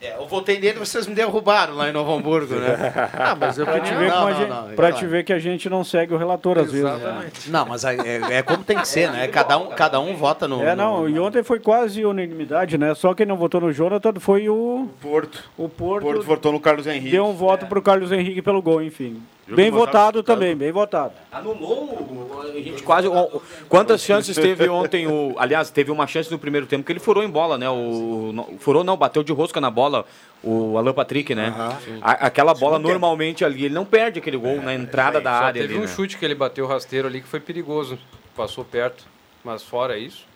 É, 0.00 0.16
eu 0.16 0.26
votei 0.26 0.60
nele, 0.60 0.78
vocês 0.78 1.06
me 1.08 1.14
derrubaram 1.14 1.74
lá 1.74 1.88
em 1.88 1.92
Novo 1.92 2.12
Hamburgo, 2.14 2.54
né? 2.54 2.76
Ah, 3.18 3.34
mas 3.38 3.58
eu 3.58 3.64
Pra 3.66 3.80
te, 3.80 3.92
ver 3.94 4.08
Não, 4.08 4.28
não, 4.30 4.36
gente, 4.36 4.48
não, 4.48 4.68
pra 4.76 4.92
te 4.92 5.06
ver 5.06 5.24
que 5.24 5.32
a 5.32 5.38
gente 5.40 5.68
não 5.68 5.82
segue 5.82 6.14
o 6.14 6.16
relator 6.16 6.56
às 6.58 6.70
vezes. 6.70 6.84
né? 6.84 7.30
Não, 7.48 7.66
mas 7.66 7.84
é, 7.84 7.96
é 8.30 8.42
como 8.42 8.62
tem 8.62 8.78
que 8.78 8.86
ser, 8.86 9.10
né? 9.10 9.26
Cada 9.28 9.58
um, 9.58 9.68
cada 9.70 9.98
um 9.98 10.14
vota 10.14 10.46
no. 10.46 10.62
É, 10.62 10.74
no- 10.74 10.76
não, 10.76 11.08
e 11.08 11.18
ontem 11.18 11.42
foi 11.42 11.58
quase 11.58 12.04
unanimidade, 12.04 12.78
né? 12.78 12.94
Só 12.94 13.12
quem 13.12 13.26
não 13.26 13.36
votou 13.36 13.60
no 13.60 13.72
Jonathan 13.72 14.12
foi 14.20 14.48
o, 14.48 14.88
Porto. 15.00 15.42
o 15.58 15.68
Porto. 15.68 16.04
Porto 16.04 16.22
votou 16.22 16.52
no 16.52 16.60
Carlos 16.60 16.86
Henrique. 16.86 17.10
Deu 17.10 17.26
um 17.26 17.34
voto 17.34 17.66
pro 17.66 17.82
Carlos 17.82 18.12
Henrique 18.12 18.40
pelo 18.40 18.62
gol, 18.62 18.80
enfim. 18.82 19.20
Bem 19.54 19.70
votado 19.70 20.22
também, 20.22 20.54
bem 20.56 20.70
votado. 20.70 21.12
Anulou, 21.32 22.42
a 22.42 22.46
gente 22.60 22.82
quase. 22.82 23.08
o- 23.08 23.42
Quantas 23.68 24.02
chances 24.02 24.36
teve 24.36 24.68
ontem 24.68 25.06
o. 25.06 25.34
Aliás, 25.38 25.70
teve 25.70 25.90
uma 25.90 26.06
chance 26.06 26.30
no 26.30 26.38
primeiro 26.38 26.66
tempo 26.66 26.84
que 26.84 26.92
ele 26.92 27.00
furou 27.00 27.22
em 27.24 27.30
bola, 27.30 27.56
né? 27.56 27.68
O, 27.68 28.30
no- 28.32 28.58
furou 28.58 28.84
não, 28.84 28.96
bateu 28.96 29.22
de 29.22 29.32
rosca 29.32 29.60
na 29.60 29.70
bola 29.70 30.04
o 30.42 30.76
Alan 30.78 30.92
Patrick, 30.92 31.34
né? 31.34 31.54
A- 32.02 32.26
aquela 32.26 32.54
bola 32.54 32.78
normalmente 32.78 33.44
ali, 33.44 33.64
ele 33.64 33.74
não 33.74 33.84
perde 33.84 34.18
aquele 34.18 34.36
gol 34.36 34.60
na 34.60 34.74
entrada 34.74 35.20
da 35.20 35.38
Só 35.38 35.44
área. 35.46 35.62
teve 35.62 35.74
ali, 35.74 35.82
um 35.82 35.86
né? 35.86 35.92
chute 35.94 36.18
que 36.18 36.24
ele 36.24 36.34
bateu 36.34 36.66
rasteiro 36.66 37.08
ali 37.08 37.20
que 37.20 37.28
foi 37.28 37.40
perigoso. 37.40 37.98
Passou 38.36 38.64
perto. 38.64 39.04
Mas 39.44 39.62
fora 39.62 39.96
isso. 39.96 40.26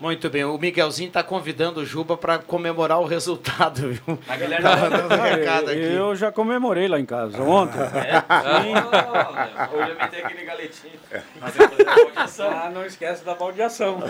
Muito 0.00 0.28
bem, 0.28 0.44
o 0.44 0.58
Miguelzinho 0.58 1.10
tá 1.10 1.22
convidando 1.22 1.80
o 1.80 1.86
Juba 1.86 2.16
para 2.16 2.38
comemorar 2.38 3.00
o 3.00 3.06
resultado, 3.06 3.90
viu? 3.92 4.18
A 4.28 4.36
galera 4.36 4.62
Tá 4.62 4.76
mandando 4.76 5.14
recado 5.14 5.70
aqui. 5.70 5.80
Eu 5.80 6.16
já 6.16 6.32
comemorei 6.32 6.88
lá 6.88 6.98
em 6.98 7.06
casa 7.06 7.40
ontem. 7.40 7.78
Hoje 9.72 9.90
eu 9.90 9.96
meti 9.96 10.16
aquele 10.16 10.44
galetinho. 10.44 10.94
Ah, 12.40 12.70
não 12.74 12.84
esquece 12.84 13.24
da 13.24 13.34
baldeação. 13.34 14.02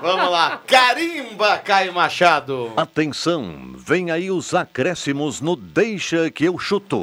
Vamos 0.00 0.30
lá, 0.30 0.60
carimba, 0.66 1.56
Caio 1.58 1.92
Machado. 1.92 2.72
Atenção, 2.76 3.74
vem 3.76 4.10
aí 4.10 4.30
os 4.30 4.54
acréscimos 4.54 5.40
no 5.40 5.54
Deixa 5.54 6.30
que 6.30 6.44
eu 6.44 6.58
chuto. 6.58 7.00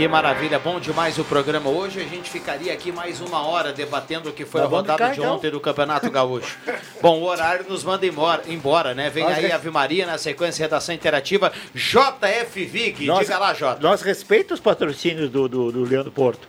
Que 0.00 0.08
maravilha, 0.08 0.58
bom 0.58 0.80
demais 0.80 1.18
o 1.18 1.24
programa. 1.24 1.68
Hoje 1.68 2.00
a 2.00 2.04
gente 2.04 2.30
ficaria 2.30 2.72
aqui 2.72 2.90
mais 2.90 3.20
uma 3.20 3.46
hora 3.46 3.70
debatendo 3.70 4.30
o 4.30 4.32
que 4.32 4.46
foi 4.46 4.62
Tá 4.62 4.66
a 4.66 4.70
rodada 4.70 5.10
de 5.10 5.20
ontem 5.20 5.50
do 5.50 5.60
Campeonato 5.60 6.10
Gaúcho. 6.10 6.56
bom, 7.02 7.18
o 7.20 7.24
horário 7.24 7.66
nos 7.68 7.84
manda 7.84 8.06
embora, 8.06 8.42
embora 8.48 8.94
né? 8.94 9.10
Vem 9.10 9.24
Nós 9.24 9.36
aí 9.36 9.42
res- 9.42 9.52
Ave 9.52 9.68
Maria 9.68 10.06
na 10.06 10.16
sequência 10.16 10.62
Redação 10.62 10.94
Interativa. 10.94 11.52
JF 11.74 12.64
Vig, 12.64 13.04
Nós- 13.04 13.26
diga 13.26 13.36
lá, 13.38 13.52
Jota. 13.52 13.82
Nós 13.82 14.00
respeitamos 14.00 14.58
os 14.58 14.64
patrocínios 14.64 15.28
do, 15.28 15.46
do, 15.46 15.70
do 15.70 15.84
Leandro 15.84 16.10
Porto. 16.10 16.48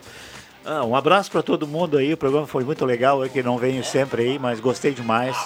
Ah, 0.64 0.82
um 0.84 0.96
abraço 0.96 1.30
para 1.30 1.42
todo 1.42 1.66
mundo 1.66 1.98
aí, 1.98 2.10
o 2.14 2.16
programa 2.16 2.46
foi 2.46 2.64
muito 2.64 2.86
legal, 2.86 3.22
eu 3.22 3.28
que 3.28 3.42
não 3.42 3.58
venho 3.58 3.84
sempre 3.84 4.22
aí, 4.22 4.38
mas 4.38 4.60
gostei 4.60 4.92
demais. 4.92 5.36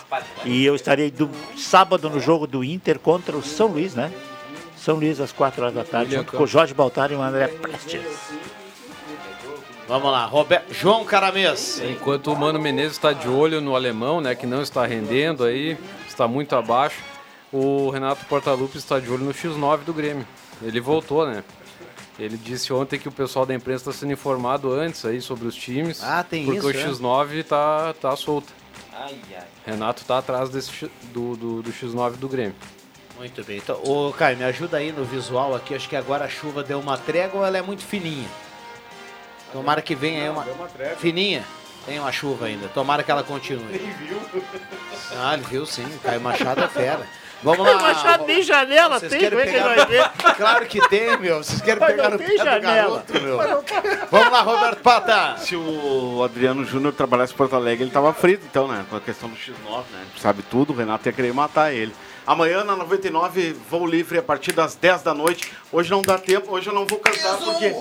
E 0.44 0.64
eu 0.64 0.76
estarei 0.76 1.10
do 1.10 1.28
sábado 1.56 2.08
no 2.08 2.20
jogo 2.20 2.46
do 2.46 2.62
Inter 2.62 3.00
contra 3.00 3.36
o 3.36 3.42
São 3.42 3.66
Luís, 3.66 3.96
né? 3.96 4.12
São 4.86 4.94
Luís 4.94 5.18
às 5.18 5.32
4 5.32 5.62
horas 5.62 5.74
da 5.74 5.82
tarde, 5.82 6.10
William 6.10 6.18
junto 6.20 6.36
com 6.36 6.44
o. 6.44 6.46
Jorge 6.46 6.72
Baltar 6.72 7.10
e 7.10 7.16
o 7.16 7.20
André 7.20 7.48
Prestes. 7.48 8.00
Vamos 9.88 10.12
lá, 10.12 10.26
Roberto, 10.26 10.72
João 10.72 11.04
Caramês. 11.04 11.82
Enquanto 11.90 12.32
o 12.32 12.36
Mano 12.36 12.60
Menezes 12.60 12.92
está 12.92 13.12
de 13.12 13.26
olho 13.26 13.60
no 13.60 13.74
alemão, 13.74 14.20
né, 14.20 14.36
que 14.36 14.46
não 14.46 14.62
está 14.62 14.86
rendendo 14.86 15.42
aí, 15.42 15.76
está 16.06 16.28
muito 16.28 16.54
abaixo, 16.54 17.02
o 17.52 17.90
Renato 17.90 18.24
Portaluppi 18.26 18.78
está 18.78 19.00
de 19.00 19.10
olho 19.10 19.24
no 19.24 19.34
X9 19.34 19.78
do 19.78 19.92
Grêmio. 19.92 20.24
Ele 20.62 20.78
voltou, 20.80 21.26
né? 21.26 21.42
Ele 22.16 22.36
disse 22.36 22.72
ontem 22.72 22.96
que 22.96 23.08
o 23.08 23.12
pessoal 23.12 23.44
da 23.44 23.52
imprensa 23.52 23.90
está 23.90 24.00
sendo 24.00 24.12
informado 24.12 24.72
antes 24.72 25.04
aí 25.04 25.20
sobre 25.20 25.48
os 25.48 25.56
times. 25.56 26.00
Ah, 26.00 26.22
tem 26.22 26.44
porque 26.44 26.58
isso, 26.58 26.68
o 26.68 26.70
é? 26.70 26.74
X9 26.74 27.42
tá, 27.42 27.92
tá 27.94 28.14
solto. 28.14 28.52
Ai, 28.92 29.18
ai. 29.34 29.44
Renato 29.66 30.04
tá 30.04 30.18
atrás 30.18 30.48
desse, 30.48 30.88
do, 31.12 31.36
do, 31.36 31.62
do 31.62 31.72
X9 31.72 32.12
do 32.12 32.28
Grêmio. 32.28 32.54
Muito 33.16 33.42
bem. 33.44 33.58
Então, 33.58 33.80
ô, 33.82 34.12
Caio, 34.12 34.36
me 34.36 34.44
ajuda 34.44 34.76
aí 34.76 34.92
no 34.92 35.04
visual 35.04 35.54
aqui. 35.54 35.74
Acho 35.74 35.88
que 35.88 35.96
agora 35.96 36.24
a 36.24 36.28
chuva 36.28 36.62
deu 36.62 36.78
uma 36.78 36.98
trégua 36.98 37.40
ou 37.40 37.46
ela 37.46 37.56
é 37.58 37.62
muito 37.62 37.84
fininha? 37.84 38.28
Tomara 39.52 39.80
que 39.80 39.94
venha 39.94 40.22
aí 40.24 40.28
uma. 40.28 40.44
Fininha? 40.98 41.44
Tem 41.86 41.98
uma 41.98 42.12
chuva 42.12 42.46
ainda. 42.46 42.68
Tomara 42.68 43.02
que 43.02 43.10
ela 43.10 43.22
continue. 43.22 43.64
Ele 43.74 43.94
viu. 44.00 44.42
Ah, 45.18 45.34
ele 45.34 45.44
viu 45.44 45.64
sim. 45.64 45.86
Caio 46.02 46.20
Machado 46.20 46.62
é 46.62 46.68
fera. 46.68 47.06
Vamos 47.42 47.64
lá. 47.66 47.78
Machado 47.78 48.26
nem 48.26 48.42
janela 48.42 48.98
Vocês 48.98 49.12
tem, 49.12 49.20
querem 49.20 49.38
como 49.38 49.42
é 49.42 49.46
que 49.46 49.58
pegar 49.58 49.70
ele 49.72 49.76
vai 49.76 49.86
ver? 49.86 50.10
Claro 50.36 50.66
que 50.66 50.88
tem, 50.88 51.16
meu. 51.18 51.38
Vocês 51.44 51.60
querem 51.60 51.80
Mas 51.80 51.90
pegar 51.90 52.10
no 52.10 52.18
tem 52.18 52.26
pé 52.26 52.32
do 52.32 52.44
janela. 52.44 53.04
garoto, 53.06 53.12
meu. 53.22 53.38
Vamos 54.10 54.32
lá, 54.32 54.40
Roberto 54.42 54.80
Pata. 54.82 55.36
Se 55.38 55.54
o 55.54 56.22
Adriano 56.24 56.64
Júnior 56.64 56.92
trabalhasse 56.92 57.32
em 57.32 57.36
Porto 57.36 57.54
Alegre, 57.54 57.84
ele 57.84 57.90
tava 57.90 58.12
frito, 58.12 58.44
então, 58.50 58.66
né? 58.66 58.84
Com 58.90 58.96
a 58.96 59.00
questão 59.00 59.28
do 59.28 59.36
X9, 59.36 59.84
né? 59.92 60.04
Sabe 60.18 60.42
tudo, 60.42 60.72
o 60.72 60.76
Renato 60.76 61.08
ia 61.08 61.12
querer 61.12 61.32
matar 61.32 61.72
ele. 61.72 61.94
Amanhã 62.26 62.64
na 62.64 62.74
99, 62.74 63.54
voo 63.70 63.86
livre 63.86 64.18
a 64.18 64.22
partir 64.22 64.52
das 64.52 64.74
10 64.74 65.02
da 65.02 65.14
noite. 65.14 65.52
Hoje 65.72 65.90
não 65.90 66.02
dá 66.02 66.18
tempo, 66.18 66.52
hoje 66.54 66.68
eu 66.68 66.74
não 66.74 66.84
vou 66.84 66.98
cantar 66.98 67.36
porque. 67.38 67.74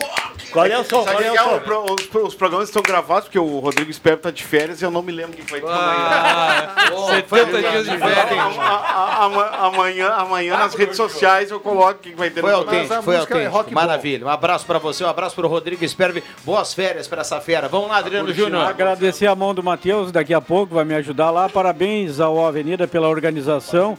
Qual 0.52 0.66
é 0.66 0.78
o 0.78 0.84
som? 0.84 1.04
Qual 1.04 1.20
é 1.22 1.32
o 1.32 1.36
som? 1.38 1.56
o 1.56 1.62
pro- 1.62 1.86
os, 1.94 2.28
os 2.28 2.36
programas 2.36 2.70
estão 2.70 2.82
gravados 2.84 3.24
porque 3.26 3.40
o 3.40 3.60
Rodrigo 3.60 3.90
Espero 3.90 4.18
tá 4.18 4.30
de 4.32 4.44
férias 4.44 4.82
e 4.82 4.86
eu 4.86 4.92
não 4.92 5.02
me 5.02 5.12
lembro 5.12 5.36
quem 5.36 5.46
vai 5.46 5.60
ter 5.60 5.68
Ah, 5.68 6.76
70 7.10 7.60
dias 7.60 7.86
de 7.86 7.98
férias. 7.98 8.58
A- 8.60 8.64
a- 8.64 9.66
amanhã, 9.68 10.10
amanhã 10.14 10.58
nas 10.58 10.76
redes 10.76 10.96
sociais 10.96 11.50
eu 11.52 11.60
coloco 11.60 11.92
o 11.94 11.96
que 11.96 12.14
vai 12.16 12.30
ter 12.30 12.42
Foi 12.42 12.52
autêntico, 12.54 13.02
foi 13.04 13.16
é 13.16 13.20
autêntico. 13.20 13.74
Maravilha. 13.74 14.26
Um 14.26 14.30
abraço 14.30 14.66
pra 14.66 14.78
você, 14.80 15.04
um 15.04 15.10
abraço 15.10 15.36
pro 15.36 15.48
Rodrigo 15.48 15.84
Esperve. 15.84 16.24
Boas 16.44 16.74
férias 16.74 17.08
pra 17.08 17.22
essa 17.22 17.42
fera. 17.42 17.68
Vamos 17.68 17.90
lá, 17.90 17.98
Adriano 17.98 18.32
Júnior. 18.34 18.66
Agradecer 18.68 19.28
a 19.28 19.36
mão 19.36 19.54
do 19.54 19.64
Matheus, 19.64 20.12
daqui 20.12 20.34
a 20.34 20.42
pouco 20.42 20.76
vai 20.76 20.86
me 20.86 20.94
ajudar 20.96 21.32
lá. 21.32 21.50
Parabéns 21.50 22.20
ao 22.20 22.46
Avenida 22.46 22.88
pela 22.88 23.08
organização, 23.10 23.98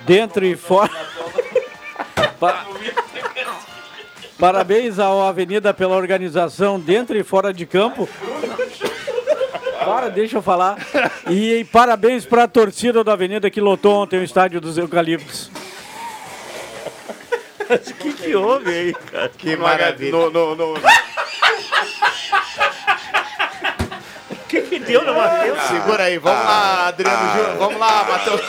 dentro 0.00 0.44
e 0.44 0.56
fora. 0.56 0.90
Pa- 2.38 2.66
Parabéns 4.38 4.98
ao 5.00 5.20
Avenida 5.26 5.74
pela 5.74 5.96
organização 5.96 6.78
dentro 6.78 7.18
e 7.18 7.24
fora 7.24 7.52
de 7.52 7.66
campo. 7.66 8.08
Para, 9.84 10.08
deixa 10.10 10.36
eu 10.36 10.42
falar. 10.42 10.76
E, 11.28 11.64
parabéns 11.72 12.24
para 12.24 12.44
a 12.44 12.48
torcida 12.48 13.02
da 13.02 13.14
Avenida 13.14 13.50
que 13.50 13.60
lotou 13.60 13.94
ontem 14.02 14.20
o 14.20 14.22
estádio 14.22 14.60
dos 14.60 14.78
Eucaliptos. 14.78 15.50
O 17.68 17.78
que, 17.98 18.12
que 18.12 18.34
houve 18.36 18.70
aí, 18.70 18.92
cara? 18.94 19.28
Que 19.36 19.56
maravilha. 19.56 20.12
No, 20.12 20.30
no, 20.30 20.54
no... 20.54 20.74
O 24.30 24.47
que, 24.62 24.68
que 24.68 24.78
deu 24.80 25.04
no 25.04 25.14
Matheus? 25.14 25.58
Segura 25.62 26.04
aí, 26.04 26.18
vamos 26.18 26.44
lá, 26.44 26.88
Adriano 26.88 27.32
Júnior. 27.32 27.56
Vamos 27.58 27.78
lá, 27.78 28.04
Matheus. 28.04 28.40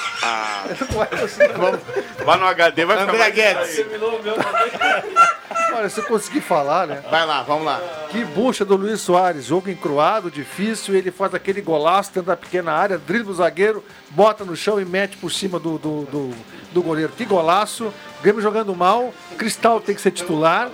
Vamos, 1.58 1.80
vai 2.26 2.38
no 2.38 2.46
HD, 2.46 2.86
vai 2.86 2.98
ficar 2.98 3.10
André 3.12 3.18
mais- 3.24 3.34
Guedes. 3.36 3.86
Olha, 5.74 5.90
se 5.90 6.00
eu 6.00 6.04
conseguir 6.06 6.42
falar, 6.42 6.88
né? 6.88 7.02
Vai 7.10 7.26
lá, 7.26 7.42
vamos 7.44 7.66
lá. 7.66 7.80
Que 8.10 8.24
bucha 8.26 8.66
do 8.66 8.76
Luiz 8.76 9.00
Soares. 9.02 9.46
Jogo 9.46 9.70
encruado, 9.70 10.30
difícil. 10.30 10.96
Ele 10.96 11.12
faz 11.12 11.34
aquele 11.34 11.62
golaço 11.62 12.10
dentro 12.14 12.28
da 12.28 12.36
pequena 12.38 12.74
área, 12.74 12.98
dribla 12.98 13.32
o 13.32 13.36
zagueiro, 13.36 13.84
bota 14.10 14.44
no 14.44 14.56
chão 14.56 14.80
e 14.82 14.86
mete 14.86 15.16
por 15.18 15.32
cima 15.32 15.58
do, 15.60 15.78
do, 15.78 16.02
do, 16.06 16.36
do 16.74 16.82
goleiro. 16.84 17.14
Que 17.16 17.24
golaço. 17.24 17.94
Grêmio 18.22 18.42
jogando 18.42 18.76
mal. 18.76 19.14
Cristal 19.38 19.80
tem 19.80 19.96
que 19.96 20.02
ser 20.02 20.12
titular. 20.12 20.70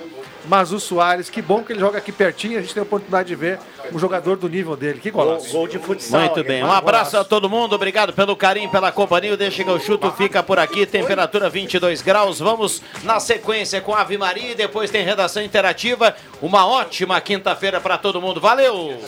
Mas 0.47 0.71
o 0.71 0.79
Soares, 0.79 1.29
que 1.29 1.41
bom 1.41 1.63
que 1.63 1.73
ele 1.73 1.79
joga 1.79 1.97
aqui 1.97 2.11
pertinho. 2.11 2.57
A 2.57 2.61
gente 2.61 2.73
tem 2.73 2.81
a 2.81 2.85
oportunidade 2.85 3.27
de 3.29 3.35
ver 3.35 3.59
um 3.93 3.99
jogador 3.99 4.37
do 4.37 4.47
nível 4.47 4.75
dele. 4.75 4.99
Que 4.99 5.11
golaço. 5.11 5.51
Gol 5.51 5.67
de 5.67 5.79
futsal. 5.79 6.19
Muito 6.21 6.43
bem, 6.43 6.63
um 6.63 6.71
abraço 6.71 7.17
a 7.17 7.23
todo 7.23 7.49
mundo, 7.49 7.73
obrigado 7.73 8.13
pelo 8.13 8.35
carinho, 8.35 8.69
pela 8.69 8.91
companhia. 8.91 9.33
O 9.33 9.37
Deixa 9.37 9.63
que 9.63 9.69
eu 9.69 9.79
chuto 9.79 10.11
fica 10.11 10.41
por 10.41 10.59
aqui, 10.59 10.85
temperatura 10.85 11.49
22 11.49 12.01
graus. 12.01 12.39
Vamos 12.39 12.81
na 13.03 13.19
sequência 13.19 13.81
com 13.81 13.93
Ave 13.93 14.17
Maria 14.17 14.51
e 14.51 14.55
depois 14.55 14.89
tem 14.89 15.03
redação 15.03 15.43
interativa. 15.43 16.15
Uma 16.41 16.65
ótima 16.65 17.19
quinta-feira 17.21 17.79
para 17.79 17.97
todo 17.97 18.21
mundo. 18.21 18.41
Valeu! 18.41 18.99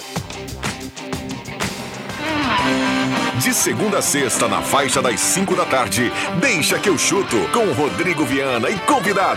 De 3.39 3.53
segunda 3.53 3.99
a 3.99 4.01
sexta, 4.01 4.47
na 4.47 4.61
faixa 4.61 5.01
das 5.01 5.19
5 5.19 5.55
da 5.55 5.63
tarde, 5.63 6.11
deixa 6.41 6.79
que 6.79 6.89
eu 6.89 6.97
chuto 6.97 7.37
com 7.53 7.71
Rodrigo 7.71 8.25
Viana 8.25 8.69
e 8.69 8.77
convidado. 8.79 9.35